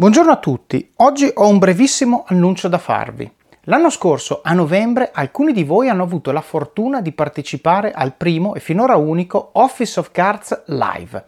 Buongiorno 0.00 0.32
a 0.32 0.38
tutti, 0.38 0.92
oggi 0.96 1.30
ho 1.30 1.46
un 1.46 1.58
brevissimo 1.58 2.24
annuncio 2.26 2.68
da 2.68 2.78
farvi. 2.78 3.30
L'anno 3.64 3.90
scorso, 3.90 4.40
a 4.42 4.54
novembre, 4.54 5.10
alcuni 5.12 5.52
di 5.52 5.62
voi 5.62 5.90
hanno 5.90 6.04
avuto 6.04 6.32
la 6.32 6.40
fortuna 6.40 7.02
di 7.02 7.12
partecipare 7.12 7.92
al 7.92 8.14
primo 8.14 8.54
e 8.54 8.60
finora 8.60 8.96
unico 8.96 9.50
Office 9.52 10.00
of 10.00 10.10
Cards 10.10 10.62
Live. 10.68 11.24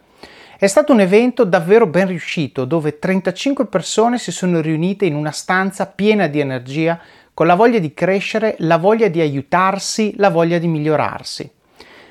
È 0.57 0.65
stato 0.65 0.91
un 0.91 1.01
evento 1.01 1.43
davvero 1.43 1.85
ben 1.85 2.07
riuscito 2.07 2.65
dove 2.65 2.97
35 2.97 3.67
persone 3.67 4.17
si 4.17 4.31
sono 4.31 4.59
riunite 4.59 5.05
in 5.05 5.13
una 5.13 5.29
stanza 5.29 5.85
piena 5.85 6.25
di 6.25 6.39
energia, 6.39 6.99
con 7.31 7.45
la 7.45 7.53
voglia 7.53 7.77
di 7.77 7.93
crescere, 7.93 8.55
la 8.57 8.77
voglia 8.77 9.07
di 9.07 9.21
aiutarsi, 9.21 10.15
la 10.17 10.31
voglia 10.31 10.57
di 10.57 10.67
migliorarsi. 10.67 11.47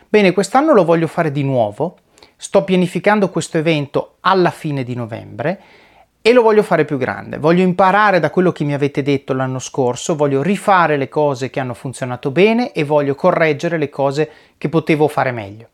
Bene, 0.08 0.30
quest'anno 0.30 0.74
lo 0.74 0.84
voglio 0.84 1.08
fare 1.08 1.32
di 1.32 1.42
nuovo. 1.42 1.96
Sto 2.36 2.62
pianificando 2.62 3.30
questo 3.30 3.58
evento 3.58 4.18
alla 4.20 4.50
fine 4.50 4.84
di 4.84 4.94
novembre 4.94 5.60
e 6.23 6.32
lo 6.32 6.43
voglio 6.43 6.62
fare 6.62 6.84
più 6.84 6.96
grande. 6.96 7.36
Voglio 7.36 7.62
imparare 7.62 8.20
da 8.20 8.31
quello 8.31 8.53
che 8.53 8.64
mi 8.64 8.72
avete 8.72 9.03
detto 9.03 9.35
l'anno 9.35 9.58
scorso, 9.58 10.14
voglio 10.14 10.40
rifare 10.40 10.96
le 10.96 11.08
cose 11.08 11.50
che 11.50 11.61
hanno 11.61 11.75
funzionato 11.75 12.31
bene 12.31 12.72
e 12.72 12.85
voglio 12.85 13.17
correggere 13.17 13.76
le 13.76 13.90
cose 13.90 14.31
che 14.57 14.68
potevo 14.68 15.08
fare 15.08 15.32
meglio. 15.32 15.67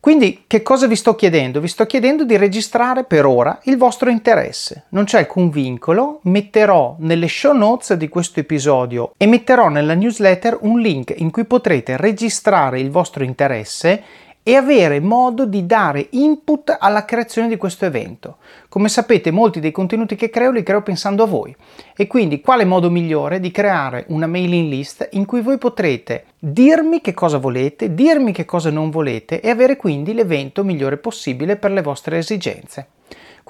Quindi 0.00 0.44
che 0.46 0.62
cosa 0.62 0.86
vi 0.86 0.96
sto 0.96 1.14
chiedendo? 1.14 1.60
Vi 1.60 1.68
sto 1.68 1.84
chiedendo 1.84 2.24
di 2.24 2.38
registrare 2.38 3.04
per 3.04 3.26
ora 3.26 3.60
il 3.64 3.76
vostro 3.76 4.08
interesse. 4.08 4.84
Non 4.90 5.04
c'è 5.04 5.18
alcun 5.18 5.50
vincolo, 5.50 6.20
metterò 6.22 6.96
nelle 7.00 7.28
show 7.28 7.54
notes 7.54 7.92
di 7.92 8.08
questo 8.08 8.40
episodio 8.40 9.12
e 9.18 9.26
metterò 9.26 9.68
nella 9.68 9.92
newsletter 9.92 10.56
un 10.62 10.80
link 10.80 11.12
in 11.18 11.30
cui 11.30 11.44
potrete 11.44 11.98
registrare 11.98 12.80
il 12.80 12.90
vostro 12.90 13.24
interesse 13.24 14.02
e 14.50 14.56
avere 14.56 14.98
modo 14.98 15.46
di 15.46 15.64
dare 15.64 16.08
input 16.10 16.76
alla 16.76 17.04
creazione 17.04 17.46
di 17.46 17.56
questo 17.56 17.84
evento. 17.84 18.38
Come 18.68 18.88
sapete, 18.88 19.30
molti 19.30 19.60
dei 19.60 19.70
contenuti 19.70 20.16
che 20.16 20.28
creo 20.28 20.50
li 20.50 20.64
creo 20.64 20.82
pensando 20.82 21.22
a 21.22 21.26
voi 21.26 21.54
e 21.96 22.08
quindi 22.08 22.40
quale 22.40 22.64
modo 22.64 22.90
migliore 22.90 23.38
di 23.38 23.52
creare 23.52 24.06
una 24.08 24.26
mailing 24.26 24.68
list 24.68 25.06
in 25.12 25.24
cui 25.24 25.40
voi 25.40 25.56
potrete 25.56 26.24
dirmi 26.36 27.00
che 27.00 27.14
cosa 27.14 27.38
volete, 27.38 27.94
dirmi 27.94 28.32
che 28.32 28.44
cosa 28.44 28.70
non 28.70 28.90
volete 28.90 29.40
e 29.40 29.50
avere 29.50 29.76
quindi 29.76 30.14
l'evento 30.14 30.64
migliore 30.64 30.96
possibile 30.96 31.54
per 31.54 31.70
le 31.70 31.82
vostre 31.82 32.18
esigenze. 32.18 32.88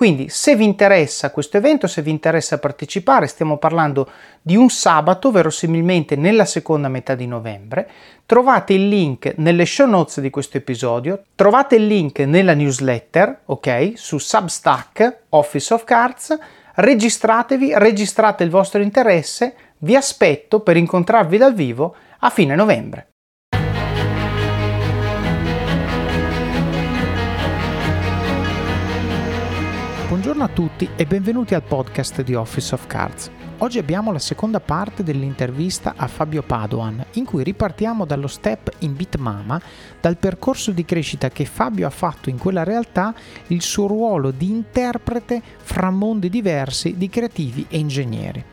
Quindi 0.01 0.31
se 0.31 0.57
vi 0.57 0.65
interessa 0.65 1.31
questo 1.31 1.59
evento, 1.59 1.87
se 1.87 2.01
vi 2.01 2.09
interessa 2.09 2.57
partecipare, 2.57 3.27
stiamo 3.27 3.59
parlando 3.59 4.11
di 4.41 4.57
un 4.57 4.71
sabato, 4.71 5.31
verosimilmente 5.31 6.17
nella 6.17 6.47
seconda 6.47 6.89
metà 6.89 7.15
di 7.15 7.27
novembre, 7.27 7.87
trovate 8.25 8.73
il 8.73 8.89
link 8.89 9.35
nelle 9.37 9.67
show 9.67 9.87
notes 9.87 10.23
di 10.23 10.31
questo 10.31 10.57
episodio, 10.57 11.25
trovate 11.35 11.77
il 11.77 11.87
link 11.87 12.21
nella 12.21 12.55
newsletter, 12.55 13.41
ok, 13.45 13.93
su 13.95 14.17
Substack, 14.17 15.25
Office 15.29 15.75
of 15.75 15.85
Cards, 15.85 16.39
registratevi, 16.77 17.73
registrate 17.75 18.43
il 18.43 18.49
vostro 18.49 18.81
interesse, 18.81 19.55
vi 19.81 19.97
aspetto 19.97 20.61
per 20.61 20.79
incontrarvi 20.79 21.37
dal 21.37 21.53
vivo 21.53 21.95
a 22.21 22.31
fine 22.31 22.55
novembre. 22.55 23.10
Buongiorno 30.11 30.43
a 30.43 30.49
tutti 30.49 30.89
e 30.97 31.07
benvenuti 31.07 31.55
al 31.55 31.63
podcast 31.63 32.23
di 32.23 32.35
Office 32.35 32.75
of 32.75 32.89
Cards. 32.89 33.31
Oggi 33.59 33.79
abbiamo 33.79 34.11
la 34.11 34.19
seconda 34.19 34.59
parte 34.59 35.05
dell'intervista 35.05 35.95
a 35.97 36.09
Fabio 36.09 36.43
Padoan, 36.43 37.07
in 37.13 37.25
cui 37.25 37.45
ripartiamo 37.45 38.05
dallo 38.05 38.27
step 38.27 38.73
in 38.81 38.97
Bitmama, 38.97 39.63
dal 40.01 40.17
percorso 40.17 40.73
di 40.73 40.85
crescita 40.85 41.29
che 41.29 41.45
Fabio 41.45 41.87
ha 41.87 41.91
fatto 41.91 42.29
in 42.29 42.39
quella 42.39 42.65
realtà, 42.65 43.15
il 43.47 43.63
suo 43.63 43.87
ruolo 43.87 44.33
di 44.33 44.51
interprete 44.51 45.41
fra 45.59 45.91
mondi 45.91 46.29
diversi 46.29 46.97
di 46.97 47.09
creativi 47.09 47.67
e 47.69 47.79
ingegneri. 47.79 48.45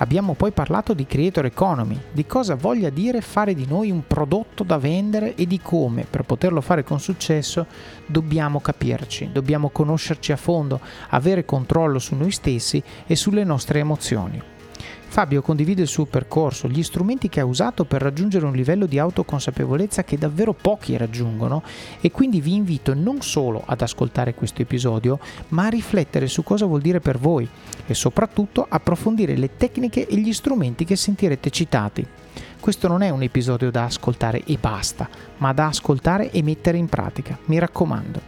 Abbiamo 0.00 0.32
poi 0.32 0.50
parlato 0.50 0.94
di 0.94 1.04
creator 1.04 1.44
economy, 1.44 2.00
di 2.10 2.24
cosa 2.24 2.54
voglia 2.54 2.88
dire 2.88 3.20
fare 3.20 3.52
di 3.52 3.66
noi 3.66 3.90
un 3.90 4.06
prodotto 4.06 4.64
da 4.64 4.78
vendere 4.78 5.34
e 5.34 5.46
di 5.46 5.60
come, 5.60 6.06
per 6.08 6.22
poterlo 6.22 6.62
fare 6.62 6.82
con 6.82 6.98
successo, 6.98 7.66
dobbiamo 8.06 8.60
capirci, 8.60 9.28
dobbiamo 9.30 9.68
conoscerci 9.68 10.32
a 10.32 10.36
fondo, 10.36 10.80
avere 11.10 11.44
controllo 11.44 11.98
su 11.98 12.14
noi 12.14 12.30
stessi 12.30 12.82
e 13.06 13.14
sulle 13.14 13.44
nostre 13.44 13.80
emozioni. 13.80 14.49
Fabio 15.10 15.42
condivide 15.42 15.82
il 15.82 15.88
suo 15.88 16.04
percorso, 16.04 16.68
gli 16.68 16.84
strumenti 16.84 17.28
che 17.28 17.40
ha 17.40 17.44
usato 17.44 17.84
per 17.84 18.00
raggiungere 18.00 18.46
un 18.46 18.52
livello 18.52 18.86
di 18.86 18.96
autoconsapevolezza 18.96 20.04
che 20.04 20.16
davvero 20.16 20.52
pochi 20.52 20.96
raggiungono 20.96 21.64
e 22.00 22.12
quindi 22.12 22.40
vi 22.40 22.54
invito 22.54 22.94
non 22.94 23.20
solo 23.20 23.60
ad 23.66 23.80
ascoltare 23.80 24.34
questo 24.34 24.62
episodio, 24.62 25.18
ma 25.48 25.66
a 25.66 25.68
riflettere 25.68 26.28
su 26.28 26.44
cosa 26.44 26.64
vuol 26.64 26.80
dire 26.80 27.00
per 27.00 27.18
voi 27.18 27.46
e 27.86 27.92
soprattutto 27.92 28.64
approfondire 28.68 29.36
le 29.36 29.56
tecniche 29.56 30.06
e 30.06 30.16
gli 30.16 30.32
strumenti 30.32 30.84
che 30.84 30.94
sentirete 30.94 31.50
citati. 31.50 32.06
Questo 32.60 32.86
non 32.86 33.02
è 33.02 33.10
un 33.10 33.24
episodio 33.24 33.72
da 33.72 33.86
ascoltare 33.86 34.44
e 34.44 34.58
basta, 34.60 35.08
ma 35.38 35.52
da 35.52 35.66
ascoltare 35.66 36.30
e 36.30 36.40
mettere 36.44 36.78
in 36.78 36.88
pratica, 36.88 37.36
mi 37.46 37.58
raccomando. 37.58 38.20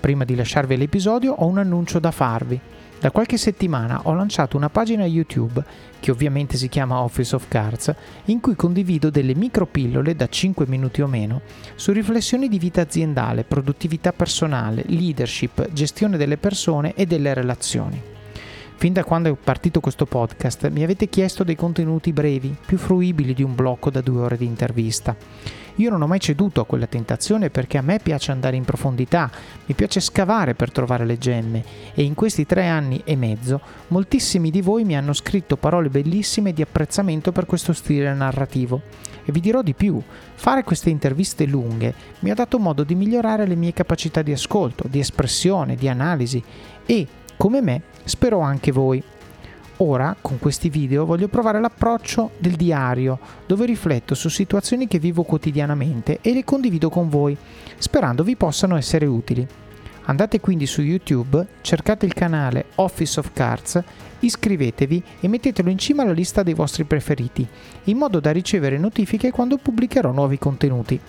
Prima 0.00 0.24
di 0.24 0.34
lasciarvi 0.34 0.78
l'episodio 0.78 1.34
ho 1.34 1.44
un 1.44 1.58
annuncio 1.58 1.98
da 1.98 2.10
farvi. 2.10 2.58
Da 3.00 3.10
qualche 3.10 3.38
settimana 3.38 4.02
ho 4.02 4.12
lanciato 4.12 4.58
una 4.58 4.68
pagina 4.68 5.06
YouTube, 5.06 5.64
che 6.00 6.10
ovviamente 6.10 6.58
si 6.58 6.68
chiama 6.68 7.00
Office 7.00 7.34
of 7.34 7.48
Cards, 7.48 7.94
in 8.26 8.40
cui 8.40 8.54
condivido 8.54 9.08
delle 9.08 9.34
micropillole 9.34 10.14
da 10.14 10.28
5 10.28 10.66
minuti 10.66 11.00
o 11.00 11.06
meno 11.06 11.40
su 11.76 11.92
riflessioni 11.92 12.46
di 12.46 12.58
vita 12.58 12.82
aziendale, 12.82 13.44
produttività 13.44 14.12
personale, 14.12 14.84
leadership, 14.88 15.72
gestione 15.72 16.18
delle 16.18 16.36
persone 16.36 16.92
e 16.92 17.06
delle 17.06 17.32
relazioni. 17.32 18.02
Fin 18.76 18.92
da 18.92 19.02
quando 19.02 19.32
è 19.32 19.34
partito 19.34 19.80
questo 19.80 20.04
podcast 20.04 20.68
mi 20.68 20.82
avete 20.82 21.08
chiesto 21.08 21.42
dei 21.42 21.56
contenuti 21.56 22.12
brevi, 22.12 22.54
più 22.66 22.76
fruibili 22.76 23.32
di 23.32 23.42
un 23.42 23.54
blocco 23.54 23.88
da 23.88 24.02
due 24.02 24.20
ore 24.20 24.36
di 24.36 24.44
intervista. 24.44 25.16
Io 25.76 25.90
non 25.90 26.02
ho 26.02 26.06
mai 26.06 26.20
ceduto 26.20 26.60
a 26.60 26.66
quella 26.66 26.86
tentazione 26.86 27.50
perché 27.50 27.78
a 27.78 27.82
me 27.82 27.98
piace 28.02 28.32
andare 28.32 28.56
in 28.56 28.64
profondità, 28.64 29.30
mi 29.66 29.74
piace 29.74 30.00
scavare 30.00 30.54
per 30.54 30.70
trovare 30.70 31.04
le 31.04 31.18
gemme 31.18 31.64
e 31.94 32.02
in 32.02 32.14
questi 32.14 32.46
tre 32.46 32.66
anni 32.66 33.00
e 33.04 33.16
mezzo 33.16 33.60
moltissimi 33.88 34.50
di 34.50 34.60
voi 34.60 34.84
mi 34.84 34.96
hanno 34.96 35.12
scritto 35.12 35.56
parole 35.56 35.88
bellissime 35.88 36.52
di 36.52 36.62
apprezzamento 36.62 37.32
per 37.32 37.46
questo 37.46 37.72
stile 37.72 38.12
narrativo. 38.12 38.82
E 39.24 39.32
vi 39.32 39.40
dirò 39.40 39.62
di 39.62 39.74
più, 39.74 40.00
fare 40.34 40.64
queste 40.64 40.90
interviste 40.90 41.46
lunghe 41.46 41.94
mi 42.20 42.30
ha 42.30 42.34
dato 42.34 42.58
modo 42.58 42.82
di 42.82 42.94
migliorare 42.94 43.46
le 43.46 43.54
mie 43.54 43.72
capacità 43.72 44.22
di 44.22 44.32
ascolto, 44.32 44.88
di 44.88 44.98
espressione, 44.98 45.76
di 45.76 45.88
analisi 45.88 46.42
e, 46.86 47.06
come 47.36 47.60
me, 47.60 47.82
spero 48.04 48.40
anche 48.40 48.72
voi. 48.72 49.02
Ora, 49.82 50.14
con 50.20 50.38
questi 50.38 50.68
video, 50.68 51.06
voglio 51.06 51.28
provare 51.28 51.58
l'approccio 51.58 52.32
del 52.36 52.56
diario, 52.56 53.18
dove 53.46 53.64
rifletto 53.64 54.14
su 54.14 54.28
situazioni 54.28 54.86
che 54.86 54.98
vivo 54.98 55.22
quotidianamente 55.22 56.18
e 56.20 56.34
le 56.34 56.44
condivido 56.44 56.90
con 56.90 57.08
voi, 57.08 57.34
sperando 57.78 58.22
vi 58.22 58.36
possano 58.36 58.76
essere 58.76 59.06
utili. 59.06 59.46
Andate 60.04 60.38
quindi 60.38 60.66
su 60.66 60.82
YouTube, 60.82 61.46
cercate 61.62 62.04
il 62.04 62.12
canale 62.12 62.66
Office 62.74 63.20
of 63.20 63.30
Cards, 63.32 63.82
iscrivetevi 64.18 65.02
e 65.20 65.28
mettetelo 65.28 65.70
in 65.70 65.78
cima 65.78 66.02
alla 66.02 66.12
lista 66.12 66.42
dei 66.42 66.52
vostri 66.52 66.84
preferiti, 66.84 67.48
in 67.84 67.96
modo 67.96 68.20
da 68.20 68.32
ricevere 68.32 68.76
notifiche 68.76 69.30
quando 69.30 69.56
pubblicherò 69.56 70.12
nuovi 70.12 70.36
contenuti. 70.36 71.00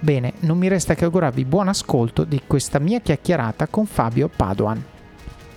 Bene, 0.00 0.32
non 0.40 0.56
mi 0.56 0.68
resta 0.68 0.94
che 0.94 1.04
augurarvi 1.04 1.44
buon 1.44 1.68
ascolto 1.68 2.24
di 2.24 2.40
questa 2.46 2.78
mia 2.78 3.00
chiacchierata 3.00 3.66
con 3.66 3.84
Fabio 3.84 4.30
Padoan. 4.34 4.91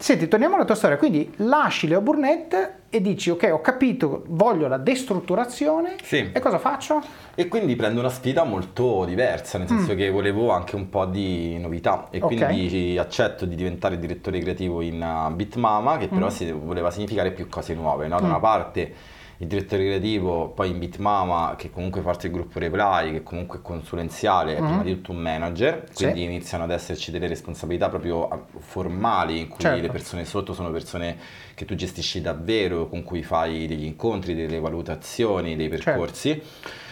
Senti, 0.06 0.28
torniamo 0.28 0.54
alla 0.54 0.66
tua 0.66 0.76
storia, 0.76 0.98
quindi 0.98 1.34
lasci 1.38 1.88
Leo 1.88 2.00
Burnett 2.00 2.74
e 2.92 3.02
dici 3.02 3.32
ok 3.32 3.50
ho 3.52 3.60
capito, 3.60 4.22
voglio 4.28 4.68
la 4.68 4.78
destrutturazione 4.78 5.96
sì. 6.04 6.30
e 6.32 6.40
cosa 6.40 6.60
faccio? 6.60 7.02
E 7.34 7.48
quindi 7.48 7.76
prendo 7.76 8.02
una 8.02 8.12
sfida 8.12 8.44
molto 8.44 9.04
diversa, 9.06 9.58
nel 9.58 9.68
senso 9.68 9.94
mm. 9.94 9.98
che 9.98 10.12
volevo 10.12 10.52
anche 10.52 10.76
un 10.76 10.90
po' 10.90 11.06
di 11.06 11.58
novità 11.58 12.10
e 12.12 12.22
okay. 12.22 12.38
quindi 12.38 13.00
accetto 13.00 13.48
di 13.48 13.56
diventare 13.56 13.98
direttore 13.98 14.38
creativo 14.38 14.82
in 14.82 15.02
uh, 15.02 15.34
Bitmama 15.34 15.98
che 15.98 16.08
però 16.08 16.28
mm. 16.28 16.64
voleva 16.64 16.92
significare 16.92 17.32
più 17.32 17.50
cose 17.50 17.74
nuove, 17.74 18.08
no? 18.08 18.20
da 18.20 18.28
mm. 18.28 18.30
una 18.30 18.40
parte 18.40 18.94
il 19.38 19.48
direttore 19.48 19.84
creativo, 19.84 20.50
poi 20.50 20.70
in 20.70 20.80
Bitmama 20.80 21.56
che 21.58 21.70
comunque 21.70 22.02
fa 22.02 22.12
parte 22.12 22.30
del 22.30 22.38
gruppo 22.38 22.60
Reply, 22.60 23.12
che 23.12 23.24
comunque 23.24 23.60
è 23.60 23.62
consulenziale, 23.62 24.56
è 24.56 24.62
mm 24.62 24.66
prima 24.66 24.84
di 24.84 24.94
tutto 24.96 25.12
un 25.12 25.18
manager, 25.18 25.86
quindi 25.94 26.20
sì. 26.20 26.24
iniziano 26.24 26.64
ad 26.64 26.72
esserci 26.72 27.12
delle 27.12 27.28
responsabilità 27.28 27.90
proprio 27.90 28.28
ah, 28.28 28.42
formali 28.60 29.40
in 29.40 29.48
cui 29.48 29.60
certo. 29.60 29.82
le 29.82 29.90
persone 29.90 30.26
sotto 30.26 30.54
sono 30.54 30.72
persone 30.72 31.18
che 31.54 31.66
tu 31.66 31.76
gestisci 31.76 32.22
davvero, 32.22 32.88
con 32.88 33.04
cui 33.04 33.24
fai 33.24 33.68
degli 33.68 33.86
incontri, 33.86 34.34
delle 34.34 34.60
valutazioni, 34.60 35.56
dei 35.56 35.70
percorsi 35.70 36.30
certo. 36.30 36.48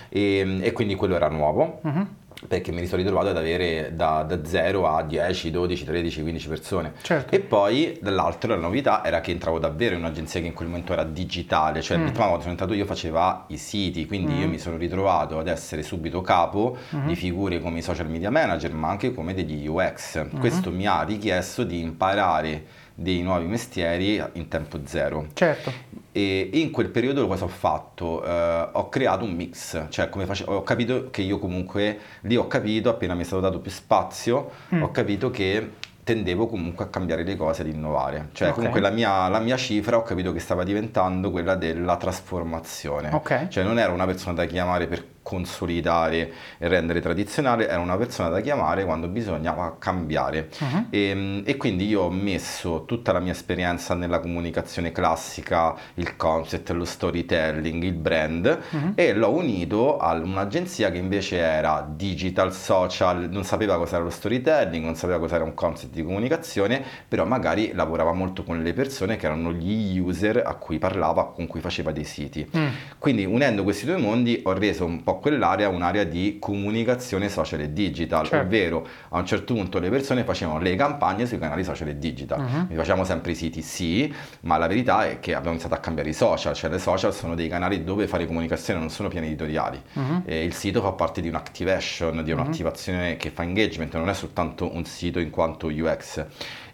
e, 0.09 0.59
e, 0.61 0.71
quindi 0.71 0.95
quello 0.95 1.15
era 1.15 1.29
nuovo. 1.29 1.81
Mm-hmm 1.85 2.03
perché 2.47 2.71
mi 2.71 2.85
sono 2.85 3.01
ritrovato 3.01 3.29
ad 3.29 3.37
avere 3.37 3.91
da, 3.95 4.23
da 4.23 4.43
0 4.43 4.87
a 4.87 5.03
10, 5.03 5.51
12, 5.51 5.85
13, 5.85 6.21
15 6.21 6.47
persone. 6.47 6.93
Certo. 7.01 7.33
E 7.33 7.39
poi 7.39 7.97
dall'altro 8.01 8.53
la 8.53 8.59
novità 8.59 9.03
era 9.03 9.21
che 9.21 9.31
entravo 9.31 9.59
davvero 9.59 9.95
in 9.95 10.01
un'agenzia 10.01 10.39
che 10.41 10.47
in 10.47 10.53
quel 10.53 10.67
momento 10.67 10.93
era 10.93 11.03
digitale, 11.03 11.81
cioè 11.81 11.97
mm. 11.97 12.07
prima 12.07 12.17
quando 12.17 12.39
sono 12.39 12.51
entrato 12.51 12.73
io 12.73 12.85
faceva 12.85 13.45
i 13.49 13.57
siti, 13.57 14.05
quindi 14.05 14.33
mm. 14.33 14.41
io 14.41 14.47
mi 14.47 14.59
sono 14.59 14.77
ritrovato 14.77 15.39
ad 15.39 15.47
essere 15.47 15.83
subito 15.83 16.21
capo 16.21 16.77
mm. 16.95 17.07
di 17.07 17.15
figure 17.15 17.59
come 17.59 17.79
i 17.79 17.81
social 17.81 18.09
media 18.09 18.29
manager, 18.29 18.73
ma 18.73 18.89
anche 18.89 19.13
come 19.13 19.33
degli 19.33 19.67
UX. 19.67 20.23
Mm. 20.23 20.39
Questo 20.39 20.71
mi 20.71 20.85
ha 20.85 21.03
richiesto 21.03 21.63
di 21.63 21.81
imparare 21.81 22.81
dei 22.95 23.21
nuovi 23.21 23.45
mestieri 23.45 24.23
in 24.33 24.47
tempo 24.47 24.79
zero. 24.85 25.27
Certo. 25.33 25.71
E 26.11 26.49
in 26.53 26.69
quel 26.71 26.89
periodo 26.89 27.27
cosa 27.27 27.45
ho 27.45 27.49
fatto? 27.49 28.23
Eh, 28.23 28.69
ho 28.71 28.89
creato 28.89 29.25
un 29.25 29.31
mix, 29.31 29.87
cioè 29.89 30.09
come 30.09 30.25
face- 30.25 30.45
ho 30.47 30.63
capito 30.63 31.09
che 31.09 31.21
io 31.21 31.39
comunque 31.39 31.99
lì 32.21 32.35
ho 32.35 32.47
capito, 32.47 32.89
appena 32.89 33.15
mi 33.15 33.21
è 33.21 33.25
stato 33.25 33.41
dato 33.41 33.59
più 33.59 33.71
spazio, 33.71 34.51
mm. 34.73 34.83
ho 34.83 34.91
capito 34.91 35.31
che 35.31 35.71
tendevo 36.03 36.47
comunque 36.47 36.85
a 36.85 36.87
cambiare 36.89 37.23
le 37.23 37.35
cose, 37.35 37.61
ad 37.61 37.69
innovare. 37.69 38.29
Cioè 38.33 38.49
okay. 38.49 38.57
comunque 38.57 38.81
la 38.81 38.89
mia, 38.89 39.27
la 39.29 39.39
mia, 39.39 39.57
cifra 39.57 39.97
ho 39.97 40.03
capito 40.03 40.31
che 40.31 40.39
stava 40.39 40.63
diventando 40.63 41.31
quella 41.31 41.55
della 41.55 41.95
trasformazione. 41.95 43.09
Okay. 43.11 43.49
Cioè 43.49 43.63
non 43.63 43.79
ero 43.79 43.93
una 43.93 44.05
persona 44.05 44.33
da 44.33 44.45
chiamare 44.45 44.87
per 44.87 45.03
consolidare 45.23 46.31
e 46.57 46.67
rendere 46.67 46.99
tradizionale, 46.99 47.67
era 47.67 47.79
una 47.79 47.97
persona 47.97 48.29
da 48.29 48.41
chiamare 48.41 48.85
quando 48.85 49.07
bisognava 49.07 49.77
cambiare. 49.79 50.49
Uh-huh. 50.59 50.85
E, 50.89 51.41
e, 51.45 51.57
quindi 51.57 51.87
io 51.87 52.01
ho 52.01 52.09
messo 52.11 52.83
tutta 52.85 53.11
la 53.13 53.19
mia 53.19 53.31
esperienza 53.31 53.95
nella 53.95 54.19
comunicazione 54.19 54.91
classica, 54.91 55.75
il 55.95 56.15
concept, 56.17 56.69
lo 56.71 56.85
storytelling, 56.85 57.81
il 57.81 57.93
brand 57.93 58.59
uh-huh. 58.69 58.91
e 58.95 59.13
l'ho 59.13 59.31
unito 59.31 59.97
a 59.97 60.13
un'agenzia 60.13 60.91
che 60.91 60.97
invece 60.97 61.37
era 61.37 61.87
digital, 61.89 62.53
social, 62.53 63.29
non 63.31 63.45
sapeva 63.45 63.77
cos'era 63.77 64.03
lo 64.03 64.09
storytelling, 64.09 64.83
non 64.83 64.95
sapeva 64.95 65.19
cos'era 65.19 65.43
un 65.43 65.53
concept 65.53 65.93
di 65.93 66.03
comunicazione, 66.03 66.83
però 67.07 67.25
magari 67.25 67.71
lavorava 67.73 68.11
molto 68.13 68.43
con 68.43 68.61
le 68.61 68.73
persone 68.73 69.15
che 69.15 69.25
erano 69.25 69.53
gli 69.53 69.97
user 69.97 70.43
a 70.45 70.55
cui 70.55 70.77
parlava, 70.77 71.27
con 71.27 71.47
cui 71.47 71.61
faceva 71.61 71.91
dei 71.91 72.03
siti. 72.03 72.47
Mm. 72.55 72.67
Quindi 72.99 73.23
unendo 73.23 73.63
questi 73.63 73.85
due 73.85 73.97
mondi 73.97 74.41
ho 74.43 74.51
reso 74.53 74.85
un 74.85 75.01
po' 75.01 75.12
po' 75.13 75.19
quell'area 75.19 75.69
un'area 75.69 76.03
di 76.03 76.37
comunicazione 76.39 77.29
social 77.29 77.61
e 77.61 77.73
digital, 77.73 78.27
certo. 78.27 78.45
ovvero 78.45 78.87
a 79.09 79.19
un 79.19 79.25
certo 79.25 79.53
punto 79.53 79.79
le 79.79 79.89
persone 79.89 80.23
facevano 80.23 80.59
le 80.59 80.75
campagne 80.75 81.25
sui 81.25 81.39
canali 81.39 81.63
social 81.63 81.87
e 81.89 81.97
digital. 81.97 82.39
Uh-huh. 82.39 82.65
Mi 82.69 82.75
facciamo 82.75 83.03
sempre 83.03 83.31
i 83.31 83.35
siti, 83.35 83.61
sì, 83.61 84.13
ma 84.41 84.57
la 84.57 84.67
verità 84.67 85.05
è 85.07 85.19
che 85.19 85.33
abbiamo 85.33 85.51
iniziato 85.51 85.75
a 85.75 85.79
cambiare 85.79 86.09
i 86.09 86.13
social, 86.13 86.53
cioè 86.53 86.69
le 86.69 86.79
social 86.79 87.13
sono 87.13 87.35
dei 87.35 87.47
canali 87.47 87.83
dove 87.83 88.07
fare 88.07 88.25
comunicazione, 88.25 88.79
non 88.79 88.89
sono 88.89 89.09
piani 89.09 89.27
editoriali. 89.27 89.81
Uh-huh. 89.93 90.23
il 90.25 90.53
sito 90.53 90.81
fa 90.81 90.91
parte 90.91 91.21
di 91.21 91.27
un'activation, 91.27 92.23
di 92.23 92.31
un'attivazione 92.31 93.11
uh-huh. 93.11 93.17
che 93.17 93.29
fa 93.29 93.43
engagement, 93.43 93.93
non 93.95 94.09
è 94.09 94.13
soltanto 94.13 94.73
un 94.73 94.85
sito 94.85 95.19
in 95.19 95.29
quanto 95.29 95.67
UX. 95.67 96.25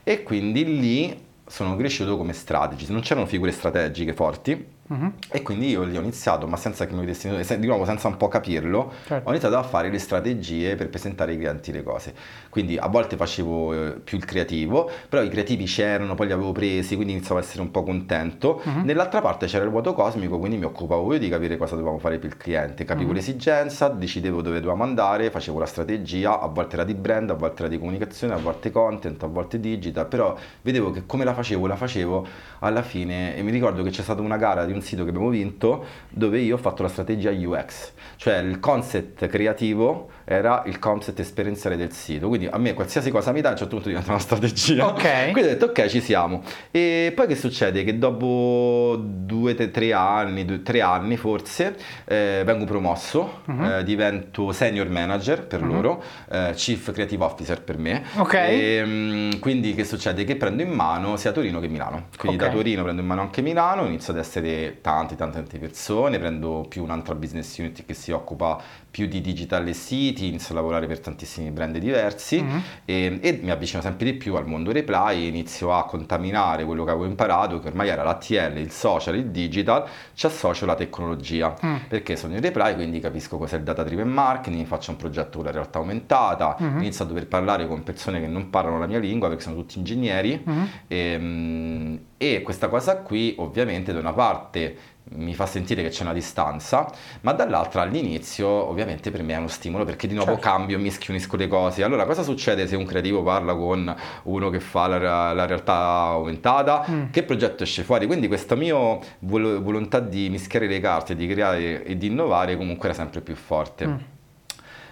E 0.03 0.23
quindi 0.23 0.79
lì 0.79 1.27
sono 1.45 1.75
cresciuto 1.75 2.15
come 2.15 2.33
strategy, 2.33 2.91
non 2.91 3.01
c'erano 3.01 3.25
figure 3.25 3.51
strategiche 3.51 4.13
forti 4.13 4.77
Uh-huh. 4.89 5.13
E 5.31 5.43
quindi 5.43 5.69
io 5.69 5.83
lì 5.83 5.95
ho 5.95 6.01
iniziato, 6.01 6.47
ma 6.47 6.57
senza 6.57 6.87
che 6.87 6.93
mi 6.93 7.01
vedessi, 7.01 7.59
di 7.59 7.67
nuovo 7.67 7.85
senza 7.85 8.07
un 8.07 8.17
po' 8.17 8.27
capirlo, 8.27 8.91
certo. 9.05 9.27
ho 9.27 9.31
iniziato 9.31 9.55
a 9.57 9.61
fare 9.61 9.91
le 9.91 9.99
strategie 9.99 10.75
per 10.75 10.89
presentare 10.89 11.31
ai 11.31 11.37
clienti 11.37 11.71
le 11.71 11.83
cose. 11.83 12.13
Quindi 12.49 12.75
a 12.77 12.87
volte 12.87 13.15
facevo 13.15 13.73
eh, 13.73 13.91
più 13.99 14.17
il 14.17 14.25
creativo, 14.25 14.89
però 15.07 15.21
i 15.21 15.29
creativi 15.29 15.65
c'erano, 15.65 16.15
poi 16.15 16.25
li 16.25 16.33
avevo 16.33 16.51
presi, 16.53 16.95
quindi 16.95 17.13
iniziavo 17.13 17.39
a 17.39 17.43
essere 17.43 17.61
un 17.61 17.69
po' 17.69 17.83
contento. 17.83 18.61
Uh-huh. 18.63 18.83
Nell'altra 18.83 19.21
parte 19.21 19.45
c'era 19.45 19.63
il 19.63 19.69
vuoto 19.69 19.93
cosmico, 19.93 20.39
quindi 20.39 20.57
mi 20.57 20.65
occupavo 20.65 21.13
io 21.13 21.19
di 21.19 21.29
capire 21.29 21.55
cosa 21.57 21.75
dovevamo 21.75 21.99
fare 21.99 22.17
per 22.17 22.31
il 22.31 22.37
cliente, 22.37 22.83
capivo 22.83 23.09
uh-huh. 23.09 23.15
l'esigenza, 23.15 23.89
decidevo 23.89 24.41
dove 24.41 24.55
dovevamo 24.55 24.83
andare, 24.83 25.29
facevo 25.29 25.59
la 25.59 25.67
strategia, 25.67 26.39
a 26.41 26.47
volte 26.47 26.73
era 26.73 26.83
di 26.83 26.95
brand, 26.95 27.29
a 27.29 27.35
volte 27.35 27.61
era 27.61 27.67
di 27.69 27.77
comunicazione, 27.77 28.33
a 28.33 28.37
volte 28.37 28.71
content, 28.71 29.21
a 29.21 29.27
volte 29.27 29.59
digital, 29.59 30.07
però 30.07 30.35
vedevo 30.63 30.89
che 30.89 31.05
come 31.05 31.23
la 31.23 31.35
facevo, 31.35 31.67
la 31.67 31.75
facevo 31.75 32.27
alla 32.59 32.81
fine 32.81 33.35
e 33.35 33.43
mi 33.43 33.51
ricordo 33.51 33.83
che 33.83 33.91
c'è 33.91 34.01
stata 34.01 34.21
una 34.21 34.37
gara 34.37 34.65
di 34.65 34.71
un 34.71 34.78
sito 34.81 35.03
che 35.03 35.09
abbiamo 35.09 35.29
vinto 35.29 35.85
dove 36.09 36.39
io 36.39 36.55
ho 36.55 36.57
fatto 36.57 36.83
la 36.83 36.89
strategia 36.89 37.31
UX, 37.31 37.91
cioè 38.17 38.37
il 38.37 38.59
concept 38.59 39.27
creativo 39.27 40.09
era 40.31 40.61
il 40.67 40.77
concept 40.77 41.19
esperienziale 41.19 41.75
del 41.75 41.91
sito, 41.91 42.27
quindi 42.27 42.45
a 42.45 42.59
me 42.59 42.75
qualsiasi 42.75 43.09
cosa 43.09 43.31
mi 43.31 43.41
dà 43.41 43.49
a 43.49 43.51
un 43.53 43.57
certo 43.57 43.73
punto 43.73 43.89
diventa 43.89 44.11
una 44.11 44.19
strategia. 44.19 44.85
Ok. 44.85 45.31
Quindi 45.33 45.49
ho 45.49 45.53
detto 45.53 45.65
ok 45.65 45.87
ci 45.87 46.01
siamo. 46.01 46.43
E 46.69 47.11
poi 47.15 47.25
che 47.25 47.35
succede? 47.35 47.83
Che 47.83 47.97
dopo 47.97 48.95
due, 48.99 49.55
tre 49.55 49.91
anni, 49.91 50.45
due, 50.45 50.61
tre 50.61 50.81
anni 50.81 51.17
forse, 51.17 51.75
eh, 52.05 52.43
vengo 52.45 52.65
promosso, 52.65 53.41
uh-huh. 53.45 53.77
eh, 53.77 53.83
divento 53.83 54.51
senior 54.51 54.87
manager 54.89 55.47
per 55.47 55.63
uh-huh. 55.63 55.73
loro, 55.73 56.03
eh, 56.29 56.51
chief 56.53 56.91
creative 56.91 57.23
officer 57.23 57.63
per 57.63 57.79
me. 57.79 58.03
Ok. 58.17 58.33
E, 58.35 58.83
mm, 58.85 59.31
quindi 59.39 59.73
che 59.73 59.83
succede? 59.83 60.25
Che 60.25 60.35
prendo 60.35 60.61
in 60.61 60.69
mano 60.69 61.17
sia 61.17 61.31
Torino 61.31 61.59
che 61.59 61.67
Milano. 61.67 62.05
Quindi 62.15 62.37
okay. 62.37 62.49
da 62.49 62.55
Torino 62.55 62.83
prendo 62.83 63.01
in 63.01 63.07
mano 63.07 63.21
anche 63.21 63.41
Milano, 63.41 63.83
inizio 63.87 64.13
ad 64.13 64.19
essere 64.19 64.77
tante, 64.81 65.15
tante, 65.15 65.37
tante 65.37 65.57
persone, 65.57 66.19
prendo 66.19 66.67
più 66.69 66.83
un'altra 66.83 67.15
business 67.15 67.57
unit 67.57 67.83
che 67.83 67.95
si 67.95 68.11
occupa 68.11 68.61
più 68.99 69.07
di 69.07 69.21
digital 69.21 69.73
siti, 69.73 70.27
inizio 70.27 70.53
a 70.53 70.57
lavorare 70.57 70.85
per 70.85 70.99
tantissimi 70.99 71.51
brand 71.51 71.77
diversi 71.77 72.41
mm-hmm. 72.41 72.59
e, 72.83 73.19
e, 73.21 73.39
mi 73.41 73.49
avvicino 73.49 73.81
sempre 73.81 74.11
di 74.11 74.13
più 74.15 74.35
al 74.35 74.45
mondo 74.45 74.73
reply, 74.73 75.27
inizio 75.27 75.73
a 75.73 75.85
contaminare 75.85 76.65
quello 76.65 76.83
che 76.83 76.91
avevo 76.91 77.05
imparato, 77.05 77.59
che 77.59 77.69
ormai 77.69 77.87
era 77.87 78.03
l'ATL, 78.03 78.57
il 78.57 78.71
social, 78.71 79.15
il 79.15 79.27
digital, 79.27 79.85
ci 80.13 80.25
associo 80.25 80.65
la 80.65 80.75
tecnologia, 80.75 81.55
mm. 81.65 81.75
perché 81.87 82.17
sono 82.17 82.33
in 82.33 82.41
reply, 82.41 82.75
quindi 82.75 82.99
capisco 82.99 83.37
cos'è 83.37 83.55
il 83.55 83.63
data 83.63 83.83
driven 83.83 84.09
marketing, 84.09 84.65
faccio 84.65 84.91
un 84.91 84.97
progetto 84.97 85.37
con 85.37 85.45
la 85.45 85.51
realtà 85.51 85.79
aumentata, 85.79 86.57
mm-hmm. 86.61 86.77
inizio 86.79 87.05
a 87.05 87.07
dover 87.07 87.27
parlare 87.27 87.67
con 87.67 87.83
persone 87.83 88.19
che 88.19 88.27
non 88.27 88.49
parlano 88.49 88.79
la 88.79 88.87
mia 88.87 88.99
lingua 88.99 89.29
perché 89.29 89.43
sono 89.43 89.55
tutti 89.55 89.77
ingegneri 89.77 90.43
mm-hmm. 90.45 90.65
e, 90.87 91.99
e 92.17 92.41
questa 92.41 92.67
cosa 92.67 92.97
qui 92.97 93.33
ovviamente 93.37 93.93
da 93.93 93.99
una 93.99 94.11
parte 94.11 94.97
mi 95.11 95.33
fa 95.33 95.45
sentire 95.45 95.81
che 95.81 95.89
c'è 95.89 96.03
una 96.03 96.13
distanza, 96.13 96.91
ma 97.21 97.33
dall'altra 97.33 97.81
all'inizio 97.81 98.47
ovviamente 98.47 99.11
per 99.11 99.23
me 99.23 99.33
è 99.33 99.37
uno 99.37 99.47
stimolo 99.47 99.85
perché 99.85 100.07
di 100.07 100.13
nuovo 100.13 100.33
certo. 100.33 100.47
cambio, 100.47 100.79
mi 100.79 100.91
schiunisco 100.91 101.35
le 101.35 101.47
cose. 101.47 101.83
Allora 101.83 102.05
cosa 102.05 102.21
succede 102.21 102.67
se 102.67 102.75
un 102.75 102.85
creativo 102.85 103.23
parla 103.23 103.55
con 103.55 103.95
uno 104.23 104.49
che 104.49 104.59
fa 104.59 104.87
la, 104.87 105.33
la 105.33 105.45
realtà 105.45 105.75
aumentata? 105.75 106.85
Mm. 106.89 107.03
Che 107.11 107.23
progetto 107.23 107.63
esce 107.63 107.83
fuori? 107.83 108.05
Quindi 108.05 108.27
questa 108.27 108.55
mia 108.55 108.75
vol- 109.19 109.61
volontà 109.61 109.99
di 109.99 110.29
mischiare 110.29 110.67
le 110.67 110.79
carte, 110.79 111.15
di 111.15 111.27
creare 111.27 111.83
e 111.83 111.97
di 111.97 112.07
innovare 112.07 112.55
comunque 112.55 112.89
era 112.89 112.97
sempre 112.97 113.21
più 113.21 113.35
forte. 113.35 113.87
Mm. 113.87 113.95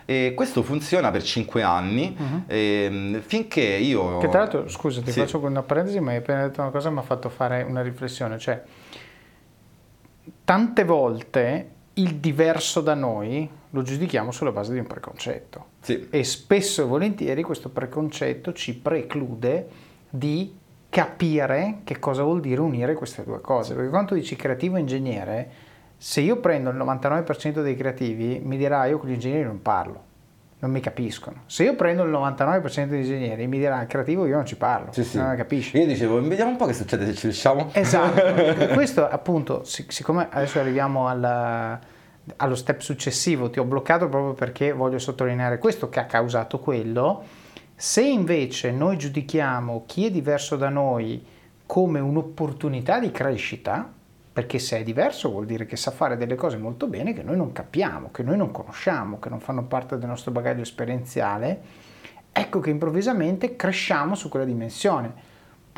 E 0.10 0.32
questo 0.34 0.64
funziona 0.64 1.12
per 1.12 1.22
5 1.22 1.62
anni 1.64 2.16
uh-huh. 2.18 2.44
e, 2.48 3.22
finché 3.26 3.62
io... 3.62 4.20
Che 4.20 4.30
tra 4.30 4.40
l'altro, 4.40 4.70
scusa, 4.70 5.02
ti 5.02 5.12
sì. 5.12 5.20
faccio 5.20 5.38
una 5.40 5.64
parentesi, 5.64 6.00
ma 6.00 6.12
hai 6.12 6.18
appena 6.18 6.44
detto 6.44 6.62
una 6.62 6.70
cosa 6.70 6.88
che 6.88 6.94
mi 6.94 7.02
ha 7.02 7.04
fatto 7.04 7.28
fare 7.28 7.62
una 7.64 7.82
riflessione, 7.82 8.40
cioè 8.40 8.64
tante 10.48 10.86
volte 10.86 11.72
il 11.96 12.16
diverso 12.16 12.80
da 12.80 12.94
noi 12.94 13.50
lo 13.72 13.82
giudichiamo 13.82 14.32
sulla 14.32 14.54
base 14.54 14.72
di 14.72 14.80
un 14.80 14.88
preconcetto. 14.88 15.66
Sì. 15.82 16.08
e 16.10 16.24
spesso 16.24 16.84
e 16.84 16.86
volentieri 16.86 17.44
questo 17.44 17.68
preconcetto 17.68 18.54
ci 18.54 18.74
preclude 18.74 19.68
di 20.10 20.56
capire 20.88 21.80
che 21.84 22.00
cosa 22.00 22.24
vuol 22.24 22.40
dire 22.40 22.62
unire 22.62 22.94
queste 22.94 23.26
due 23.26 23.42
cose, 23.42 23.74
perché 23.74 23.90
quando 23.90 24.14
dici 24.14 24.38
creativo 24.38 24.78
e 24.78 24.80
ingegnere, 24.80 25.50
se 25.98 26.22
io 26.22 26.38
prendo 26.38 26.70
il 26.70 26.78
99% 26.78 27.62
dei 27.62 27.76
creativi 27.76 28.40
mi 28.42 28.56
dirà 28.56 28.86
io 28.86 29.00
con 29.00 29.10
gli 29.10 29.14
ingegneri 29.14 29.44
non 29.44 29.62
parlo 29.62 30.07
non 30.60 30.72
mi 30.72 30.80
capiscono. 30.80 31.44
Se 31.46 31.64
io 31.64 31.76
prendo 31.76 32.04
il 32.04 32.12
99% 32.12 32.86
degli 32.88 33.12
ingegneri 33.12 33.46
mi 33.48 33.60
dirà 33.60 33.86
creativo 33.86 34.26
io 34.26 34.36
non 34.36 34.46
ci 34.46 34.56
parlo, 34.56 34.92
sì, 34.92 35.04
sì. 35.04 35.18
non 35.18 35.36
capisci. 35.36 35.78
Io 35.78 35.86
dicevo, 35.86 36.20
vediamo 36.22 36.52
un 36.52 36.58
po' 36.58 36.66
che 36.66 36.74
succede 36.74 37.06
se 37.06 37.14
ci 37.14 37.22
riusciamo. 37.24 37.70
Esatto, 37.74 38.74
questo 38.74 39.08
appunto, 39.08 39.64
siccome 39.64 40.28
adesso 40.32 40.60
arriviamo 40.60 41.08
alla, 41.08 41.80
allo 42.38 42.56
step 42.56 42.80
successivo, 42.80 43.50
ti 43.50 43.60
ho 43.60 43.66
bloccato 43.66 44.10
proprio 44.10 44.34
perché 44.34 44.72
voglio 44.72 44.98
sottolineare 44.98 45.60
questo 45.60 45.90
che 45.90 46.00
ha 46.00 46.06
causato 46.06 46.60
quello, 46.60 47.24
se 47.76 48.02
invece 48.02 48.72
noi 48.72 48.98
giudichiamo 48.98 49.84
chi 49.86 50.08
è 50.08 50.12
diverso 50.12 50.56
da 50.56 50.70
noi 50.70 51.24
come 51.68 52.00
un'opportunità 52.00 53.00
di 53.00 53.12
crescita, 53.12 53.94
perché 54.38 54.60
se 54.60 54.78
è 54.78 54.84
diverso 54.84 55.32
vuol 55.32 55.48
dire 55.48 55.66
che 55.66 55.76
sa 55.76 55.90
fare 55.90 56.16
delle 56.16 56.36
cose 56.36 56.58
molto 56.58 56.86
bene 56.86 57.12
che 57.12 57.24
noi 57.24 57.36
non 57.36 57.52
capiamo, 57.52 58.12
che 58.12 58.22
noi 58.22 58.38
non 58.38 58.52
conosciamo, 58.52 59.18
che 59.18 59.30
non 59.30 59.40
fanno 59.40 59.64
parte 59.64 59.98
del 59.98 60.08
nostro 60.08 60.30
bagaglio 60.30 60.62
esperienziale, 60.62 61.60
ecco 62.32 62.60
che 62.60 62.70
improvvisamente 62.70 63.56
cresciamo 63.56 64.14
su 64.14 64.30
quella 64.30 64.46
dimensione. 64.46 65.12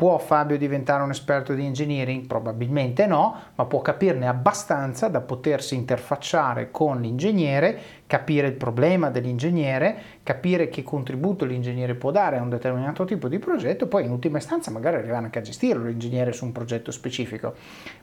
Può 0.00 0.16
Fabio 0.16 0.56
diventare 0.56 1.02
un 1.02 1.10
esperto 1.10 1.52
di 1.52 1.62
engineering? 1.62 2.26
Probabilmente 2.26 3.06
no, 3.06 3.36
ma 3.54 3.66
può 3.66 3.82
capirne 3.82 4.26
abbastanza 4.26 5.08
da 5.08 5.20
potersi 5.20 5.74
interfacciare 5.74 6.70
con 6.70 7.02
l'ingegnere, 7.02 7.78
capire 8.06 8.46
il 8.46 8.54
problema 8.54 9.10
dell'ingegnere, 9.10 9.96
capire 10.22 10.70
che 10.70 10.82
contributo 10.82 11.44
l'ingegnere 11.44 11.96
può 11.96 12.12
dare 12.12 12.38
a 12.38 12.40
un 12.40 12.48
determinato 12.48 13.04
tipo 13.04 13.28
di 13.28 13.38
progetto, 13.38 13.88
poi 13.88 14.06
in 14.06 14.10
ultima 14.10 14.38
istanza 14.38 14.70
magari 14.70 14.96
arrivare 14.96 15.26
anche 15.26 15.40
a 15.40 15.42
gestirlo 15.42 15.84
l'ingegnere 15.84 16.32
su 16.32 16.46
un 16.46 16.52
progetto 16.52 16.90
specifico. 16.90 17.52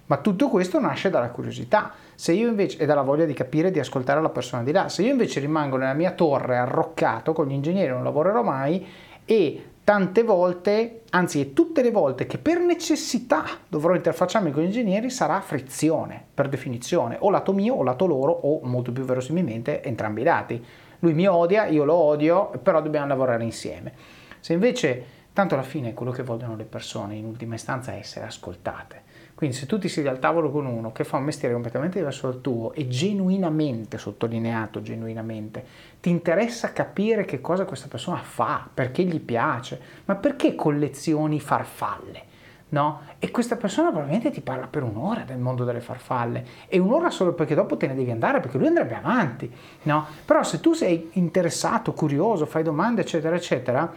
Ma 0.05 0.17
tutto 0.17 0.49
questo 0.49 0.79
nasce 0.79 1.09
dalla 1.09 1.31
curiosità 1.31 1.93
invece, 2.27 2.77
e 2.77 2.85
dalla 2.85 3.01
voglia 3.01 3.25
di 3.25 3.33
capire 3.33 3.69
e 3.69 3.71
di 3.71 3.79
ascoltare 3.79 4.21
la 4.21 4.29
persona 4.29 4.61
di 4.61 4.71
là. 4.71 4.87
Se 4.87 5.01
io 5.01 5.09
invece 5.09 5.39
rimango 5.39 5.77
nella 5.77 5.93
mia 5.93 6.11
torre 6.11 6.57
arroccato 6.57 7.33
con 7.33 7.47
gli 7.47 7.53
ingegneri 7.53 7.89
non 7.89 8.03
lavorerò 8.03 8.43
mai 8.43 8.85
e 9.25 9.63
tante 9.87 10.23
volte, 10.23 11.03
anzi 11.11 11.53
tutte 11.53 11.81
le 11.81 11.91
volte 11.91 12.25
che 12.25 12.37
per 12.37 12.59
necessità 12.59 13.45
dovrò 13.69 13.95
interfacciarmi 13.95 14.51
con 14.51 14.61
gli 14.61 14.65
ingegneri 14.65 15.09
sarà 15.09 15.39
frizione, 15.39 16.21
per 16.33 16.49
definizione, 16.49 17.15
o 17.21 17.29
lato 17.29 17.53
mio 17.53 17.73
o 17.73 17.83
lato 17.83 18.05
loro 18.05 18.33
o 18.33 18.59
molto 18.65 18.91
più 18.91 19.05
verosimilmente 19.05 19.81
entrambi 19.81 20.19
i 20.19 20.25
lati. 20.25 20.65
Lui 20.99 21.13
mi 21.13 21.25
odia, 21.25 21.67
io 21.67 21.85
lo 21.85 21.93
odio, 21.93 22.49
però 22.61 22.81
dobbiamo 22.81 23.07
lavorare 23.07 23.45
insieme. 23.45 23.93
Se 24.41 24.51
invece 24.51 25.15
Tanto 25.37 25.53
alla 25.53 25.61
fine 25.61 25.93
quello 25.93 26.11
che 26.11 26.23
vogliono 26.23 26.55
le 26.55 26.63
persone 26.63 27.13
in 27.13 27.23
ultima 27.23 27.53
istanza 27.53 27.93
è 27.93 27.97
essere 27.97 28.25
ascoltate. 28.25 29.03
Quindi 29.37 29.55
se 29.55 29.67
tu 29.67 29.77
ti 29.77 29.87
siedi 29.87 30.07
al 30.07 30.17
tavolo 30.17 30.49
con 30.49 30.65
uno 30.65 30.91
che 30.91 31.03
fa 31.03 31.17
un 31.17 31.23
mestiere 31.25 31.53
completamente 31.53 31.99
diverso 31.99 32.27
dal 32.27 32.41
tuo 32.41 32.73
e 32.73 32.87
genuinamente, 32.87 33.99
sottolineato 33.99 34.81
genuinamente, 34.81 35.63
ti 35.99 36.09
interessa 36.09 36.73
capire 36.73 37.23
che 37.23 37.39
cosa 37.39 37.63
questa 37.65 37.87
persona 37.87 38.17
fa, 38.17 38.67
perché 38.73 39.03
gli 39.03 39.19
piace, 39.19 39.79
ma 40.05 40.15
perché 40.15 40.55
collezioni 40.55 41.39
farfalle? 41.39 42.23
No? 42.69 43.01
E 43.19 43.29
questa 43.29 43.57
persona 43.57 43.89
probabilmente 43.89 44.31
ti 44.31 44.41
parla 44.41 44.65
per 44.65 44.81
un'ora 44.81 45.21
del 45.21 45.37
mondo 45.37 45.65
delle 45.65 45.81
farfalle 45.81 46.43
e 46.67 46.79
un'ora 46.79 47.11
solo 47.11 47.33
perché 47.33 47.53
dopo 47.53 47.77
te 47.77 47.85
ne 47.85 47.93
devi 47.93 48.09
andare 48.09 48.39
perché 48.39 48.57
lui 48.57 48.65
andrebbe 48.65 48.95
avanti, 48.95 49.53
no? 49.83 50.03
Però 50.25 50.41
se 50.41 50.59
tu 50.59 50.73
sei 50.73 51.11
interessato, 51.13 51.93
curioso, 51.93 52.47
fai 52.47 52.63
domande, 52.63 53.01
eccetera, 53.01 53.35
eccetera, 53.35 53.93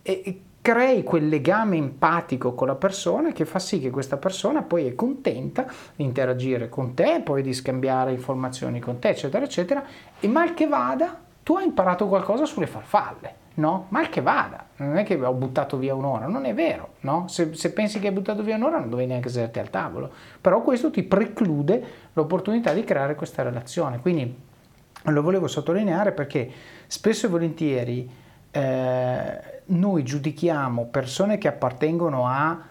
e, 0.00 0.40
crei 0.62 1.02
quel 1.02 1.28
legame 1.28 1.76
empatico 1.76 2.54
con 2.54 2.66
la 2.66 2.74
persona 2.74 3.32
che 3.32 3.44
fa 3.44 3.58
sì 3.58 3.80
che 3.80 3.90
questa 3.90 4.18
persona 4.18 4.62
poi 4.62 4.86
è 4.86 4.94
contenta 4.94 5.66
di 5.96 6.04
interagire 6.04 6.68
con 6.68 6.94
te, 6.94 7.22
poi 7.24 7.42
di 7.42 7.52
scambiare 7.54 8.12
informazioni 8.12 8.78
con 8.78 8.98
te, 8.98 9.08
eccetera, 9.08 9.44
eccetera, 9.44 9.82
e 10.18 10.28
mal 10.28 10.52
che 10.54 10.66
vada, 10.66 11.18
tu 11.42 11.56
hai 11.56 11.64
imparato 11.64 12.06
qualcosa 12.08 12.44
sulle 12.44 12.66
farfalle, 12.66 13.34
no? 13.54 13.86
Mal 13.88 14.10
che 14.10 14.20
vada, 14.20 14.66
non 14.76 14.96
è 14.96 15.04
che 15.04 15.14
ho 15.14 15.32
buttato 15.32 15.78
via 15.78 15.94
un'ora, 15.94 16.26
non 16.26 16.44
è 16.44 16.52
vero, 16.52 16.94
no? 17.00 17.26
Se, 17.28 17.54
se 17.54 17.72
pensi 17.72 17.98
che 17.98 18.08
hai 18.08 18.12
buttato 18.12 18.42
via 18.42 18.56
un'ora 18.56 18.78
non 18.78 18.90
dovevi 18.90 19.08
neanche 19.08 19.30
sederti 19.30 19.58
al 19.58 19.70
tavolo, 19.70 20.10
però 20.40 20.60
questo 20.60 20.90
ti 20.90 21.02
preclude 21.02 21.82
l'opportunità 22.12 22.74
di 22.74 22.84
creare 22.84 23.14
questa 23.14 23.42
relazione, 23.42 24.00
quindi 24.00 24.48
lo 25.04 25.22
volevo 25.22 25.46
sottolineare 25.46 26.12
perché 26.12 26.50
spesso 26.86 27.26
e 27.26 27.28
volentieri 27.30 28.10
eh, 28.50 29.59
noi 29.70 30.02
giudichiamo 30.02 30.86
persone 30.86 31.38
che 31.38 31.48
appartengono 31.48 32.26
a 32.26 32.68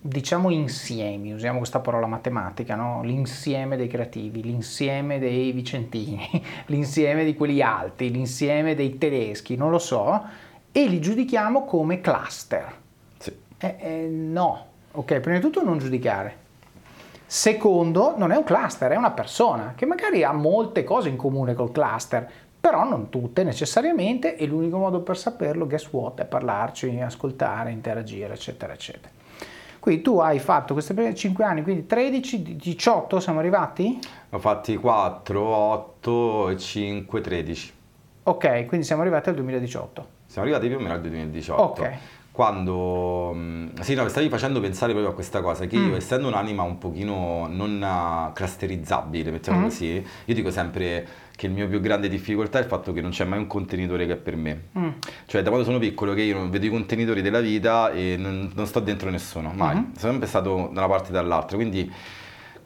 diciamo 0.00 0.50
insiemi, 0.50 1.32
usiamo 1.32 1.58
questa 1.58 1.80
parola 1.80 2.06
matematica, 2.06 2.74
no? 2.76 3.02
l'insieme 3.02 3.76
dei 3.76 3.88
creativi, 3.88 4.42
l'insieme 4.42 5.18
dei 5.18 5.52
vicentini, 5.52 6.26
l'insieme 6.66 7.24
di 7.24 7.34
quelli 7.34 7.60
alti, 7.60 8.10
l'insieme 8.10 8.74
dei 8.74 8.96
tedeschi, 8.96 9.56
non 9.56 9.70
lo 9.70 9.78
so, 9.78 10.24
e 10.70 10.86
li 10.86 11.00
giudichiamo 11.00 11.64
come 11.64 12.00
cluster. 12.00 12.74
Sì. 13.18 13.32
Eh, 13.58 13.76
eh, 13.78 14.08
no, 14.08 14.66
ok, 14.92 15.20
prima 15.20 15.36
di 15.38 15.42
tutto 15.42 15.62
non 15.62 15.78
giudicare. 15.78 16.46
Secondo, 17.26 18.14
non 18.16 18.32
è 18.32 18.36
un 18.36 18.44
cluster, 18.44 18.90
è 18.92 18.96
una 18.96 19.10
persona 19.10 19.74
che 19.76 19.84
magari 19.84 20.22
ha 20.22 20.32
molte 20.32 20.82
cose 20.84 21.10
in 21.10 21.16
comune 21.16 21.52
col 21.52 21.72
cluster, 21.72 22.30
però 22.60 22.84
non 22.84 23.08
tutte 23.08 23.44
necessariamente 23.44 24.36
e 24.36 24.46
l'unico 24.46 24.78
modo 24.78 25.00
per 25.00 25.16
saperlo, 25.16 25.66
guess 25.66 25.88
what, 25.90 26.20
è 26.20 26.24
parlarci, 26.24 27.00
ascoltare, 27.00 27.70
interagire, 27.70 28.34
eccetera, 28.34 28.72
eccetera. 28.72 29.10
Quindi 29.78 30.02
tu 30.02 30.18
hai 30.18 30.38
fatto 30.38 30.72
queste 30.72 30.92
prime 30.92 31.14
5 31.14 31.44
anni, 31.44 31.62
quindi 31.62 31.86
13, 31.86 32.56
18 32.56 33.20
siamo 33.20 33.38
arrivati? 33.38 33.98
Ho 34.30 34.38
fatti 34.38 34.76
4, 34.76 35.40
8, 35.40 36.56
5, 36.56 37.20
13. 37.20 37.72
Ok, 38.24 38.66
quindi 38.66 38.84
siamo 38.84 39.02
arrivati 39.02 39.28
al 39.28 39.36
2018. 39.36 40.06
Siamo 40.26 40.46
arrivati 40.46 40.68
più 40.68 40.76
o 40.76 40.80
meno 40.80 40.94
al 40.94 41.00
2018. 41.00 41.62
Ok 41.62 41.98
quando 42.38 43.32
mm, 43.34 43.66
sì, 43.80 43.94
no, 43.94 44.04
mi 44.04 44.10
stavi 44.10 44.28
facendo 44.28 44.60
pensare 44.60 44.92
proprio 44.92 45.10
a 45.10 45.14
questa 45.14 45.40
cosa 45.40 45.66
che 45.66 45.74
io 45.74 45.88
mm. 45.88 45.94
essendo 45.94 46.28
un'anima 46.28 46.62
un 46.62 46.78
pochino 46.78 47.48
non 47.50 48.30
clusterizzabile 48.32 49.32
mettiamo 49.32 49.58
mm. 49.58 49.62
così 49.64 50.06
io 50.24 50.34
dico 50.34 50.52
sempre 50.52 51.04
che 51.34 51.46
il 51.46 51.52
mio 51.52 51.66
più 51.66 51.80
grande 51.80 52.08
difficoltà 52.08 52.60
è 52.60 52.62
il 52.62 52.68
fatto 52.68 52.92
che 52.92 53.00
non 53.00 53.10
c'è 53.10 53.24
mai 53.24 53.40
un 53.40 53.48
contenitore 53.48 54.06
che 54.06 54.12
è 54.12 54.16
per 54.16 54.36
me 54.36 54.66
mm. 54.78 54.88
cioè 55.26 55.42
da 55.42 55.48
quando 55.48 55.66
sono 55.66 55.80
piccolo 55.80 56.14
che 56.14 56.22
io 56.22 56.48
vedo 56.48 56.64
i 56.64 56.70
contenitori 56.70 57.22
della 57.22 57.40
vita 57.40 57.90
e 57.90 58.14
non, 58.16 58.52
non 58.54 58.66
sto 58.68 58.78
dentro 58.78 59.10
nessuno 59.10 59.50
mai 59.52 59.74
mm-hmm. 59.74 59.94
sono 59.96 60.12
sempre 60.12 60.28
stato 60.28 60.70
da 60.72 60.84
una 60.84 60.88
parte 60.88 61.08
e 61.08 61.12
dall'altra 61.12 61.56
quindi 61.56 61.92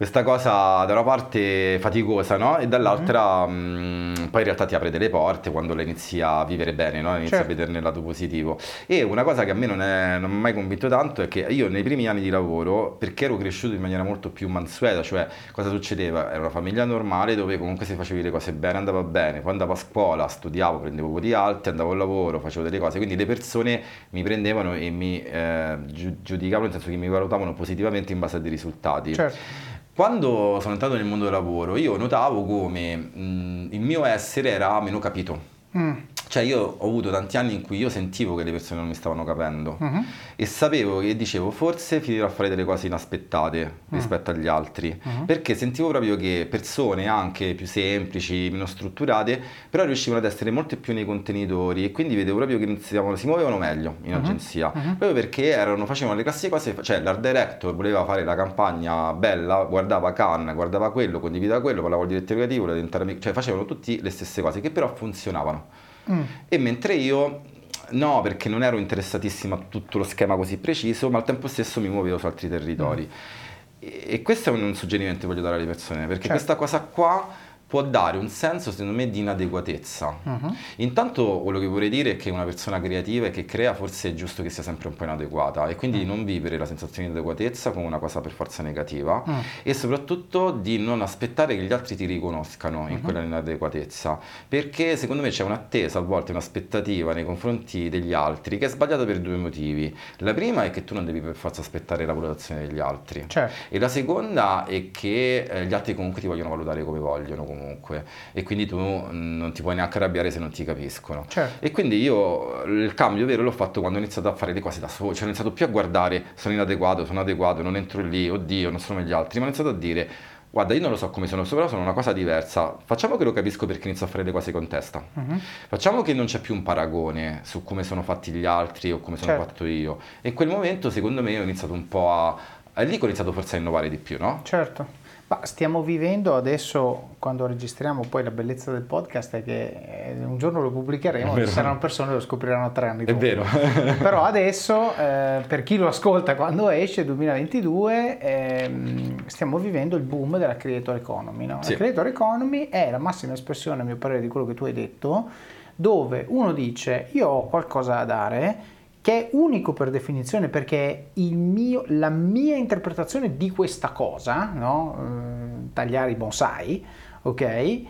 questa 0.02 0.24
cosa 0.24 0.84
da 0.84 0.94
una 0.94 1.04
parte 1.04 1.78
faticosa 1.78 2.36
no? 2.36 2.58
e 2.58 2.66
dall'altra 2.66 3.46
mm-hmm. 3.46 4.10
mh, 4.10 4.28
poi 4.30 4.40
in 4.40 4.46
realtà 4.46 4.66
ti 4.66 4.74
apre 4.74 4.90
delle 4.90 5.08
porte 5.08 5.52
quando 5.52 5.76
la 5.76 5.82
inizi 5.82 6.20
a 6.20 6.44
vivere 6.44 6.74
bene, 6.74 7.00
no? 7.00 7.14
inizi 7.14 7.28
certo. 7.28 7.44
a 7.44 7.46
vederne 7.46 7.78
il 7.78 7.84
lato 7.84 8.02
positivo. 8.02 8.58
E 8.86 9.04
una 9.04 9.22
cosa 9.22 9.44
che 9.44 9.52
a 9.52 9.54
me 9.54 9.66
non, 9.66 9.80
è, 9.80 10.18
non 10.18 10.28
mi 10.28 10.38
ha 10.38 10.40
mai 10.40 10.54
convinto 10.54 10.88
tanto 10.88 11.22
è 11.22 11.28
che 11.28 11.46
io 11.48 11.68
nei 11.68 11.84
primi 11.84 12.08
anni 12.08 12.20
di 12.20 12.30
lavoro, 12.30 12.96
perché 12.98 13.26
ero 13.26 13.36
cresciuto 13.36 13.76
in 13.76 13.80
maniera 13.80 14.02
molto 14.02 14.30
più 14.30 14.48
mansueta, 14.48 15.04
cioè 15.04 15.28
cosa 15.52 15.70
succedeva? 15.70 16.30
Era 16.32 16.40
una 16.40 16.50
famiglia 16.50 16.84
normale 16.84 17.36
dove 17.36 17.56
comunque 17.56 17.86
se 17.86 17.94
facevi 17.94 18.22
le 18.22 18.32
cose 18.32 18.52
bene 18.52 18.78
andava 18.78 19.04
bene, 19.04 19.38
poi 19.38 19.52
andavo 19.52 19.74
a 19.74 19.76
scuola, 19.76 20.26
studiavo, 20.26 20.80
prendevo 20.80 21.10
voti 21.10 21.32
alti, 21.32 21.68
andavo 21.68 21.92
al 21.92 21.98
lavoro, 21.98 22.40
facevo 22.40 22.64
delle 22.64 22.80
cose, 22.80 22.96
quindi 22.96 23.14
le 23.14 23.26
persone 23.26 23.80
mi 24.10 24.24
prendevano 24.24 24.74
e 24.74 24.90
mi 24.90 25.22
eh, 25.22 25.76
giudicavano, 25.86 26.64
nel 26.64 26.72
senso 26.72 26.90
che 26.90 26.96
mi 26.96 27.08
valutavano 27.08 27.54
positivamente 27.54 28.12
in 28.12 28.18
base 28.18 28.38
a 28.38 28.40
dei 28.40 28.50
risultati. 28.50 29.14
Certo. 29.14 29.70
Quando 29.94 30.58
sono 30.60 30.72
entrato 30.72 30.94
nel 30.94 31.04
mondo 31.04 31.24
del 31.24 31.32
lavoro, 31.34 31.76
io 31.76 31.96
notavo 31.96 32.44
come 32.44 32.96
mh, 32.96 33.68
il 33.72 33.80
mio 33.80 34.04
essere 34.04 34.50
era 34.50 34.80
meno 34.80 34.98
capito. 34.98 35.50
Mm. 35.76 35.96
Cioè 36.32 36.44
io 36.44 36.76
ho 36.78 36.86
avuto 36.88 37.10
tanti 37.10 37.36
anni 37.36 37.52
in 37.52 37.60
cui 37.60 37.76
io 37.76 37.90
sentivo 37.90 38.34
che 38.34 38.42
le 38.42 38.52
persone 38.52 38.80
non 38.80 38.88
mi 38.88 38.94
stavano 38.94 39.22
capendo 39.22 39.76
uh-huh. 39.78 40.02
e 40.34 40.46
sapevo 40.46 41.00
che 41.00 41.14
dicevo 41.14 41.50
forse 41.50 42.00
finirò 42.00 42.24
a 42.24 42.30
fare 42.30 42.48
delle 42.48 42.64
cose 42.64 42.86
inaspettate 42.86 43.60
uh-huh. 43.60 43.94
rispetto 43.98 44.30
agli 44.30 44.46
altri, 44.46 44.98
uh-huh. 45.04 45.26
perché 45.26 45.54
sentivo 45.54 45.90
proprio 45.90 46.16
che 46.16 46.46
persone 46.48 47.06
anche 47.06 47.52
più 47.52 47.66
semplici, 47.66 48.48
meno 48.50 48.64
strutturate, 48.64 49.38
però 49.68 49.84
riuscivano 49.84 50.24
ad 50.24 50.32
essere 50.32 50.50
molto 50.50 50.74
più 50.78 50.94
nei 50.94 51.04
contenitori 51.04 51.84
e 51.84 51.92
quindi 51.92 52.14
vedevo 52.14 52.38
proprio 52.38 52.56
che 52.56 52.64
iniziavano, 52.64 53.14
si 53.14 53.26
muovevano 53.26 53.58
meglio 53.58 53.96
in 54.04 54.14
agenzia, 54.14 54.70
proprio 54.70 55.12
perché 55.12 55.50
erano, 55.50 55.84
facevano 55.84 56.16
le 56.16 56.22
classiche 56.22 56.48
cose, 56.48 56.74
cioè 56.80 57.02
l'art 57.02 57.20
director 57.20 57.74
voleva 57.74 58.06
fare 58.06 58.24
la 58.24 58.34
campagna 58.34 59.12
bella, 59.12 59.64
guardava 59.64 60.14
Cannes, 60.14 60.54
guardava 60.54 60.92
quello, 60.92 61.20
condivideva 61.20 61.60
quello, 61.60 61.82
parlava 61.82 62.04
col 62.04 62.10
direttore 62.10 62.46
creativo, 62.46 63.18
cioè 63.20 63.32
facevano 63.34 63.66
tutte 63.66 63.98
le 64.00 64.08
stesse 64.08 64.40
cose 64.40 64.62
che 64.62 64.70
però 64.70 64.94
funzionavano. 64.94 65.81
Mm. 66.10 66.22
E 66.48 66.58
mentre 66.58 66.94
io 66.94 67.42
no, 67.90 68.20
perché 68.20 68.48
non 68.48 68.62
ero 68.62 68.78
interessatissimo 68.78 69.54
a 69.54 69.58
tutto 69.68 69.98
lo 69.98 70.04
schema 70.04 70.36
così 70.36 70.56
preciso, 70.56 71.10
ma 71.10 71.18
al 71.18 71.24
tempo 71.24 71.48
stesso 71.48 71.80
mi 71.80 71.88
muovevo 71.88 72.18
su 72.18 72.26
altri 72.26 72.48
territori. 72.48 73.02
Mm. 73.02 73.78
E, 73.78 74.04
e 74.06 74.22
questo 74.22 74.50
è 74.50 74.52
un 74.52 74.74
suggerimento 74.74 75.20
che 75.20 75.26
voglio 75.26 75.42
dare 75.42 75.56
alle 75.56 75.66
persone, 75.66 76.06
perché 76.06 76.28
certo. 76.28 76.32
questa 76.32 76.56
cosa 76.56 76.80
qua 76.80 77.41
può 77.72 77.80
dare 77.80 78.18
un 78.18 78.28
senso, 78.28 78.70
secondo 78.70 78.92
me, 78.92 79.08
di 79.08 79.20
inadeguatezza. 79.20 80.18
Uh-huh. 80.24 80.54
Intanto 80.76 81.40
quello 81.40 81.58
che 81.58 81.64
vorrei 81.64 81.88
dire 81.88 82.10
è 82.10 82.16
che 82.16 82.28
una 82.28 82.44
persona 82.44 82.78
creativa 82.82 83.28
e 83.28 83.30
che 83.30 83.46
crea 83.46 83.72
forse 83.72 84.10
è 84.10 84.12
giusto 84.12 84.42
che 84.42 84.50
sia 84.50 84.62
sempre 84.62 84.88
un 84.88 84.94
po' 84.94 85.04
inadeguata 85.04 85.66
e 85.68 85.74
quindi 85.74 86.00
uh-huh. 86.00 86.06
non 86.06 86.24
vivere 86.26 86.58
la 86.58 86.66
sensazione 86.66 87.08
di 87.08 87.14
inadeguatezza 87.14 87.70
come 87.70 87.86
una 87.86 87.98
cosa 87.98 88.20
per 88.20 88.32
forza 88.32 88.62
negativa 88.62 89.22
uh-huh. 89.24 89.32
e 89.62 89.72
soprattutto 89.72 90.50
di 90.50 90.76
non 90.76 91.00
aspettare 91.00 91.56
che 91.56 91.62
gli 91.62 91.72
altri 91.72 91.96
ti 91.96 92.04
riconoscano 92.04 92.88
in 92.90 93.00
quella 93.00 93.22
inadeguatezza, 93.22 94.18
perché 94.46 94.98
secondo 94.98 95.22
me 95.22 95.30
c'è 95.30 95.42
un'attesa, 95.42 95.98
a 95.98 96.02
volte 96.02 96.32
un'aspettativa 96.32 97.14
nei 97.14 97.24
confronti 97.24 97.88
degli 97.88 98.12
altri 98.12 98.58
che 98.58 98.66
è 98.66 98.68
sbagliata 98.68 99.06
per 99.06 99.18
due 99.20 99.36
motivi. 99.36 99.96
La 100.18 100.34
prima 100.34 100.64
è 100.64 100.70
che 100.70 100.84
tu 100.84 100.92
non 100.92 101.06
devi 101.06 101.22
per 101.22 101.36
forza 101.36 101.62
aspettare 101.62 102.04
la 102.04 102.12
valutazione 102.12 102.66
degli 102.66 102.80
altri 102.80 103.24
certo. 103.28 103.74
e 103.74 103.78
la 103.78 103.88
seconda 103.88 104.66
è 104.66 104.90
che 104.90 105.44
eh, 105.44 105.64
gli 105.64 105.72
altri 105.72 105.94
comunque 105.94 106.20
ti 106.20 106.26
vogliono 106.26 106.50
valutare 106.50 106.84
come 106.84 106.98
vogliono. 106.98 107.44
Comunque 107.44 107.60
comunque 107.62 108.04
e 108.32 108.42
quindi 108.42 108.66
tu 108.66 108.76
non 108.78 109.52
ti 109.54 109.62
puoi 109.62 109.74
neanche 109.76 109.98
arrabbiare 109.98 110.30
se 110.30 110.38
non 110.38 110.50
ti 110.50 110.64
capiscono. 110.64 111.24
Certo. 111.28 111.64
E 111.64 111.70
quindi 111.70 112.00
io 112.00 112.62
il 112.64 112.92
cambio 112.94 113.24
vero 113.24 113.42
l'ho 113.42 113.52
fatto 113.52 113.80
quando 113.80 113.98
ho 113.98 114.02
iniziato 114.02 114.28
a 114.28 114.34
fare 114.34 114.52
le 114.52 114.60
cose 114.60 114.80
da 114.80 114.88
solo, 114.88 115.14
cioè 115.14 115.22
ho 115.22 115.26
iniziato 115.26 115.52
più 115.52 115.64
a 115.64 115.68
guardare 115.68 116.24
sono 116.34 116.54
inadeguato, 116.54 117.04
sono 117.04 117.20
adeguato, 117.20 117.62
non 117.62 117.76
entro 117.76 118.02
lì, 118.02 118.28
oddio, 118.28 118.70
non 118.70 118.80
sono 118.80 119.00
gli 119.00 119.12
altri, 119.12 119.38
ma 119.38 119.46
ho 119.46 119.48
iniziato 119.48 119.70
a 119.70 119.74
dire 119.74 120.08
guarda, 120.52 120.74
io 120.74 120.82
non 120.82 120.90
lo 120.90 120.96
so 120.98 121.08
come 121.08 121.26
sono, 121.26 121.44
però 121.44 121.66
sono 121.66 121.80
una 121.80 121.94
cosa 121.94 122.12
diversa. 122.12 122.76
Facciamo 122.84 123.16
che 123.16 123.24
lo 123.24 123.32
capisco 123.32 123.64
perché 123.64 123.88
inizio 123.88 124.04
a 124.04 124.08
fare 124.10 124.22
le 124.22 124.32
cose 124.32 124.52
con 124.52 124.68
testa. 124.68 125.02
Uh-huh. 125.14 125.40
Facciamo 125.68 126.02
che 126.02 126.12
non 126.12 126.26
c'è 126.26 126.40
più 126.40 126.52
un 126.52 126.62
paragone 126.62 127.40
su 127.42 127.64
come 127.64 127.82
sono 127.84 128.02
fatti 128.02 128.30
gli 128.32 128.44
altri 128.44 128.92
o 128.92 129.00
come 129.00 129.16
sono 129.16 129.30
certo. 129.30 129.46
fatto 129.46 129.64
io. 129.64 129.98
E 130.20 130.28
in 130.28 130.34
quel 130.34 130.48
momento, 130.48 130.90
secondo 130.90 131.22
me, 131.22 131.38
ho 131.38 131.42
iniziato 131.42 131.72
un 131.72 131.88
po' 131.88 132.12
a. 132.12 132.36
È 132.74 132.84
lì 132.84 132.96
che 132.98 133.02
ho 133.02 133.06
iniziato 133.06 133.32
forse 133.32 133.56
a 133.56 133.60
innovare 133.60 133.88
di 133.88 133.96
più, 133.96 134.18
no? 134.18 134.40
Certo. 134.44 135.00
Stiamo 135.42 135.82
vivendo 135.82 136.34
adesso, 136.34 137.10
quando 137.18 137.46
registriamo 137.46 138.04
poi 138.08 138.22
la 138.22 138.30
bellezza 138.30 138.70
del 138.70 138.82
podcast 138.82 139.36
è 139.36 139.42
che 139.42 140.14
eh, 140.18 140.24
un 140.24 140.38
giorno 140.38 140.60
lo 140.60 140.70
pubblicheremo, 140.70 141.34
ci 141.36 141.46
saranno 141.46 141.78
persone 141.78 142.08
che 142.08 142.14
lo 142.14 142.20
scopriranno 142.20 142.70
tre 142.72 142.88
anni 142.88 143.04
dopo. 143.04 143.18
È 143.18 143.20
vero. 143.20 143.44
Però 143.98 144.22
adesso, 144.22 144.94
eh, 144.96 145.42
per 145.46 145.62
chi 145.62 145.76
lo 145.76 145.88
ascolta 145.88 146.34
quando 146.34 146.68
esce, 146.68 147.04
2022, 147.04 148.18
ehm, 148.18 149.26
stiamo 149.26 149.58
vivendo 149.58 149.96
il 149.96 150.02
boom 150.02 150.38
della 150.38 150.56
creator 150.56 150.96
economy. 150.96 151.46
No? 151.46 151.58
Sì. 151.62 151.72
La 151.72 151.76
creator 151.76 152.06
economy 152.06 152.68
è 152.68 152.90
la 152.90 152.98
massima 152.98 153.32
espressione, 153.32 153.82
a 153.82 153.84
mio 153.84 153.96
parere, 153.96 154.20
di 154.20 154.28
quello 154.28 154.46
che 154.46 154.54
tu 154.54 154.64
hai 154.64 154.72
detto, 154.72 155.28
dove 155.74 156.24
uno 156.28 156.52
dice 156.52 157.08
io 157.12 157.28
ho 157.28 157.48
qualcosa 157.48 157.94
da 157.94 158.04
dare, 158.04 158.56
che 159.02 159.28
è 159.28 159.28
unico 159.32 159.72
per 159.72 159.90
definizione 159.90 160.48
perché 160.48 161.10
mio, 161.14 161.82
la 161.88 162.08
mia 162.08 162.56
interpretazione 162.56 163.36
di 163.36 163.50
questa 163.50 163.90
cosa, 163.90 164.52
no? 164.54 164.96
eh, 164.96 165.72
tagliare 165.72 166.12
i 166.12 166.14
bonsai, 166.14 166.86
ok? 167.22 167.80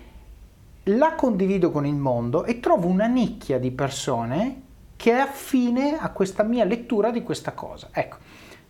La 0.85 1.15
condivido 1.15 1.71
con 1.71 1.87
il 1.87 1.95
mondo 1.95 2.45
e 2.45 2.61
trovo 2.61 2.89
una 2.89 3.07
nicchia 3.07 3.59
di 3.59 3.71
persone 3.71 4.63
che 4.97 5.13
è 5.13 5.19
affine 5.19 5.99
a 5.99 6.11
questa 6.11 6.45
mia 6.45 6.65
lettura 6.65 7.11
di 7.11 7.23
questa 7.23 7.53
cosa. 7.53 7.91
Ecco, 7.93 8.17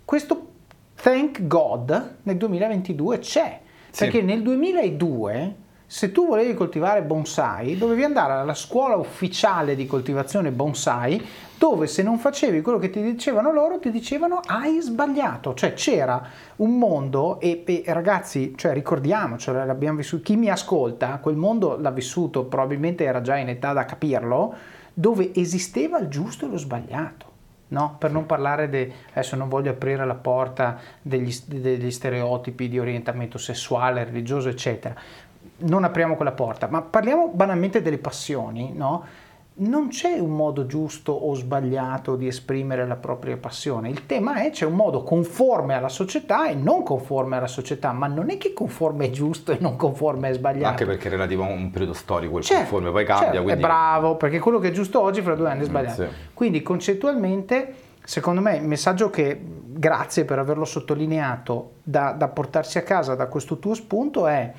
questo 0.04 0.48
thank 0.96 1.46
God 1.46 2.16
nel 2.24 2.36
2022 2.36 3.18
c'è, 3.20 3.60
sì. 3.88 4.04
perché 4.04 4.20
nel 4.20 4.42
2002 4.42 5.56
se 5.92 6.10
tu 6.10 6.26
volevi 6.26 6.54
coltivare 6.54 7.02
bonsai, 7.02 7.76
dovevi 7.76 8.02
andare 8.02 8.32
alla 8.32 8.54
scuola 8.54 8.96
ufficiale 8.96 9.74
di 9.74 9.86
coltivazione 9.86 10.50
bonsai, 10.50 11.22
dove 11.58 11.86
se 11.86 12.02
non 12.02 12.16
facevi 12.18 12.62
quello 12.62 12.78
che 12.78 12.88
ti 12.88 13.02
dicevano 13.02 13.52
loro, 13.52 13.78
ti 13.78 13.90
dicevano 13.90 14.40
hai 14.46 14.80
sbagliato. 14.80 15.52
Cioè 15.52 15.74
c'era 15.74 16.26
un 16.56 16.78
mondo, 16.78 17.38
e, 17.40 17.62
e 17.66 17.82
ragazzi, 17.88 18.54
cioè, 18.56 18.72
ricordiamocelo, 18.72 19.66
l'abbiamo 19.66 19.98
vissuto, 19.98 20.22
chi 20.22 20.36
mi 20.36 20.48
ascolta, 20.48 21.18
quel 21.18 21.36
mondo 21.36 21.76
l'ha 21.78 21.90
vissuto, 21.90 22.46
probabilmente 22.46 23.04
era 23.04 23.20
già 23.20 23.36
in 23.36 23.50
età 23.50 23.74
da 23.74 23.84
capirlo, 23.84 24.54
dove 24.94 25.34
esisteva 25.34 25.98
il 25.98 26.08
giusto 26.08 26.46
e 26.46 26.48
lo 26.48 26.56
sbagliato. 26.56 27.30
No? 27.72 27.96
Per 27.98 28.10
non 28.10 28.26
parlare 28.26 28.68
di, 28.68 28.92
adesso 29.12 29.34
non 29.34 29.48
voglio 29.48 29.70
aprire 29.70 30.04
la 30.04 30.14
porta 30.14 30.78
degli, 31.00 31.34
degli 31.46 31.90
stereotipi 31.90 32.68
di 32.68 32.78
orientamento 32.78 33.38
sessuale, 33.38 34.04
religioso, 34.04 34.50
eccetera, 34.50 34.94
non 35.62 35.84
apriamo 35.84 36.16
quella 36.16 36.32
porta, 36.32 36.68
ma 36.68 36.82
parliamo 36.82 37.28
banalmente 37.32 37.82
delle 37.82 37.98
passioni, 37.98 38.72
no? 38.74 39.04
Non 39.54 39.88
c'è 39.88 40.18
un 40.18 40.30
modo 40.30 40.64
giusto 40.64 41.12
o 41.12 41.34
sbagliato 41.34 42.16
di 42.16 42.26
esprimere 42.26 42.86
la 42.86 42.96
propria 42.96 43.36
passione. 43.36 43.90
Il 43.90 44.06
tema 44.06 44.42
è 44.42 44.48
c'è 44.48 44.64
un 44.64 44.72
modo 44.72 45.02
conforme 45.02 45.74
alla 45.74 45.90
società 45.90 46.48
e 46.48 46.54
non 46.54 46.82
conforme 46.82 47.36
alla 47.36 47.46
società, 47.46 47.92
ma 47.92 48.06
non 48.06 48.30
è 48.30 48.38
che 48.38 48.54
conforme 48.54 49.06
è 49.06 49.10
giusto 49.10 49.52
e 49.52 49.58
non 49.60 49.76
conforme 49.76 50.30
è 50.30 50.32
sbagliato. 50.32 50.68
Anche 50.68 50.86
perché 50.86 51.08
è 51.08 51.10
relativo 51.10 51.44
a 51.44 51.48
un 51.48 51.70
periodo 51.70 51.92
storico, 51.92 52.38
il 52.38 52.44
certo, 52.44 52.62
conforme 52.62 52.90
poi 52.92 53.04
cambia. 53.04 53.26
Certo, 53.26 53.42
quindi... 53.42 53.60
È 53.60 53.64
bravo, 53.64 54.16
perché 54.16 54.38
quello 54.38 54.58
che 54.58 54.68
è 54.68 54.72
giusto 54.72 55.02
oggi 55.02 55.20
fra 55.20 55.34
due 55.34 55.50
anni 55.50 55.60
è 55.60 55.64
sbagliato. 55.64 56.02
Mm, 56.02 56.06
sì. 56.06 56.12
Quindi 56.32 56.62
concettualmente, 56.62 57.74
secondo 58.02 58.40
me, 58.40 58.56
il 58.56 58.66
messaggio 58.66 59.10
che, 59.10 59.38
grazie 59.38 60.24
per 60.24 60.38
averlo 60.38 60.64
sottolineato, 60.64 61.72
da, 61.82 62.12
da 62.12 62.28
portarsi 62.28 62.78
a 62.78 62.82
casa 62.82 63.14
da 63.14 63.26
questo 63.26 63.58
tuo 63.58 63.74
spunto 63.74 64.26
è... 64.26 64.50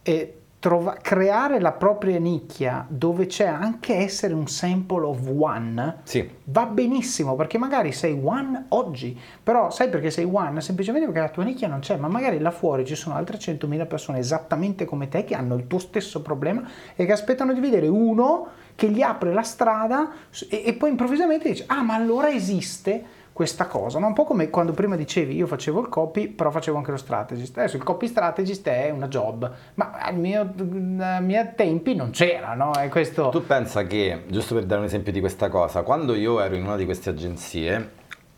è 0.00 0.32
trova, 0.58 0.96
creare 1.00 1.60
la 1.60 1.72
propria 1.72 2.18
nicchia 2.18 2.84
dove 2.88 3.26
c'è 3.26 3.46
anche 3.46 3.94
essere 3.94 4.34
un 4.34 4.48
sample 4.48 5.04
of 5.04 5.20
one 5.38 5.98
sì. 6.02 6.28
va 6.44 6.66
benissimo 6.66 7.36
perché 7.36 7.58
magari 7.58 7.92
sei 7.92 8.18
one 8.22 8.66
oggi 8.70 9.18
però 9.42 9.70
sai 9.70 9.88
perché 9.88 10.10
sei 10.10 10.24
one? 10.24 10.60
semplicemente 10.60 11.06
perché 11.06 11.20
la 11.20 11.28
tua 11.28 11.44
nicchia 11.44 11.68
non 11.68 11.78
c'è 11.78 11.96
ma 11.96 12.08
magari 12.08 12.38
là 12.40 12.50
fuori 12.50 12.84
ci 12.84 12.96
sono 12.96 13.14
altre 13.14 13.38
100.000 13.38 13.86
persone 13.86 14.18
esattamente 14.18 14.84
come 14.84 15.08
te 15.08 15.24
che 15.24 15.34
hanno 15.34 15.54
il 15.54 15.66
tuo 15.68 15.78
stesso 15.78 16.22
problema 16.22 16.68
e 16.96 17.06
che 17.06 17.12
aspettano 17.12 17.52
di 17.52 17.60
vedere 17.60 17.86
uno 17.86 18.48
che 18.74 18.88
gli 18.90 19.02
apre 19.02 19.32
la 19.32 19.42
strada 19.42 20.10
e, 20.48 20.62
e 20.66 20.72
poi 20.74 20.90
improvvisamente 20.90 21.48
dice 21.50 21.64
ah 21.68 21.82
ma 21.82 21.94
allora 21.94 22.30
esiste 22.30 23.16
questa 23.38 23.66
cosa, 23.66 24.00
no? 24.00 24.08
un 24.08 24.14
po' 24.14 24.24
come 24.24 24.50
quando 24.50 24.72
prima 24.72 24.96
dicevi 24.96 25.36
io 25.36 25.46
facevo 25.46 25.78
il 25.78 25.88
copy, 25.88 26.26
però 26.26 26.50
facevo 26.50 26.76
anche 26.76 26.90
lo 26.90 26.96
strategist. 26.96 27.56
Adesso 27.56 27.76
il 27.76 27.84
copy 27.84 28.08
strategist 28.08 28.66
è 28.66 28.90
una 28.90 29.06
job, 29.06 29.48
ma 29.74 29.92
ai 29.92 30.16
miei, 30.16 31.48
tempi 31.54 31.94
non 31.94 32.10
c'era, 32.10 32.54
no? 32.54 32.72
Questo... 32.90 33.28
Tu 33.28 33.46
pensa 33.46 33.86
che, 33.86 34.24
giusto 34.26 34.56
per 34.56 34.64
dare 34.64 34.80
un 34.80 34.86
esempio 34.88 35.12
di 35.12 35.20
questa 35.20 35.48
cosa, 35.50 35.82
quando 35.82 36.16
io 36.16 36.40
ero 36.40 36.56
in 36.56 36.64
una 36.64 36.74
di 36.74 36.84
queste 36.84 37.10
agenzie 37.10 37.90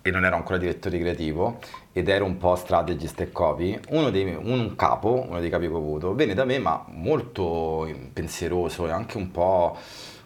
e 0.02 0.10
non 0.10 0.26
ero 0.26 0.36
ancora 0.36 0.58
direttore 0.58 0.98
creativo 0.98 1.60
ed 1.92 2.10
ero 2.10 2.26
un 2.26 2.36
po' 2.36 2.54
strategist 2.54 3.22
e 3.22 3.32
copy, 3.32 3.80
uno 3.92 4.10
dei, 4.10 4.36
un 4.38 4.74
capo, 4.76 5.24
uno 5.26 5.40
dei 5.40 5.48
capi 5.48 5.66
che 5.66 5.72
ho 5.72 5.78
avuto, 5.78 6.14
venne 6.14 6.34
da 6.34 6.44
me 6.44 6.58
ma 6.58 6.84
molto 6.88 7.90
pensieroso 8.12 8.86
e 8.86 8.90
anche 8.90 9.16
un 9.16 9.30
po' 9.30 9.78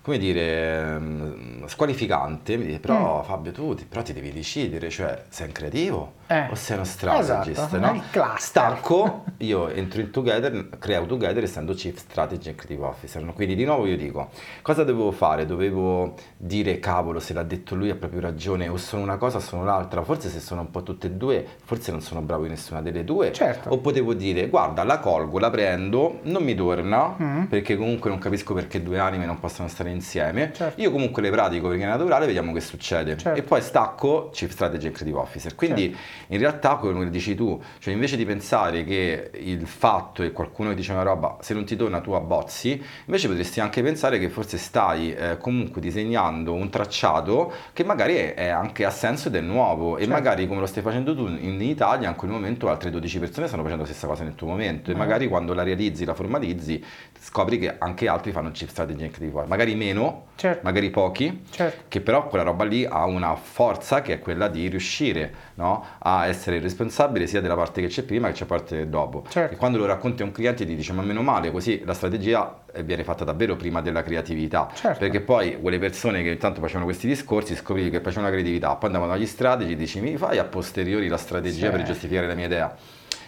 come 0.04 0.18
dire, 0.18 0.96
ehm, 0.96 1.66
squalificante, 1.66 2.58
mi 2.58 2.66
dice, 2.66 2.78
però 2.78 3.20
mm. 3.20 3.24
Fabio 3.24 3.52
tu 3.52 3.74
ti, 3.74 3.86
però 3.86 4.02
ti 4.02 4.12
devi 4.12 4.30
decidere, 4.32 4.90
cioè 4.90 5.24
sei 5.30 5.46
un 5.46 5.52
creativo 5.52 6.12
eh. 6.26 6.46
o 6.50 6.54
sei 6.54 6.76
uno 6.76 6.84
strategist, 6.84 7.48
esatto, 7.48 7.78
no? 7.78 8.02
Stacco, 8.36 9.24
io 9.38 9.68
entro 9.68 10.00
in 10.00 10.10
Together, 10.10 10.68
creo 10.78 11.06
Together 11.06 11.42
essendo 11.42 11.74
Chief 11.74 11.96
Strategy 11.96 12.48
and 12.48 12.56
Creative 12.56 12.86
Officer, 12.86 13.22
no? 13.22 13.32
quindi 13.32 13.54
di 13.54 13.64
nuovo 13.64 13.86
io 13.86 13.96
dico, 13.96 14.30
cosa 14.62 14.84
dovevo 14.84 15.10
fare? 15.10 15.46
Dovevo 15.46 16.14
dire, 16.36 16.78
cavolo, 16.78 17.20
se 17.20 17.32
l'ha 17.32 17.42
detto 17.42 17.74
lui 17.74 17.90
ha 17.90 17.94
proprio 17.94 18.20
ragione, 18.20 18.68
o 18.68 18.76
sono 18.76 19.02
una 19.02 19.16
cosa 19.16 19.38
o 19.38 19.40
sono 19.40 19.64
l'altra, 19.64 20.02
forse 20.02 20.28
se 20.28 20.40
sono 20.40 20.62
un 20.62 20.70
po' 20.70 20.82
tutte 20.82 21.08
e 21.08 21.10
due, 21.10 21.46
forse 21.64 21.90
non 21.90 22.00
sono 22.00 22.20
bravo 22.20 22.44
in 22.44 22.50
nessuna 22.50 22.80
delle 22.80 23.04
due, 23.04 23.32
certo. 23.32 23.70
o 23.70 23.78
potevo 23.78 24.14
dire, 24.14 24.48
guarda, 24.48 24.84
la 24.84 24.98
colgo, 24.98 25.38
la 25.38 25.50
prendo, 25.50 26.20
non 26.22 26.42
mi 26.42 26.54
torna, 26.54 27.16
mm. 27.20 27.44
perché 27.44 27.76
comunque 27.76 28.10
non 28.10 28.18
capisco 28.18 28.54
perché 28.54 28.82
due 28.82 28.98
anime 28.98 29.26
non 29.26 29.38
possono 29.40 29.68
stare 29.68 29.90
insieme. 29.90 30.52
Certo. 30.52 30.80
Io 30.80 30.90
comunque 30.90 31.22
le 31.22 31.30
pratico 31.30 31.68
perché 31.68 31.84
è 31.84 31.86
naturale, 31.86 32.26
vediamo 32.26 32.52
che 32.52 32.60
succede. 32.60 33.16
Certo. 33.16 33.38
E 33.38 33.42
poi 33.42 33.60
stacco 33.60 34.30
Chief 34.32 34.50
Strategy 34.50 34.88
e 34.88 34.90
Creative 34.90 35.18
Officer. 35.18 35.54
Quindi 35.54 35.90
certo. 35.90 36.13
In 36.28 36.38
realtà, 36.38 36.76
come 36.76 37.10
dici 37.10 37.34
tu, 37.34 37.60
cioè 37.78 37.92
invece 37.92 38.16
di 38.16 38.24
pensare 38.24 38.84
che 38.84 39.30
il 39.34 39.66
fatto 39.66 40.22
che 40.22 40.32
qualcuno 40.32 40.70
ti 40.70 40.76
dice 40.76 40.92
una 40.92 41.02
roba, 41.02 41.36
se 41.40 41.54
non 41.54 41.64
ti 41.64 41.76
torna 41.76 42.00
tu 42.00 42.12
abbozzi, 42.12 42.82
invece 43.06 43.28
potresti 43.28 43.60
anche 43.60 43.82
pensare 43.82 44.18
che 44.18 44.28
forse 44.28 44.58
stai 44.58 45.14
eh, 45.14 45.38
comunque 45.38 45.80
disegnando 45.80 46.52
un 46.52 46.70
tracciato 46.70 47.52
che 47.72 47.84
magari 47.84 48.14
è, 48.14 48.34
è, 48.34 48.48
anche 48.48 48.84
a 48.84 48.90
senso 48.90 49.28
ed 49.28 49.36
è 49.36 49.40
nuovo. 49.40 49.96
E 49.96 50.00
certo. 50.00 50.14
magari 50.14 50.46
come 50.46 50.60
lo 50.60 50.66
stai 50.66 50.82
facendo 50.82 51.14
tu 51.14 51.26
in 51.26 51.60
Italia, 51.60 52.08
in 52.08 52.16
quel 52.16 52.30
momento 52.30 52.68
altre 52.68 52.90
12 52.90 53.18
persone 53.18 53.46
stanno 53.46 53.62
facendo 53.62 53.82
la 53.82 53.88
stessa 53.88 54.06
cosa 54.06 54.24
nel 54.24 54.34
tuo 54.34 54.46
momento. 54.46 54.90
E 54.90 54.94
mm. 54.94 54.98
magari 54.98 55.28
quando 55.28 55.54
la 55.54 55.62
realizzi, 55.62 56.04
la 56.04 56.14
formalizzi, 56.14 56.82
scopri 57.24 57.58
che 57.58 57.76
anche 57.78 58.06
altri 58.06 58.32
fanno 58.32 58.50
Chief 58.50 58.68
Strategy 58.68 59.04
e 59.04 59.08
Creative 59.08 59.38
Officer. 59.38 59.48
Magari 59.48 59.74
meno, 59.74 60.26
certo. 60.34 60.60
magari 60.62 60.90
pochi, 60.90 61.42
certo. 61.48 61.84
che 61.88 62.02
però 62.02 62.26
quella 62.26 62.44
roba 62.44 62.64
lì 62.64 62.84
ha 62.84 63.06
una 63.06 63.34
forza 63.34 64.02
che 64.02 64.12
è 64.12 64.18
quella 64.18 64.46
di 64.48 64.68
riuscire 64.68 65.32
no? 65.54 65.86
a 66.00 66.26
essere 66.26 66.60
responsabile 66.60 67.26
sia 67.26 67.40
della 67.40 67.54
parte 67.54 67.80
che 67.80 67.86
c'è 67.86 68.02
prima 68.02 68.28
che 68.28 68.34
c'è 68.34 68.44
parte 68.44 68.90
dopo. 68.90 69.24
Certo. 69.26 69.54
E 69.54 69.56
quando 69.56 69.78
lo 69.78 69.86
racconti 69.86 70.20
a 70.20 70.26
un 70.26 70.32
cliente 70.32 70.66
ti 70.66 70.76
dice 70.76 70.92
ma 70.92 71.00
meno 71.00 71.22
male, 71.22 71.50
così 71.50 71.82
la 71.86 71.94
strategia 71.94 72.60
viene 72.82 73.04
fatta 73.04 73.24
davvero 73.24 73.56
prima 73.56 73.80
della 73.80 74.02
creatività. 74.02 74.68
Certo. 74.74 74.98
Perché 74.98 75.22
poi 75.22 75.58
quelle 75.58 75.78
persone 75.78 76.22
che 76.22 76.28
intanto 76.28 76.60
facevano 76.60 76.84
questi 76.84 77.06
discorsi 77.06 77.54
scoprivi 77.54 77.88
che 77.88 78.00
facevano 78.00 78.26
la 78.26 78.32
creatività, 78.32 78.74
poi 78.76 78.90
andavano 78.90 79.12
agli 79.12 79.26
strategy 79.26 79.72
e 79.72 79.76
dici 79.76 79.98
mi 80.00 80.18
fai 80.18 80.36
a 80.36 80.44
posteriori 80.44 81.08
la 81.08 81.16
strategia 81.16 81.70
per 81.70 81.84
giustificare 81.84 82.26
la 82.26 82.34
mia 82.34 82.46
idea. 82.46 82.76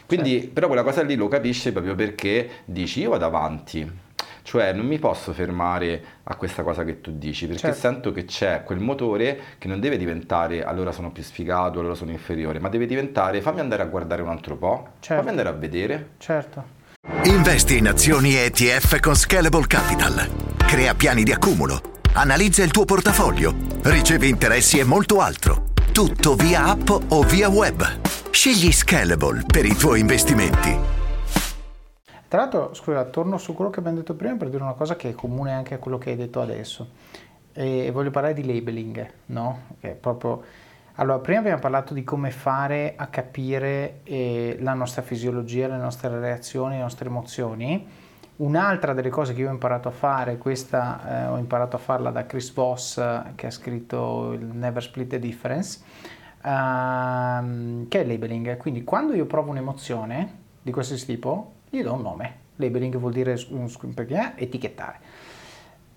Quindi, 0.07 0.39
certo. 0.39 0.53
però 0.53 0.67
quella 0.69 0.83
cosa 0.83 1.03
lì 1.03 1.17
lo 1.17 1.29
capisci 1.29 1.73
proprio 1.73 1.95
perché 1.95 2.49
dici 2.65 3.01
io 3.01 3.11
vado 3.11 3.25
avanti, 3.25 3.91
cioè 4.43 4.73
non 4.73 4.87
mi 4.87 4.99
posso 4.99 5.33
fermare 5.33 6.03
a 6.23 6.37
questa 6.37 6.63
cosa 6.63 6.85
che 6.85 7.01
tu 7.01 7.11
dici, 7.19 7.47
perché 7.47 7.63
certo. 7.63 7.79
sento 7.79 8.13
che 8.13 8.25
c'è 8.25 8.63
quel 8.65 8.79
motore 8.79 9.39
che 9.59 9.67
non 9.67 9.81
deve 9.81 9.97
diventare 9.97 10.65
allora 10.65 10.93
sono 10.93 11.11
più 11.11 11.25
sfigato, 11.25 11.81
allora 11.81 11.95
sono 11.95 12.13
inferiore, 12.13 12.61
ma 12.61 12.69
deve 12.69 12.87
diventare 12.87 13.41
fammi 13.41 13.61
andare 13.61 13.83
a 13.83 13.87
guardare 13.87 14.23
un 14.23 14.29
altro 14.29 14.57
po', 14.57 14.89
certo. 15.01 15.23
fammi 15.23 15.29
andare 15.29 15.49
a 15.49 15.59
vedere. 15.59 16.11
Certo. 16.19 16.75
Investi 17.25 17.79
in 17.79 17.89
azioni 17.89 18.37
ETF 18.37 19.01
con 19.01 19.17
Scalable 19.17 19.67
Capital. 19.67 20.55
Crea 20.57 20.95
piani 20.95 21.25
di 21.25 21.33
accumulo. 21.33 21.95
Analizza 22.15 22.63
il 22.63 22.71
tuo 22.71 22.85
portafoglio. 22.85 23.53
Ricevi 23.83 24.29
interessi 24.29 24.79
e 24.79 24.85
molto 24.85 25.21
altro. 25.21 25.75
Tutto 25.97 26.35
via 26.35 26.67
app 26.67 26.91
o 27.09 27.23
via 27.23 27.49
web. 27.49 27.83
Scegli 28.31 28.71
Scalable 28.71 29.45
per 29.51 29.65
i 29.65 29.75
tuoi 29.75 30.01
investimenti. 30.01 30.79
Tra 32.29 32.41
l'altro, 32.41 32.75
scusa, 32.75 33.03
torno 33.05 33.39
su 33.39 33.55
quello 33.55 33.71
che 33.71 33.79
abbiamo 33.79 33.97
detto 33.97 34.13
prima 34.13 34.37
per 34.37 34.51
dire 34.51 34.63
una 34.63 34.75
cosa 34.75 34.95
che 34.95 35.09
è 35.09 35.15
comune 35.15 35.53
anche 35.53 35.73
a 35.73 35.79
quello 35.79 35.97
che 35.97 36.11
hai 36.11 36.17
detto 36.17 36.43
adesso. 36.43 36.87
E 37.55 37.91
voglio 37.93 38.11
parlare 38.11 38.35
di 38.35 38.45
labeling, 38.45 39.11
no? 39.29 39.61
Che 39.81 39.93
è 39.93 39.95
proprio... 39.95 40.43
Allora, 40.97 41.19
prima 41.21 41.39
abbiamo 41.39 41.61
parlato 41.61 41.95
di 41.95 42.05
come 42.05 42.31
fare 42.31 42.93
a 42.95 43.07
capire 43.07 44.01
eh, 44.03 44.59
la 44.61 44.75
nostra 44.75 45.01
fisiologia, 45.01 45.67
le 45.67 45.79
nostre 45.79 46.11
reazioni, 46.21 46.75
le 46.75 46.83
nostre 46.83 47.09
emozioni. 47.09 47.89
Un'altra 48.37 48.93
delle 48.93 49.09
cose 49.09 49.33
che 49.33 49.41
io 49.41 49.49
ho 49.49 49.53
imparato 49.53 49.89
a 49.89 49.93
fare, 49.93 50.37
questa 50.37 51.25
eh, 51.25 51.27
ho 51.29 51.39
imparato 51.39 51.77
a 51.77 51.79
farla 51.79 52.11
da 52.11 52.27
Chris 52.27 52.53
Voss 52.53 53.01
che 53.35 53.47
ha 53.47 53.51
scritto 53.51 54.33
il 54.33 54.45
Never 54.45 54.83
Split 54.83 55.09
the 55.09 55.19
Difference, 55.19 55.81
ehm, 56.43 57.89
che 57.89 57.99
è 57.99 58.03
il 58.03 58.09
labeling. 58.09 58.59
Quindi 58.59 58.85
quando 58.85 59.15
io 59.15 59.25
provo 59.25 59.51
un'emozione 59.51 60.45
di 60.61 60.71
qualsiasi 60.71 61.07
tipo, 61.07 61.53
gli 61.71 61.83
do 61.83 61.95
un 61.95 62.03
nome. 62.03 62.35
Labeling 62.57 62.97
vuol 62.99 63.13
dire 63.13 63.37
etichettare. 64.37 64.99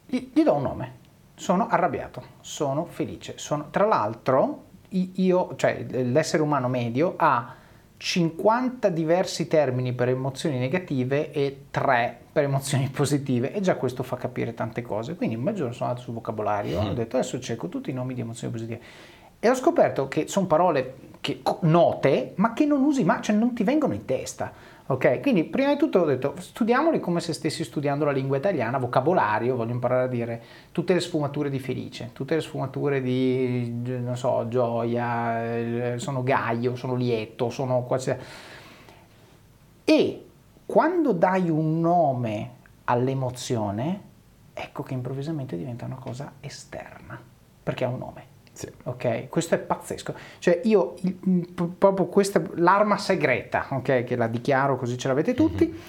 Gli, 0.05 0.31
gli 0.33 0.43
do 0.43 0.53
un 0.53 0.61
nome. 0.61 0.93
Sono 1.35 1.67
arrabbiato, 1.67 2.23
sono 2.39 2.85
felice. 2.85 3.37
Sono, 3.37 3.69
tra 3.69 3.85
l'altro, 3.85 4.63
io, 4.89 5.55
cioè 5.55 5.85
l'essere 5.89 6.41
umano 6.41 6.67
medio 6.69 7.15
ha 7.17 7.55
50 8.01 8.87
diversi 8.87 9.49
termini 9.49 9.91
per 9.91 10.07
emozioni 10.07 10.57
negative 10.57 11.33
e 11.33 11.63
3 11.69 12.17
per 12.31 12.45
emozioni 12.45 12.87
positive 12.87 13.51
e 13.53 13.59
già 13.59 13.75
questo 13.75 14.03
fa 14.03 14.15
capire 14.15 14.53
tante 14.53 14.81
cose. 14.81 15.15
Quindi 15.15 15.35
un 15.35 15.43
bel 15.43 15.53
giorno 15.53 15.73
sono 15.73 15.89
andato 15.89 16.05
sul 16.05 16.13
vocabolario, 16.13 16.81
mm. 16.81 16.87
ho 16.87 16.93
detto 16.93 17.17
adesso 17.17 17.37
cerco 17.41 17.67
tutti 17.67 17.89
i 17.89 17.93
nomi 17.93 18.13
di 18.13 18.21
emozioni 18.21 18.53
positive 18.53 18.81
e 19.37 19.49
ho 19.49 19.53
scoperto 19.53 20.07
che 20.07 20.27
sono 20.29 20.47
parole 20.47 20.95
che, 21.19 21.41
note 21.61 22.31
ma 22.35 22.53
che 22.53 22.65
non 22.65 22.83
usi 22.83 23.03
mai, 23.03 23.21
cioè 23.21 23.35
non 23.35 23.53
ti 23.53 23.63
vengono 23.63 23.93
in 23.93 24.05
testa. 24.05 24.51
Ok, 24.91 25.19
quindi 25.21 25.43
prima 25.43 25.71
di 25.71 25.77
tutto 25.77 25.99
ho 25.99 26.05
detto 26.05 26.33
studiamoli 26.39 26.99
come 26.99 27.19
se 27.19 27.31
stessi 27.31 27.63
studiando 27.63 28.05
la 28.05 28.11
lingua 28.11 28.37
italiana, 28.37 28.79
vocabolario, 28.79 29.55
voglio 29.55 29.73
imparare 29.73 30.05
a 30.05 30.07
dire 30.07 30.41
tutte 30.71 30.95
le 30.95 30.99
sfumature 30.99 31.51
di 31.51 31.59
felice, 31.59 32.09
tutte 32.11 32.33
le 32.33 32.41
sfumature 32.41 32.99
di, 32.99 33.71
non 33.83 34.17
so, 34.17 34.47
gioia, 34.47 35.95
sono 35.99 36.23
gaio, 36.23 36.75
sono 36.75 36.95
lieto, 36.95 37.51
sono 37.51 37.83
qualsiasi... 37.83 38.19
E 39.83 40.25
quando 40.65 41.11
dai 41.13 41.51
un 41.51 41.79
nome 41.79 42.51
all'emozione, 42.85 44.01
ecco 44.53 44.81
che 44.81 44.95
improvvisamente 44.95 45.55
diventa 45.55 45.85
una 45.85 45.97
cosa 45.97 46.33
esterna, 46.39 47.21
perché 47.61 47.85
ha 47.85 47.89
un 47.89 47.97
nome. 47.99 48.28
Sì. 48.59 48.69
Ok, 48.83 49.29
questo 49.29 49.55
è 49.55 49.57
pazzesco. 49.57 50.13
Cioè, 50.37 50.59
io 50.65 50.95
il, 51.03 51.47
proprio 51.77 52.07
questa 52.07 52.41
l'arma 52.55 52.97
segreta, 52.97 53.67
ok, 53.69 54.03
che 54.03 54.17
la 54.17 54.27
dichiaro 54.27 54.75
così 54.75 54.97
ce 54.97 55.07
l'avete 55.07 55.33
tutti. 55.33 55.65
Mm-hmm. 55.65 55.79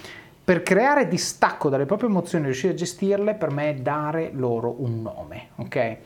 Per 0.41 0.63
creare 0.63 1.09
distacco 1.09 1.67
dalle 1.67 1.85
proprie 1.85 2.07
emozioni, 2.07 2.45
riuscire 2.45 2.71
a 2.71 2.75
gestirle, 2.77 3.33
per 3.33 3.51
me 3.51 3.71
è 3.71 3.73
dare 3.73 4.31
loro 4.33 4.73
un 4.77 5.01
nome, 5.01 5.49
ok? 5.57 5.75
E 5.75 5.97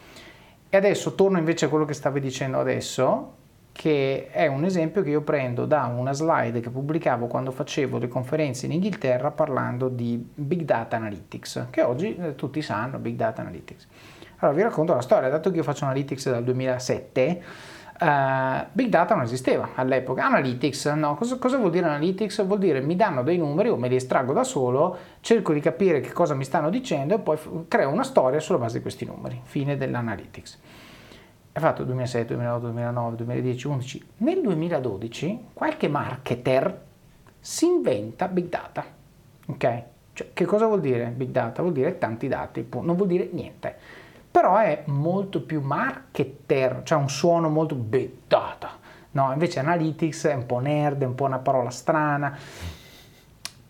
adesso 0.76 1.14
torno 1.14 1.38
invece 1.38 1.66
a 1.66 1.70
quello 1.70 1.86
che 1.86 1.94
stavi 1.94 2.20
dicendo 2.20 2.60
adesso, 2.60 3.34
che 3.72 4.30
è 4.32 4.48
un 4.48 4.66
esempio 4.66 5.04
che 5.04 5.12
io 5.12 5.22
prendo 5.22 5.68
da 5.68 5.86
una 5.86 6.14
slide 6.14 6.62
che 6.62 6.72
pubblicavo 6.72 7.28
quando 7.28 7.52
facevo 7.52 8.00
le 8.00 8.08
conferenze 8.08 8.66
in 8.66 8.72
Inghilterra 8.72 9.30
parlando 9.30 9.88
di 9.88 10.32
Big 10.34 10.64
Data 10.64 10.96
Analytics, 10.96 11.68
che 11.70 11.84
oggi 11.84 12.16
eh, 12.16 12.34
tutti 12.34 12.64
sanno 12.64 12.98
Big 12.98 13.16
Data 13.16 13.42
Analytics. 13.42 13.88
Allora 14.40 14.58
vi 14.58 14.64
racconto 14.64 14.94
la 14.94 15.02
storia, 15.02 15.30
dato 15.30 15.50
che 15.50 15.58
io 15.58 15.64
faccio 15.64 15.86
Analytics 15.86 16.30
dal 16.30 16.44
2007, 16.44 17.44
uh, 18.00 18.04
eh, 18.04 18.66
Big 18.74 18.90
Data 18.90 19.16
non 19.16 19.24
esisteva 19.24 19.70
all'epoca. 19.76 20.26
Analytics, 20.26 20.86
no, 20.88 21.16
cosa, 21.16 21.38
cosa, 21.38 21.58
vuol 21.58 21.72
dire 21.72 21.86
Analytics? 21.86 22.46
Vuol 22.46 22.60
dire 22.60 22.82
mi 22.82 22.98
danno 22.98 23.24
dei 23.24 23.38
numeri 23.38 23.70
o 23.70 23.78
me 23.78 23.88
li 23.88 23.96
estraggo 23.96 24.34
da 24.34 24.44
solo, 24.44 24.98
cerco 25.22 25.54
di 25.54 25.62
capire 25.62 26.02
che 26.02 26.12
cosa 26.12 26.34
mi 26.34 26.44
stanno 26.44 26.70
dicendo 26.70 27.16
e 27.16 27.20
poi 27.20 27.38
f- 27.38 27.50
creo 27.70 27.90
una 27.90 28.04
storia 28.04 28.40
sulla 28.42 28.58
base 28.58 28.78
di 28.78 28.82
questi 28.82 29.06
numeri. 29.06 29.40
Fine 29.44 29.78
dell'Analytics. 29.78 30.60
È 31.54 31.60
fatto 31.60 31.86
2007, 31.86 32.34
2008, 32.34 32.60
2009, 32.66 33.16
2010, 33.16 33.62
2011. 33.62 34.08
Nel 34.18 34.42
2012 34.42 35.46
qualche 35.54 35.88
marketer 35.88 36.82
si 37.40 37.66
inventa 37.66 38.28
Big 38.28 38.50
Data. 38.50 38.84
Ok? 39.48 39.84
Cioè, 40.12 40.30
che 40.34 40.46
cosa 40.46 40.66
vuol 40.66 40.82
dire 40.82 41.14
Big 41.16 41.30
Data? 41.30 41.62
Vuol 41.62 41.74
dire 41.74 41.98
tanti 41.98 42.28
dati, 42.28 42.68
non 42.82 42.98
vuol 42.98 43.08
dire 43.08 43.30
niente 43.32 43.95
però 44.36 44.58
è 44.58 44.84
molto 44.88 45.42
più 45.44 45.62
marketer, 45.62 46.82
cioè 46.84 46.98
un 46.98 47.10
suono 47.10 47.48
molto 47.48 47.74
big. 47.74 48.12
No, 49.12 49.32
invece 49.32 49.60
analytics 49.60 50.26
è 50.26 50.34
un 50.34 50.46
po' 50.46 50.60
nerd, 50.60 51.04
è 51.04 51.06
un 51.06 51.16
po' 51.16 51.24
una 51.24 51.40
parola 51.40 51.70
strana. 51.70 52.38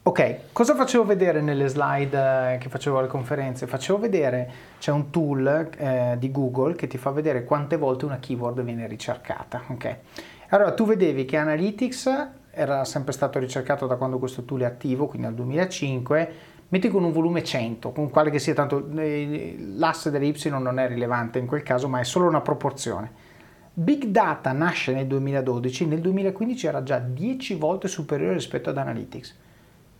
Ok, 0.01 0.37
cosa 0.53 0.73
facevo 0.73 1.05
vedere 1.05 1.41
nelle 1.41 1.67
slide 1.67 2.53
eh, 2.53 2.57
che 2.57 2.69
facevo 2.69 2.97
alle 2.97 3.07
conferenze? 3.07 3.67
Facevo 3.67 3.99
vedere, 3.99 4.51
c'è 4.79 4.91
un 4.91 5.11
tool 5.11 5.69
eh, 5.77 6.15
di 6.17 6.31
Google 6.31 6.73
che 6.73 6.87
ti 6.87 6.97
fa 6.97 7.11
vedere 7.11 7.43
quante 7.43 7.77
volte 7.77 8.05
una 8.05 8.17
keyword 8.17 8.63
viene 8.63 8.87
ricercata. 8.87 9.61
Ok, 9.67 9.97
allora 10.49 10.73
tu 10.73 10.87
vedevi 10.87 11.25
che 11.25 11.37
Analytics 11.37 12.29
era 12.49 12.83
sempre 12.85 13.13
stato 13.13 13.37
ricercato 13.37 13.85
da 13.85 13.97
quando 13.97 14.17
questo 14.17 14.45
tool 14.45 14.61
è 14.61 14.65
attivo, 14.65 15.05
quindi 15.05 15.27
dal 15.27 15.35
2005 15.35 16.33
metti 16.69 16.89
con 16.89 17.03
un 17.03 17.11
volume 17.11 17.43
100, 17.43 17.91
con 17.91 18.09
quale 18.09 18.29
che 18.29 18.39
sia 18.39 18.53
tanto 18.53 18.87
eh, 18.97 19.55
l'asse 19.75 20.11
delle 20.11 20.25
Y 20.25 20.49
non 20.49 20.79
è 20.79 20.87
rilevante 20.87 21.39
in 21.39 21.45
quel 21.45 21.63
caso, 21.63 21.87
ma 21.87 21.99
è 21.99 22.03
solo 22.03 22.27
una 22.27 22.41
proporzione. 22.41 23.23
Big 23.73 24.05
Data 24.05 24.51
nasce 24.51 24.93
nel 24.93 25.07
2012, 25.07 25.85
nel 25.85 25.99
2015 25.99 26.67
era 26.67 26.83
già 26.83 26.97
10 26.97 27.55
volte 27.55 27.87
superiore 27.87 28.33
rispetto 28.33 28.69
ad 28.69 28.77
Analytics, 28.77 29.35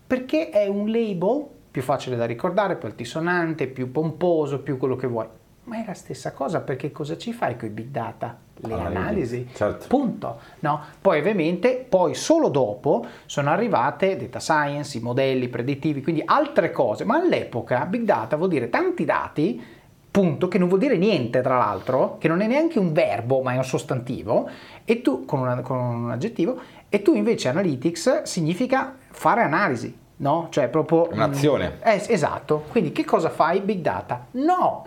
perché 0.06 0.50
è 0.50 0.66
un 0.66 0.90
label 0.90 1.44
più 1.70 1.82
facile 1.82 2.16
da 2.16 2.24
ricordare, 2.24 2.76
più 2.76 2.88
altisonante, 2.88 3.66
più 3.66 3.92
pomposo, 3.92 4.60
più 4.60 4.78
quello 4.78 4.96
che 4.96 5.06
vuoi 5.06 5.26
ma 5.66 5.82
è 5.82 5.84
la 5.86 5.94
stessa 5.94 6.32
cosa 6.32 6.60
perché 6.60 6.92
cosa 6.92 7.16
ci 7.16 7.32
fai 7.32 7.56
con 7.56 7.68
i 7.68 7.72
big 7.72 7.88
data? 7.88 8.38
Le 8.58 8.72
analisi, 8.72 8.96
analisi. 8.96 9.48
Certo. 9.52 9.86
punto. 9.88 10.40
No? 10.60 10.80
Poi 11.00 11.18
ovviamente, 11.18 11.84
poi 11.88 12.14
solo 12.14 12.48
dopo 12.48 13.04
sono 13.26 13.50
arrivate 13.50 14.16
data 14.16 14.40
science, 14.40 14.96
i 14.96 15.00
modelli 15.00 15.48
predittivi, 15.48 16.02
quindi 16.02 16.22
altre 16.24 16.70
cose, 16.70 17.04
ma 17.04 17.16
all'epoca 17.16 17.84
big 17.84 18.04
data 18.04 18.36
vuol 18.36 18.48
dire 18.48 18.70
tanti 18.70 19.04
dati, 19.04 19.62
punto, 20.10 20.48
che 20.48 20.56
non 20.56 20.68
vuol 20.68 20.80
dire 20.80 20.96
niente 20.96 21.42
tra 21.42 21.58
l'altro, 21.58 22.16
che 22.18 22.28
non 22.28 22.40
è 22.40 22.46
neanche 22.46 22.78
un 22.78 22.92
verbo 22.92 23.42
ma 23.42 23.52
è 23.52 23.56
un 23.56 23.64
sostantivo, 23.64 24.48
e 24.84 25.02
tu 25.02 25.26
con, 25.26 25.40
una, 25.40 25.60
con 25.60 25.76
un 25.76 26.10
aggettivo, 26.10 26.58
e 26.88 27.02
tu 27.02 27.14
invece 27.14 27.48
analytics 27.48 28.22
significa 28.22 28.96
fare 29.10 29.42
analisi, 29.42 29.94
no? 30.18 30.48
Cioè 30.50 30.68
proprio... 30.68 31.08
Un'azione. 31.12 31.78
Eh, 31.82 32.02
esatto, 32.08 32.64
quindi 32.70 32.92
che 32.92 33.04
cosa 33.04 33.28
fai? 33.28 33.60
Big 33.60 33.80
data? 33.80 34.26
No, 34.32 34.84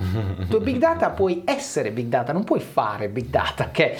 tu 0.49 0.59
big 0.61 0.77
data 0.77 1.09
puoi 1.09 1.43
essere 1.45 1.91
big 1.91 2.07
data, 2.07 2.33
non 2.33 2.43
puoi 2.43 2.59
fare 2.59 3.09
big 3.09 3.27
data, 3.27 3.65
ok? 3.65 3.95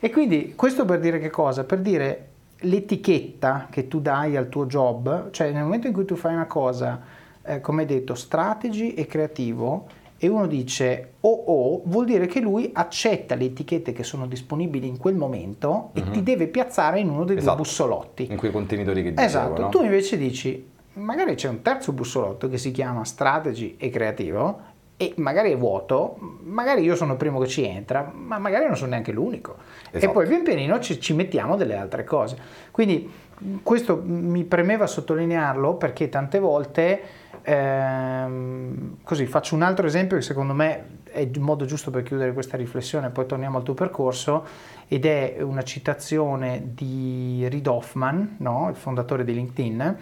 E 0.00 0.10
quindi 0.10 0.54
questo 0.54 0.84
per 0.84 1.00
dire 1.00 1.18
che 1.18 1.30
cosa? 1.30 1.64
Per 1.64 1.78
dire 1.78 2.28
l'etichetta 2.58 3.68
che 3.70 3.88
tu 3.88 4.00
dai 4.00 4.36
al 4.36 4.48
tuo 4.48 4.66
job, 4.66 5.30
cioè 5.30 5.50
nel 5.50 5.62
momento 5.62 5.86
in 5.86 5.92
cui 5.92 6.04
tu 6.04 6.16
fai 6.16 6.34
una 6.34 6.46
cosa, 6.46 7.00
eh, 7.42 7.60
come 7.60 7.84
detto, 7.84 8.14
strategy 8.14 8.94
e 8.94 9.06
creativo, 9.06 9.86
e 10.16 10.28
uno 10.28 10.46
dice 10.46 11.14
OO, 11.20 11.30
oh, 11.30 11.74
oh, 11.74 11.82
vuol 11.84 12.06
dire 12.06 12.26
che 12.26 12.40
lui 12.40 12.70
accetta 12.72 13.34
le 13.34 13.46
etichette 13.46 13.92
che 13.92 14.04
sono 14.04 14.26
disponibili 14.26 14.86
in 14.86 14.96
quel 14.96 15.16
momento 15.16 15.90
e 15.92 16.00
uh-huh. 16.00 16.10
ti 16.10 16.22
deve 16.22 16.46
piazzare 16.46 17.00
in 17.00 17.10
uno 17.10 17.24
dei 17.24 17.36
esatto. 17.36 17.56
due 17.56 17.64
bussolotti. 17.64 18.26
In 18.30 18.36
quei 18.36 18.50
contenitori 18.50 19.02
che 19.02 19.10
dicevo, 19.10 19.26
Esatto, 19.26 19.62
no? 19.62 19.68
tu 19.68 19.82
invece 19.82 20.16
dici 20.16 20.72
magari 20.94 21.34
c'è 21.34 21.48
un 21.48 21.62
terzo 21.62 21.92
bussolotto 21.92 22.48
che 22.48 22.58
si 22.58 22.70
chiama 22.70 23.04
strategy 23.04 23.76
e 23.78 23.90
creativo 23.90 24.72
e 24.96 25.12
magari 25.16 25.50
è 25.50 25.56
vuoto, 25.56 26.16
magari 26.44 26.82
io 26.82 26.94
sono 26.94 27.12
il 27.12 27.18
primo 27.18 27.40
che 27.40 27.48
ci 27.48 27.64
entra, 27.64 28.10
ma 28.14 28.38
magari 28.38 28.66
non 28.66 28.76
sono 28.76 28.90
neanche 28.90 29.10
l'unico. 29.10 29.56
Esatto. 29.90 30.04
E 30.04 30.08
poi 30.08 30.26
pian 30.26 30.42
pianino 30.44 30.78
ci, 30.78 31.00
ci, 31.00 31.14
mettiamo 31.14 31.56
delle 31.56 31.76
altre 31.76 32.04
cose. 32.04 32.36
Quindi 32.70 33.10
questo 33.62 34.00
mi 34.04 34.44
premeva 34.44 34.86
sottolinearlo 34.86 35.74
perché 35.74 36.08
tante 36.08 36.38
volte, 36.38 37.02
ehm, 37.42 38.98
così 39.02 39.26
faccio 39.26 39.56
un 39.56 39.62
altro 39.62 39.84
esempio 39.84 40.16
che 40.16 40.22
secondo 40.22 40.54
me 40.54 41.02
è 41.10 41.20
il 41.20 41.40
modo 41.40 41.64
giusto 41.64 41.90
per 41.90 42.04
chiudere 42.04 42.32
questa 42.32 42.56
riflessione, 42.56 43.10
poi 43.10 43.26
torniamo 43.26 43.58
al 43.58 43.64
tuo 43.64 43.74
percorso, 43.74 44.46
ed 44.86 45.06
è 45.06 45.38
una 45.40 45.62
citazione 45.62 46.70
di 46.72 47.44
Reid 47.48 47.66
Hoffman, 47.66 48.36
no? 48.38 48.68
il 48.70 48.76
fondatore 48.76 49.24
di 49.24 49.34
LinkedIn, 49.34 49.96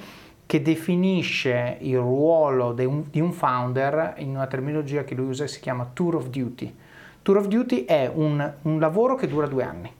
che 0.53 0.61
definisce 0.61 1.79
il 1.81 1.97
ruolo 1.97 2.75
un, 2.77 3.05
di 3.09 3.21
un, 3.21 3.33
founder 3.33 4.17
in 4.19 4.35
una 4.35 4.47
terminologia 4.47 5.03
che 5.03 5.15
lui 5.15 5.29
usa 5.29 5.45
e 5.45 5.49
si 5.49 5.61
chiama 5.61 5.89
tour 5.91 6.17
of 6.17 6.29
duty. 6.29 6.77
Tour 7.23 7.39
of 7.39 7.47
duty 7.47 7.87
è 7.87 8.11
un, 8.15 8.53
un 8.61 8.79
lavoro 8.79 9.15
che 9.15 9.27
dura 9.27 9.47
due 9.47 9.65
anni 9.65 9.91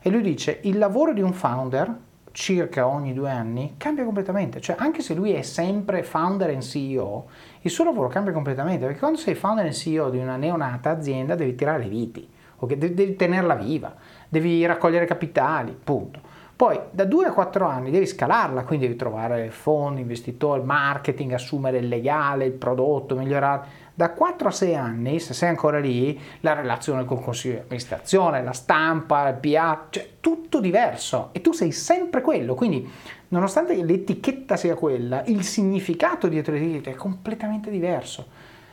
e 0.00 0.08
lui 0.08 0.22
dice 0.22 0.60
il 0.62 0.78
lavoro 0.78 1.12
di 1.12 1.22
un 1.22 1.32
founder 1.32 1.92
circa 2.30 2.86
ogni 2.86 3.14
due 3.14 3.30
anni 3.30 3.74
cambia 3.78 4.04
completamente, 4.04 4.60
cioè 4.60 4.76
anche 4.78 5.02
se 5.02 5.12
lui 5.12 5.32
è 5.32 5.42
sempre 5.42 6.04
founder 6.04 6.50
e 6.50 6.60
CEO, 6.60 7.26
il 7.62 7.70
suo 7.72 7.82
lavoro 7.82 8.06
cambia 8.06 8.32
completamente 8.32 8.84
perché 8.84 9.00
quando 9.00 9.18
sei 9.18 9.34
founder 9.34 9.66
e 9.66 9.72
CEO 9.72 10.10
di 10.10 10.18
una 10.18 10.36
neonata 10.36 10.90
azienda 10.90 11.34
devi 11.34 11.56
tirare 11.56 11.82
le 11.82 11.88
viti, 11.88 12.28
devi, 12.60 12.94
devi 12.94 13.16
tenerla 13.16 13.56
viva, 13.56 13.92
devi 14.28 14.64
raccogliere 14.66 15.04
capitali, 15.04 15.76
punto. 15.82 16.35
Poi 16.56 16.80
da 16.90 17.04
2 17.04 17.26
a 17.26 17.32
4 17.32 17.66
anni 17.66 17.90
devi 17.90 18.06
scalarla, 18.06 18.64
quindi 18.64 18.86
devi 18.86 18.98
trovare 18.98 19.50
fondi, 19.50 20.00
investitori, 20.00 20.62
marketing, 20.62 21.32
assumere 21.32 21.76
il 21.76 21.88
legale, 21.88 22.46
il 22.46 22.52
prodotto, 22.52 23.14
migliorare. 23.14 23.84
Da 23.92 24.12
4 24.12 24.48
a 24.48 24.50
6 24.50 24.74
anni, 24.74 25.20
se 25.20 25.34
sei 25.34 25.50
ancora 25.50 25.78
lì, 25.78 26.18
la 26.40 26.54
relazione 26.54 27.04
con 27.04 27.18
il 27.18 27.24
consiglio 27.24 27.54
di 27.56 27.60
amministrazione, 27.60 28.42
la 28.42 28.52
stampa, 28.52 29.28
il 29.28 29.34
PA, 29.34 29.86
cioè 29.90 30.12
tutto 30.18 30.58
diverso 30.60 31.28
e 31.32 31.42
tu 31.42 31.52
sei 31.52 31.72
sempre 31.72 32.22
quello. 32.22 32.54
Quindi, 32.54 32.90
nonostante 33.28 33.74
l'etichetta 33.74 34.56
sia 34.56 34.76
quella, 34.76 35.24
il 35.26 35.42
significato 35.42 36.26
dietro 36.26 36.54
l'etichetta 36.54 36.88
è 36.88 36.94
completamente 36.94 37.70
diverso. 37.70 38.28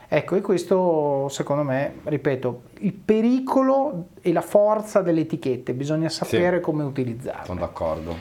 Ecco, 0.08 0.36
e 0.36 0.40
questo 0.40 1.28
secondo 1.30 1.62
me, 1.62 1.94
ripeto, 2.04 2.62
il 2.80 2.92
pericolo 2.92 4.08
e 4.20 4.32
la 4.32 4.42
forza 4.42 5.00
delle 5.00 5.22
etichette, 5.22 5.72
bisogna 5.72 6.08
sapere 6.08 6.56
sì, 6.56 6.62
come 6.62 6.84
utilizzarle. 6.84 7.46
Sono 7.46 7.60
d'accordo. 7.60 8.16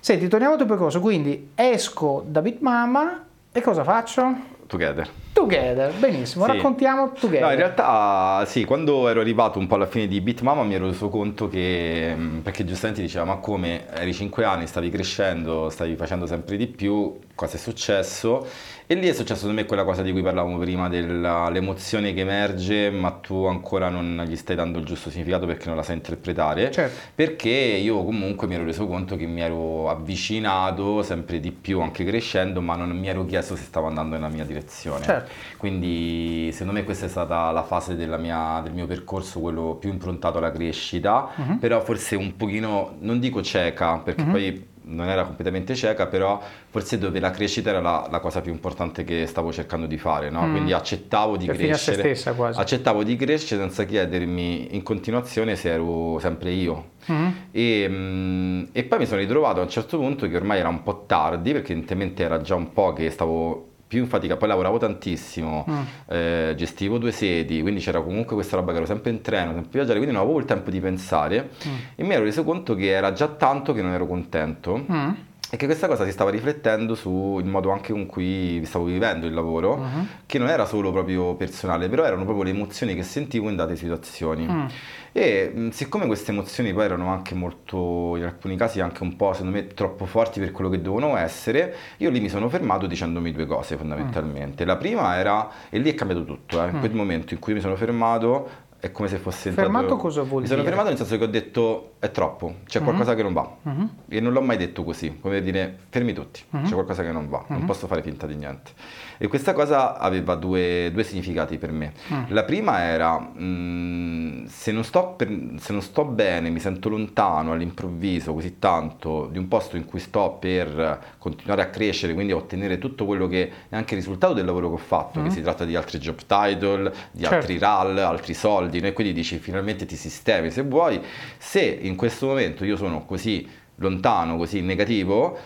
Senti, 0.00 0.28
torniamo 0.28 0.54
al 0.54 0.58
tuo 0.58 0.68
percorso, 0.68 1.00
quindi 1.00 1.50
esco 1.54 2.24
da 2.26 2.40
Bitmama 2.42 3.26
e 3.50 3.60
cosa 3.60 3.82
faccio? 3.82 4.56
Together. 4.66 5.08
Together, 5.32 5.94
benissimo, 5.94 6.44
sì. 6.44 6.52
raccontiamo 6.52 7.12
Together. 7.12 7.40
No, 7.46 7.50
in 7.50 7.56
realtà 7.56 8.44
sì, 8.44 8.64
quando 8.64 9.08
ero 9.08 9.20
arrivato 9.20 9.58
un 9.58 9.66
po' 9.66 9.76
alla 9.76 9.86
fine 9.86 10.06
di 10.06 10.20
Bitmama 10.20 10.62
mi 10.62 10.74
ero 10.74 10.86
reso 10.86 11.08
conto 11.08 11.48
che, 11.48 12.14
perché 12.42 12.64
giustamente 12.64 13.00
diceva, 13.00 13.24
ma 13.24 13.36
come 13.36 13.88
eri 13.94 14.12
5 14.12 14.44
anni, 14.44 14.66
stavi 14.66 14.90
crescendo, 14.90 15.70
stavi 15.70 15.96
facendo 15.96 16.26
sempre 16.26 16.56
di 16.56 16.66
più, 16.66 17.18
cosa 17.34 17.56
è 17.56 17.58
successo 17.58 18.46
e 18.90 18.94
lì 18.94 19.06
è 19.06 19.12
successo 19.12 19.40
secondo 19.40 19.60
me 19.60 19.66
quella 19.66 19.84
cosa 19.84 20.00
di 20.00 20.12
cui 20.12 20.22
parlavamo 20.22 20.56
prima, 20.56 20.88
dell'emozione 20.88 22.14
che 22.14 22.20
emerge 22.20 22.88
ma 22.88 23.10
tu 23.10 23.44
ancora 23.44 23.90
non 23.90 24.24
gli 24.26 24.34
stai 24.34 24.56
dando 24.56 24.78
il 24.78 24.86
giusto 24.86 25.10
significato 25.10 25.44
perché 25.44 25.66
non 25.66 25.76
la 25.76 25.82
sai 25.82 25.96
interpretare, 25.96 26.70
certo. 26.70 26.98
perché 27.14 27.50
io 27.50 28.02
comunque 28.02 28.46
mi 28.46 28.54
ero 28.54 28.64
reso 28.64 28.86
conto 28.86 29.16
che 29.16 29.26
mi 29.26 29.42
ero 29.42 29.90
avvicinato 29.90 31.02
sempre 31.02 31.38
di 31.38 31.52
più 31.52 31.80
anche 31.80 32.02
crescendo 32.02 32.62
ma 32.62 32.76
non 32.76 32.88
mi 32.98 33.08
ero 33.08 33.26
chiesto 33.26 33.56
se 33.56 33.64
stavo 33.64 33.88
andando 33.88 34.14
nella 34.14 34.30
mia 34.30 34.46
direzione. 34.46 35.04
Certo. 35.04 35.30
Quindi 35.58 36.48
secondo 36.52 36.72
me 36.72 36.84
questa 36.84 37.04
è 37.04 37.08
stata 37.10 37.50
la 37.50 37.64
fase 37.64 37.94
mia, 37.94 38.60
del 38.62 38.72
mio 38.72 38.86
percorso, 38.86 39.38
quello 39.40 39.76
più 39.78 39.90
improntato 39.90 40.38
alla 40.38 40.50
crescita, 40.50 41.28
uh-huh. 41.36 41.58
però 41.58 41.82
forse 41.82 42.16
un 42.16 42.36
pochino, 42.36 42.96
non 43.00 43.18
dico 43.18 43.42
cieca 43.42 43.98
perché 43.98 44.22
uh-huh. 44.22 44.30
poi 44.30 44.66
non 44.88 45.08
era 45.08 45.24
completamente 45.24 45.74
cieca, 45.74 46.06
però 46.06 46.40
forse 46.70 46.98
dove 46.98 47.20
la 47.20 47.30
crescita 47.30 47.70
era 47.70 47.80
la, 47.80 48.08
la 48.10 48.20
cosa 48.20 48.40
più 48.40 48.52
importante 48.52 49.04
che 49.04 49.26
stavo 49.26 49.52
cercando 49.52 49.86
di 49.86 49.98
fare, 49.98 50.30
no? 50.30 50.46
mm. 50.46 50.50
quindi 50.50 50.72
accettavo 50.72 51.36
di 51.36 51.46
per 51.46 51.56
crescere, 51.56 52.14
stessa, 52.14 52.34
accettavo 52.54 53.02
di 53.02 53.16
crescere 53.16 53.60
senza 53.62 53.84
chiedermi 53.84 54.74
in 54.74 54.82
continuazione 54.82 55.56
se 55.56 55.70
ero 55.70 56.18
sempre 56.20 56.50
io. 56.50 56.96
Mm. 57.10 57.28
E, 57.50 57.86
mm, 57.88 58.64
e 58.72 58.84
poi 58.84 58.98
mi 58.98 59.06
sono 59.06 59.20
ritrovato 59.20 59.60
a 59.60 59.62
un 59.62 59.68
certo 59.68 59.98
punto 59.98 60.28
che 60.28 60.36
ormai 60.36 60.58
era 60.58 60.68
un 60.68 60.82
po' 60.82 61.04
tardi, 61.06 61.52
perché 61.52 61.72
evidentemente 61.72 62.22
era 62.22 62.40
già 62.40 62.54
un 62.54 62.72
po' 62.72 62.92
che 62.92 63.10
stavo 63.10 63.67
più 63.88 64.00
in 64.00 64.06
fatica, 64.06 64.36
poi 64.36 64.48
lavoravo 64.48 64.76
tantissimo, 64.76 65.64
mm. 65.68 65.80
eh, 66.08 66.54
gestivo 66.56 66.98
due 66.98 67.10
sedi, 67.10 67.62
quindi 67.62 67.80
c'era 67.80 68.02
comunque 68.02 68.34
questa 68.34 68.56
roba 68.56 68.72
che 68.72 68.76
ero 68.76 68.86
sempre 68.86 69.10
in 69.10 69.22
treno, 69.22 69.52
sempre 69.52 69.70
viaggiare, 69.72 69.96
quindi 69.96 70.14
non 70.14 70.22
avevo 70.22 70.38
il 70.38 70.44
tempo 70.44 70.70
di 70.70 70.78
pensare 70.78 71.50
mm. 71.66 71.74
e 71.94 72.04
mi 72.04 72.12
ero 72.12 72.24
reso 72.24 72.44
conto 72.44 72.74
che 72.74 72.90
era 72.90 73.12
già 73.12 73.28
tanto 73.28 73.72
che 73.72 73.80
non 73.80 73.92
ero 73.92 74.06
contento. 74.06 74.84
Mm. 74.92 75.10
E 75.50 75.56
che 75.56 75.64
questa 75.64 75.86
cosa 75.86 76.04
si 76.04 76.12
stava 76.12 76.28
riflettendo 76.28 76.94
sul 76.94 77.44
modo 77.44 77.70
anche 77.70 77.92
con 77.92 78.04
cui 78.04 78.62
stavo 78.66 78.84
vivendo 78.84 79.26
il 79.26 79.32
lavoro, 79.32 79.76
uh-huh. 79.76 80.06
che 80.26 80.38
non 80.38 80.48
era 80.48 80.66
solo 80.66 80.92
proprio 80.92 81.36
personale, 81.36 81.88
però 81.88 82.04
erano 82.04 82.24
proprio 82.24 82.44
le 82.44 82.50
emozioni 82.50 82.94
che 82.94 83.02
sentivo 83.02 83.48
in 83.48 83.56
date 83.56 83.74
situazioni. 83.74 84.46
Mm. 84.46 84.66
E 85.12 85.68
siccome 85.70 86.06
queste 86.06 86.32
emozioni 86.32 86.74
poi 86.74 86.84
erano 86.84 87.08
anche 87.08 87.34
molto, 87.34 88.16
in 88.16 88.24
alcuni 88.24 88.56
casi 88.56 88.80
anche 88.80 89.02
un 89.02 89.16
po' 89.16 89.32
secondo 89.32 89.56
me 89.56 89.68
troppo 89.68 90.04
forti 90.04 90.38
per 90.38 90.52
quello 90.52 90.68
che 90.68 90.82
devono 90.82 91.16
essere, 91.16 91.74
io 91.96 92.10
lì 92.10 92.20
mi 92.20 92.28
sono 92.28 92.50
fermato 92.50 92.86
dicendomi 92.86 93.32
due 93.32 93.46
cose 93.46 93.78
fondamentalmente. 93.78 94.64
Mm. 94.64 94.66
La 94.66 94.76
prima 94.76 95.16
era, 95.16 95.48
e 95.70 95.78
lì 95.78 95.90
è 95.90 95.94
cambiato 95.94 96.24
tutto, 96.24 96.62
eh. 96.62 96.68
in 96.68 96.76
mm. 96.76 96.78
quel 96.78 96.92
momento 96.92 97.32
in 97.32 97.40
cui 97.40 97.54
mi 97.54 97.60
sono 97.60 97.74
fermato 97.74 98.66
è 98.80 98.92
come 98.92 99.08
se 99.08 99.18
fosse 99.18 99.48
entrato... 99.48 99.70
Fermato 99.70 99.96
cosa 99.96 100.22
vuol 100.22 100.42
dire? 100.42 100.54
Mi 100.54 100.60
sono 100.60 100.62
fermato 100.62 100.88
nel 100.88 100.96
senso 100.96 101.18
che 101.18 101.24
ho 101.24 101.28
detto 101.28 101.94
è 101.98 102.10
troppo, 102.10 102.56
c'è 102.66 102.78
mm-hmm. 102.78 102.88
qualcosa 102.88 103.14
che 103.14 103.22
non 103.22 103.32
va. 103.32 103.56
Mm-hmm. 103.68 103.86
E 104.08 104.20
non 104.20 104.32
l'ho 104.32 104.40
mai 104.40 104.56
detto 104.56 104.84
così, 104.84 105.18
come 105.20 105.42
dire 105.42 105.78
fermi 105.88 106.12
tutti, 106.12 106.42
mm-hmm. 106.54 106.64
c'è 106.66 106.72
qualcosa 106.72 107.02
che 107.02 107.10
non 107.10 107.28
va, 107.28 107.44
non 107.48 107.64
posso 107.64 107.86
fare 107.86 108.02
finta 108.02 108.26
di 108.26 108.36
niente. 108.36 108.70
E 109.18 109.26
questa 109.26 109.52
cosa 109.52 109.98
aveva 109.98 110.36
due, 110.36 110.90
due 110.92 111.02
significati 111.02 111.58
per 111.58 111.72
me. 111.72 111.92
Mm. 112.12 112.22
La 112.28 112.44
prima 112.44 112.82
era 112.82 113.18
mh, 113.18 113.42
mm, 113.42 114.44
se, 114.46 114.70
non 114.70 114.84
per, 115.16 115.28
se, 115.58 115.72
non 115.72 115.82
sto 115.82 116.04
bene, 116.04 116.50
mi 116.50 116.60
sento 116.60 116.88
lontano 116.88 117.52
all'improvviso 117.52 118.32
così 118.32 118.58
tanto 118.60 119.28
di 119.30 119.38
un 119.38 119.48
posto 119.48 119.76
in 119.76 119.84
cui 119.84 119.98
sto 119.98 120.36
per 120.38 121.16
continuare 121.18 121.62
a 121.62 121.66
crescere, 121.66 122.14
quindi 122.14 122.32
a 122.32 122.36
ottenere 122.36 122.78
tutto 122.78 123.04
quello 123.04 123.26
che 123.26 123.50
è 123.68 123.74
anche 123.74 123.94
il 123.94 124.00
risultato 124.00 124.34
del 124.34 124.44
lavoro 124.44 124.68
che 124.68 124.74
ho 124.74 124.78
fatto, 124.78 125.20
mm. 125.20 125.24
che 125.24 125.30
si 125.30 125.42
tratta 125.42 125.64
di 125.64 125.74
altri 125.74 125.98
job 125.98 126.18
title, 126.24 126.92
di 127.10 127.22
certo. 127.22 127.34
altri 127.34 127.58
RAL, 127.58 127.98
altri 127.98 128.34
soldi, 128.34 128.80
no? 128.80 128.86
e 128.86 128.92
quindi 128.92 129.12
dici 129.12 129.38
finalmente 129.38 129.84
ti 129.84 129.96
sistemi 129.96 130.50
se 130.52 130.62
vuoi. 130.62 131.00
Se 131.36 131.60
in 131.60 131.96
questo 131.96 132.26
momento 132.26 132.64
io 132.64 132.76
sono 132.76 133.04
così 133.04 133.46
lontano, 133.76 134.36
così 134.36 134.60
negativo, 134.60 135.36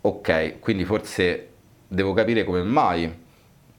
ok, 0.00 0.60
quindi 0.60 0.84
forse 0.84 1.50
devo 1.88 2.12
capire 2.12 2.44
come 2.44 2.62
mai 2.62 3.24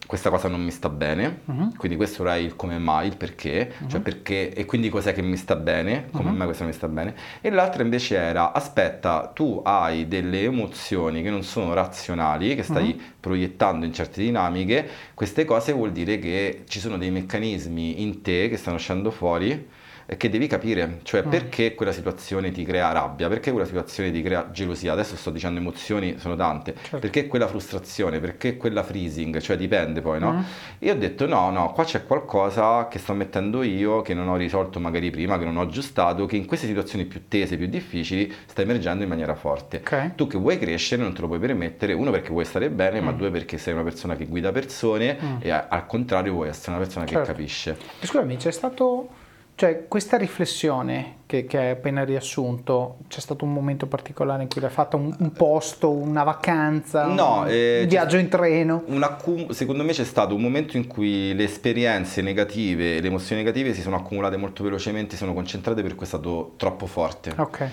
questa 0.08 0.30
cosa 0.30 0.48
non 0.48 0.64
mi 0.64 0.72
sta 0.72 0.88
bene, 0.88 1.42
uh-huh. 1.46 1.74
quindi 1.76 1.98
questo 1.98 2.22
era 2.22 2.38
il 2.38 2.56
come 2.56 2.78
mai, 2.78 3.08
il 3.08 3.18
perché, 3.18 3.74
uh-huh. 3.78 3.90
cioè 3.90 4.00
perché 4.00 4.54
e 4.54 4.64
quindi 4.66 4.88
cos'è 4.90 5.14
che 5.14 5.22
mi 5.22 5.36
sta 5.36 5.58
bene, 5.58 6.08
come 6.12 6.30
uh-huh. 6.30 6.36
mai 6.36 6.46
questo 6.46 6.64
non 6.64 6.72
mi 6.72 6.78
sta 6.78 6.88
bene, 6.88 7.14
e 7.42 7.50
l'altra 7.50 7.84
invece 7.84 8.16
era 8.16 8.54
aspetta, 8.54 9.30
tu 9.34 9.62
hai 9.66 10.08
delle 10.08 10.44
emozioni 10.44 11.22
che 11.22 11.30
non 11.30 11.44
sono 11.44 11.74
razionali, 11.74 12.56
che 12.56 12.64
stai 12.64 13.00
proiettando 13.20 13.86
in 13.86 13.94
certe 13.94 14.22
dinamiche, 14.22 14.88
queste 15.14 15.44
cose 15.44 15.74
vuol 15.74 15.92
dire 15.92 16.20
che 16.20 16.64
ci 16.68 16.80
sono 16.80 16.98
dei 16.98 17.12
meccanismi 17.12 18.02
in 18.02 18.22
te 18.22 18.48
che 18.48 18.56
stanno 18.56 18.78
uscendo 18.78 19.12
fuori 19.12 19.68
che 20.16 20.30
devi 20.30 20.48
capire, 20.48 21.00
cioè 21.04 21.26
mm. 21.26 21.30
perché 21.30 21.76
quella 21.76 21.92
situazione 21.92 22.52
ti 22.52 22.64
crea 22.64 22.94
rabbia, 22.94 23.28
perché 23.28 23.52
quella 23.52 23.66
situazione 23.66 24.10
ti 24.12 24.22
crea 24.22 24.50
gelosia, 24.52 24.94
adesso 24.94 25.18
sto 25.18 25.32
dicendo 25.32 25.60
emozioni, 25.60 26.18
sono 26.18 26.38
tante, 26.38 26.76
certo. 26.76 27.00
perché 27.00 27.28
quella 27.28 27.48
frustrazione, 27.48 28.20
perché 28.20 28.56
quella 28.56 28.84
freezing, 28.84 29.40
cioè 29.40 29.58
dipende 29.58 30.00
poi, 30.00 30.20
no? 30.20 30.34
Mm. 30.34 30.42
E 30.80 30.92
ho 30.92 30.96
detto 30.96 31.28
no, 31.28 31.50
no, 31.50 31.74
qua 31.74 31.84
c'è 31.84 32.06
qualcosa 32.06 32.88
che 32.88 33.00
sto 33.00 33.14
mettendo 33.14 33.64
io, 33.64 34.02
che 34.02 34.14
non 34.14 34.30
ho 34.30 34.38
risolto 34.38 34.80
magari 34.80 35.10
prima, 35.10 35.38
che 35.38 35.44
non 35.44 35.58
ho 35.58 35.62
aggiustato, 35.62 36.26
che 36.26 36.38
in 36.38 36.46
queste 36.46 36.68
situazioni 36.68 37.04
più 37.04 37.28
tese, 37.28 37.58
più 37.58 37.68
difficili, 37.68 38.34
sta 38.46 38.62
emergendo 38.62 39.04
in 39.04 39.10
maniera 39.10 39.36
forte. 39.36 39.78
Okay. 39.78 40.14
Tu 40.16 40.28
che 40.28 40.38
vuoi 40.38 40.58
crescere 40.58 41.02
non 41.02 41.14
te 41.14 41.20
lo 41.20 41.28
puoi 41.28 41.40
permettere, 41.40 41.92
uno 41.92 42.12
perché 42.12 42.30
vuoi 42.30 42.46
stare 42.46 42.70
bene, 42.70 43.02
mm. 43.02 43.04
ma 43.04 43.12
due 43.12 43.30
perché 43.30 43.58
sei 43.58 43.74
una 43.74 43.84
persona 43.84 44.16
che 44.16 44.26
guida 44.26 44.54
persone 44.54 45.18
mm. 45.22 45.36
e 45.40 45.52
al 45.52 45.86
contrario 45.86 46.32
vuoi 46.32 46.48
essere 46.48 46.72
una 46.72 46.80
persona 46.80 47.06
certo. 47.06 47.26
che 47.26 47.28
capisce. 47.28 47.78
Scusami, 48.00 48.38
c'è 48.38 48.52
stato 48.52 49.17
cioè, 49.58 49.88
questa 49.88 50.18
riflessione 50.18 51.16
che, 51.26 51.48
che 51.48 51.58
hai 51.58 51.70
appena 51.72 52.04
riassunto, 52.04 52.98
c'è 53.08 53.20
stato 53.20 53.44
un 53.44 53.52
momento 53.52 53.88
particolare 53.88 54.44
in 54.44 54.50
cui 54.50 54.62
l'hai 54.62 54.70
fatta, 54.70 54.98
un, 54.98 55.12
un 55.18 55.32
posto, 55.32 55.90
una 55.90 56.22
vacanza, 56.22 57.08
no, 57.08 57.40
un, 57.40 57.48
eh, 57.50 57.86
viaggio 57.88 58.18
in 58.18 58.30
treno? 58.30 58.84
Accum- 59.00 59.50
secondo 59.50 59.84
me 59.84 59.94
c'è 59.94 60.04
stato 60.04 60.36
un 60.36 60.42
momento 60.42 60.78
in 60.78 60.86
cui 60.86 61.34
le 61.34 61.46
esperienze 61.46 62.22
negative, 62.22 63.02
le 63.02 63.08
emozioni 63.08 63.42
negative 63.42 63.74
si 63.74 63.82
sono 63.82 63.96
accumulate 63.96 64.38
molto 64.38 64.64
velocemente, 64.64 65.14
si 65.14 65.18
sono 65.18 65.34
concentrate 65.34 65.82
perché 65.82 66.04
è 66.04 66.06
stato 66.06 66.54
troppo 66.56 66.86
forte. 66.86 67.34
Ok. 67.36 67.68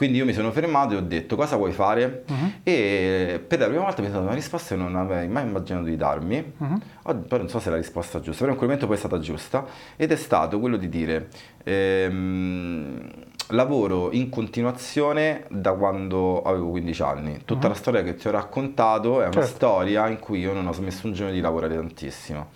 Quindi 0.00 0.16
io 0.16 0.24
mi 0.24 0.32
sono 0.32 0.50
fermato 0.50 0.94
e 0.94 0.96
ho 0.96 1.02
detto 1.02 1.36
cosa 1.36 1.56
vuoi 1.56 1.72
fare? 1.72 2.24
Uh-huh. 2.26 2.52
E 2.62 3.44
per 3.46 3.58
la 3.58 3.66
prima 3.66 3.82
volta 3.82 4.00
mi 4.00 4.06
è 4.06 4.10
stata 4.10 4.24
una 4.24 4.32
risposta 4.32 4.74
che 4.74 4.80
non 4.80 4.96
avrei 4.96 5.28
mai 5.28 5.46
immaginato 5.46 5.84
di 5.84 5.96
darmi. 5.96 6.54
Uh-huh. 6.56 7.26
poi 7.26 7.38
non 7.38 7.50
so 7.50 7.60
se 7.60 7.68
è 7.68 7.70
la 7.70 7.76
risposta 7.76 8.18
giusta, 8.18 8.38
però 8.38 8.52
in 8.52 8.56
quel 8.56 8.70
momento 8.70 8.86
poi 8.86 8.96
è 8.96 8.98
stata 8.98 9.18
giusta. 9.18 9.66
Ed 9.96 10.10
è 10.10 10.16
stato 10.16 10.58
quello 10.58 10.78
di 10.78 10.88
dire 10.88 11.28
ehm, 11.64 13.10
lavoro 13.48 14.10
in 14.12 14.30
continuazione 14.30 15.44
da 15.50 15.72
quando 15.72 16.40
avevo 16.44 16.70
15 16.70 17.02
anni. 17.02 17.42
Tutta 17.44 17.66
uh-huh. 17.66 17.72
la 17.72 17.78
storia 17.78 18.02
che 18.02 18.14
ti 18.14 18.26
ho 18.26 18.30
raccontato 18.30 19.20
è 19.20 19.24
una 19.24 19.32
certo. 19.32 19.48
storia 19.48 20.08
in 20.08 20.18
cui 20.18 20.38
io 20.38 20.54
non 20.54 20.66
ho 20.66 20.72
smesso 20.72 21.08
un 21.08 21.12
giorno 21.12 21.34
di 21.34 21.40
lavorare 21.42 21.74
tantissimo. 21.74 22.52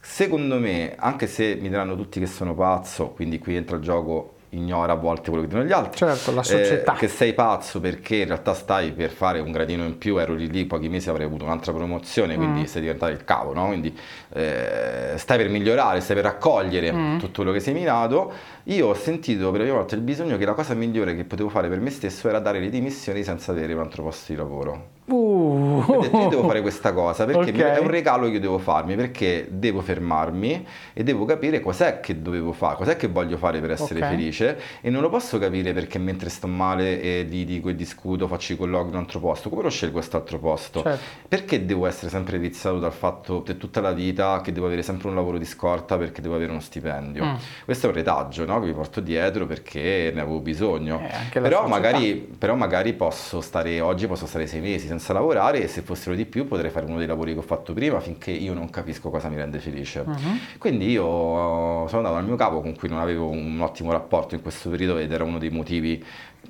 Secondo 0.00 0.58
me, 0.58 0.96
anche 0.98 1.28
se 1.28 1.54
mi 1.54 1.68
diranno 1.68 1.94
tutti 1.94 2.18
che 2.18 2.26
sono 2.26 2.52
pazzo, 2.56 3.10
quindi 3.10 3.38
qui 3.38 3.54
entra 3.54 3.76
il 3.76 3.82
gioco 3.82 4.33
ignora 4.54 4.92
a 4.92 4.96
volte 4.96 5.30
quello 5.30 5.42
che 5.42 5.48
dicono 5.48 5.66
gli 5.66 5.72
altri. 5.72 5.98
Certo, 5.98 6.32
la 6.32 6.42
società. 6.42 6.94
Eh, 6.94 6.96
che 6.96 7.08
sei 7.08 7.34
pazzo 7.34 7.80
perché 7.80 8.16
in 8.16 8.26
realtà 8.26 8.54
stai 8.54 8.92
per 8.92 9.10
fare 9.10 9.40
un 9.40 9.52
gradino 9.52 9.84
in 9.84 9.98
più, 9.98 10.16
ero 10.18 10.34
lì 10.34 10.50
lì, 10.50 10.64
pochi 10.64 10.88
mesi 10.88 11.08
avrei 11.08 11.26
avuto 11.26 11.44
un'altra 11.44 11.72
promozione, 11.72 12.36
quindi 12.36 12.60
mm. 12.60 12.64
sei 12.64 12.80
diventato 12.80 13.12
il 13.12 13.24
cavo, 13.24 13.52
no? 13.52 13.66
Quindi 13.66 13.96
eh, 14.32 15.14
stai 15.16 15.36
per 15.36 15.48
migliorare, 15.48 16.00
stai 16.00 16.16
per 16.16 16.24
raccogliere 16.24 16.92
mm. 16.92 17.18
tutto 17.18 17.42
quello 17.42 17.52
che 17.52 17.60
sei 17.60 17.74
minato. 17.74 18.32
Io 18.68 18.86
ho 18.86 18.94
sentito 18.94 19.50
per 19.50 19.60
la 19.60 19.64
prima 19.64 19.78
volta 19.78 19.94
il 19.94 20.00
bisogno 20.00 20.38
che 20.38 20.46
la 20.46 20.54
cosa 20.54 20.72
migliore 20.72 21.14
che 21.14 21.24
potevo 21.24 21.50
fare 21.50 21.68
per 21.68 21.80
me 21.80 21.90
stesso 21.90 22.28
era 22.28 22.38
dare 22.38 22.60
le 22.60 22.70
dimissioni 22.70 23.22
senza 23.22 23.52
avere 23.52 23.74
un 23.74 23.80
altro 23.80 24.04
posto 24.04 24.32
di 24.32 24.38
lavoro. 24.38 24.92
Uh. 25.06 25.84
Ho 25.86 26.00
detto 26.00 26.16
io 26.16 26.28
devo 26.28 26.46
fare 26.48 26.62
questa 26.62 26.94
cosa 26.94 27.26
perché 27.26 27.50
okay. 27.50 27.76
è 27.76 27.78
un 27.78 27.88
regalo 27.88 28.26
che 28.26 28.34
io 28.34 28.40
devo 28.40 28.56
farmi, 28.56 28.94
perché 28.96 29.46
devo 29.50 29.82
fermarmi 29.82 30.66
e 30.94 31.02
devo 31.04 31.26
capire 31.26 31.60
cos'è 31.60 32.00
che 32.00 32.22
dovevo 32.22 32.52
fare, 32.52 32.76
cos'è 32.76 32.96
che 32.96 33.08
voglio 33.08 33.36
fare 33.36 33.60
per 33.60 33.72
essere 33.72 33.98
okay. 33.98 34.16
felice 34.16 34.58
e 34.80 34.88
non 34.88 35.02
lo 35.02 35.10
posso 35.10 35.38
capire 35.38 35.74
perché 35.74 35.98
mentre 35.98 36.30
sto 36.30 36.46
male 36.46 37.02
e 37.02 37.22
litigo 37.28 37.68
e 37.68 37.74
discuto, 37.74 38.26
faccio 38.26 38.54
i 38.54 38.56
colloqui 38.56 38.88
in 38.88 38.94
un 38.94 39.00
altro 39.00 39.20
posto, 39.20 39.50
come 39.50 39.62
lo 39.62 39.68
scelgo 39.68 39.96
quest'altro 39.96 40.38
posto? 40.38 40.80
Certo. 40.80 41.02
Perché 41.28 41.66
devo 41.66 41.84
essere 41.84 42.08
sempre 42.08 42.38
viziato 42.38 42.78
dal 42.78 42.92
fatto 42.92 43.42
per 43.42 43.56
tutta 43.56 43.82
la 43.82 43.92
vita 43.92 44.40
che 44.40 44.52
devo 44.52 44.64
avere 44.64 44.82
sempre 44.82 45.08
un 45.08 45.14
lavoro 45.14 45.36
di 45.36 45.44
scorta 45.44 45.98
perché 45.98 46.22
devo 46.22 46.36
avere 46.36 46.50
uno 46.50 46.60
stipendio? 46.60 47.24
Mm. 47.26 47.34
Questo 47.66 47.86
è 47.86 47.88
un 47.90 47.94
retaggio 47.94 48.46
no? 48.46 48.53
Che 48.60 48.66
mi 48.66 48.72
porto 48.72 49.00
dietro 49.00 49.46
perché 49.46 50.10
ne 50.14 50.20
avevo 50.20 50.40
bisogno. 50.40 51.00
Eh, 51.32 51.40
però, 51.40 51.66
magari, 51.66 52.14
però 52.14 52.54
magari 52.54 52.92
posso 52.92 53.40
stare 53.40 53.80
oggi, 53.80 54.06
posso 54.06 54.26
stare 54.26 54.46
sei 54.46 54.60
mesi 54.60 54.86
senza 54.86 55.12
lavorare 55.12 55.62
e 55.62 55.68
se 55.68 55.82
fossero 55.82 56.14
di 56.14 56.24
più 56.26 56.46
potrei 56.46 56.70
fare 56.70 56.86
uno 56.86 56.98
dei 56.98 57.06
lavori 57.06 57.32
che 57.32 57.38
ho 57.38 57.42
fatto 57.42 57.72
prima 57.72 58.00
finché 58.00 58.30
io 58.30 58.54
non 58.54 58.70
capisco 58.70 59.10
cosa 59.10 59.28
mi 59.28 59.36
rende 59.36 59.58
felice. 59.58 60.00
Uh-huh. 60.00 60.38
Quindi 60.58 60.90
io 60.90 61.02
sono 61.02 61.96
andato 61.96 62.16
al 62.16 62.24
mio 62.24 62.36
capo 62.36 62.60
con 62.60 62.74
cui 62.74 62.88
non 62.88 62.98
avevo 62.98 63.28
un 63.28 63.60
ottimo 63.60 63.92
rapporto 63.92 64.34
in 64.34 64.42
questo 64.42 64.70
periodo 64.70 64.98
ed 64.98 65.12
era 65.12 65.24
uno 65.24 65.38
dei 65.38 65.50
motivi 65.50 66.04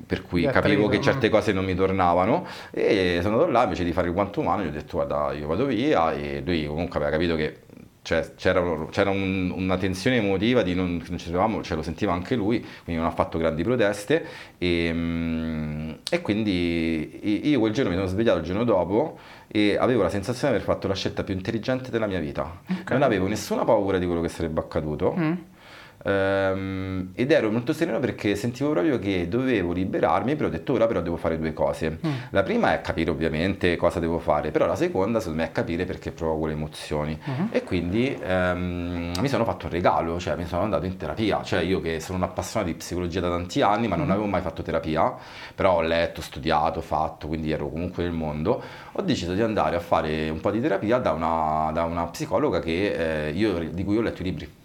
per 0.06 0.22
cui 0.22 0.44
capivo 0.46 0.88
che 0.88 1.00
certe 1.00 1.28
cose 1.28 1.52
non 1.52 1.64
mi 1.64 1.74
tornavano 1.74 2.46
e 2.70 3.18
sono 3.22 3.34
andato 3.34 3.52
là 3.52 3.62
invece 3.62 3.84
di 3.84 3.92
fare 3.92 4.08
il 4.08 4.14
quanto 4.14 4.40
umano 4.40 4.62
gli 4.62 4.66
ho 4.66 4.70
detto 4.70 4.96
guarda 4.96 5.32
io 5.32 5.46
vado 5.46 5.66
via 5.66 6.12
e 6.12 6.42
lui 6.44 6.66
comunque 6.66 6.98
aveva 6.98 7.12
capito 7.12 7.36
che 7.36 7.58
cioè, 8.04 8.34
c'era, 8.36 8.62
c'era 8.90 9.08
un, 9.08 9.50
una 9.50 9.78
tensione 9.78 10.16
emotiva 10.16 10.60
di 10.60 10.74
non, 10.74 11.02
non 11.08 11.18
ci 11.18 11.30
trovavamo, 11.30 11.62
cioè, 11.62 11.74
lo 11.74 11.82
sentiva 11.82 12.12
anche 12.12 12.34
lui, 12.36 12.60
quindi 12.60 13.00
non 13.00 13.10
ha 13.10 13.14
fatto 13.14 13.38
grandi 13.38 13.62
proteste 13.62 14.26
e, 14.58 14.90
mm, 14.92 15.90
e, 16.10 16.20
quindi 16.20 17.48
io 17.48 17.58
quel 17.60 17.72
giorno 17.72 17.88
mi 17.88 17.96
sono 17.96 18.06
svegliato 18.06 18.40
il 18.40 18.44
giorno 18.44 18.64
dopo 18.64 19.18
e 19.48 19.78
avevo 19.78 20.02
la 20.02 20.10
sensazione 20.10 20.52
di 20.52 20.60
aver 20.60 20.74
fatto 20.74 20.86
la 20.86 20.94
scelta 20.94 21.24
più 21.24 21.32
intelligente 21.32 21.90
della 21.90 22.06
mia 22.06 22.20
vita. 22.20 22.60
Okay. 22.66 22.84
Non 22.88 23.02
avevo 23.02 23.26
nessuna 23.26 23.64
paura 23.64 23.96
di 23.96 24.04
quello 24.04 24.20
che 24.20 24.28
sarebbe 24.28 24.60
accaduto. 24.60 25.14
Mm 25.16 25.32
Um, 26.06 27.12
ed 27.14 27.30
ero 27.30 27.50
molto 27.50 27.72
sereno 27.72 27.98
perché 27.98 28.36
sentivo 28.36 28.72
proprio 28.72 28.98
che 28.98 29.26
dovevo 29.26 29.72
liberarmi, 29.72 30.36
però 30.36 30.48
ho 30.48 30.50
detto 30.50 30.74
ora 30.74 30.86
però 30.86 31.00
devo 31.00 31.16
fare 31.16 31.38
due 31.38 31.54
cose. 31.54 31.98
Mm. 32.06 32.12
La 32.30 32.42
prima 32.42 32.74
è 32.74 32.82
capire 32.82 33.10
ovviamente 33.10 33.76
cosa 33.76 34.00
devo 34.00 34.18
fare, 34.18 34.50
però 34.50 34.66
la 34.66 34.76
seconda 34.76 35.18
secondo 35.18 35.40
me 35.40 35.48
è 35.48 35.52
capire 35.52 35.86
perché 35.86 36.10
provo 36.10 36.44
le 36.44 36.52
emozioni. 36.52 37.18
Mm-hmm. 37.18 37.46
E 37.50 37.64
quindi 37.64 38.18
um, 38.22 39.12
mi 39.18 39.28
sono 39.28 39.44
fatto 39.44 39.64
un 39.64 39.72
regalo, 39.72 40.20
cioè 40.20 40.36
mi 40.36 40.44
sono 40.44 40.62
andato 40.62 40.84
in 40.84 40.98
terapia, 40.98 41.42
cioè 41.42 41.60
io 41.60 41.80
che 41.80 42.00
sono 42.00 42.18
un 42.18 42.24
appassionato 42.24 42.70
di 42.70 42.76
psicologia 42.76 43.20
da 43.20 43.30
tanti 43.30 43.62
anni 43.62 43.88
ma 43.88 43.96
non 43.96 44.04
mm-hmm. 44.04 44.14
avevo 44.14 44.28
mai 44.28 44.42
fatto 44.42 44.62
terapia, 44.62 45.14
però 45.54 45.76
ho 45.76 45.80
letto, 45.80 46.20
studiato, 46.20 46.82
fatto, 46.82 47.28
quindi 47.28 47.50
ero 47.50 47.70
comunque 47.70 48.02
nel 48.02 48.12
mondo, 48.12 48.62
ho 48.92 49.02
deciso 49.02 49.32
di 49.32 49.40
andare 49.40 49.76
a 49.76 49.80
fare 49.80 50.28
un 50.28 50.40
po' 50.40 50.50
di 50.50 50.60
terapia 50.60 50.98
da 50.98 51.12
una, 51.12 51.70
da 51.72 51.84
una 51.84 52.04
psicologa 52.08 52.60
che, 52.60 53.28
eh, 53.28 53.30
io, 53.30 53.58
di 53.70 53.84
cui 53.84 53.96
ho 53.96 54.02
letto 54.02 54.20
i 54.20 54.24
libri. 54.24 54.62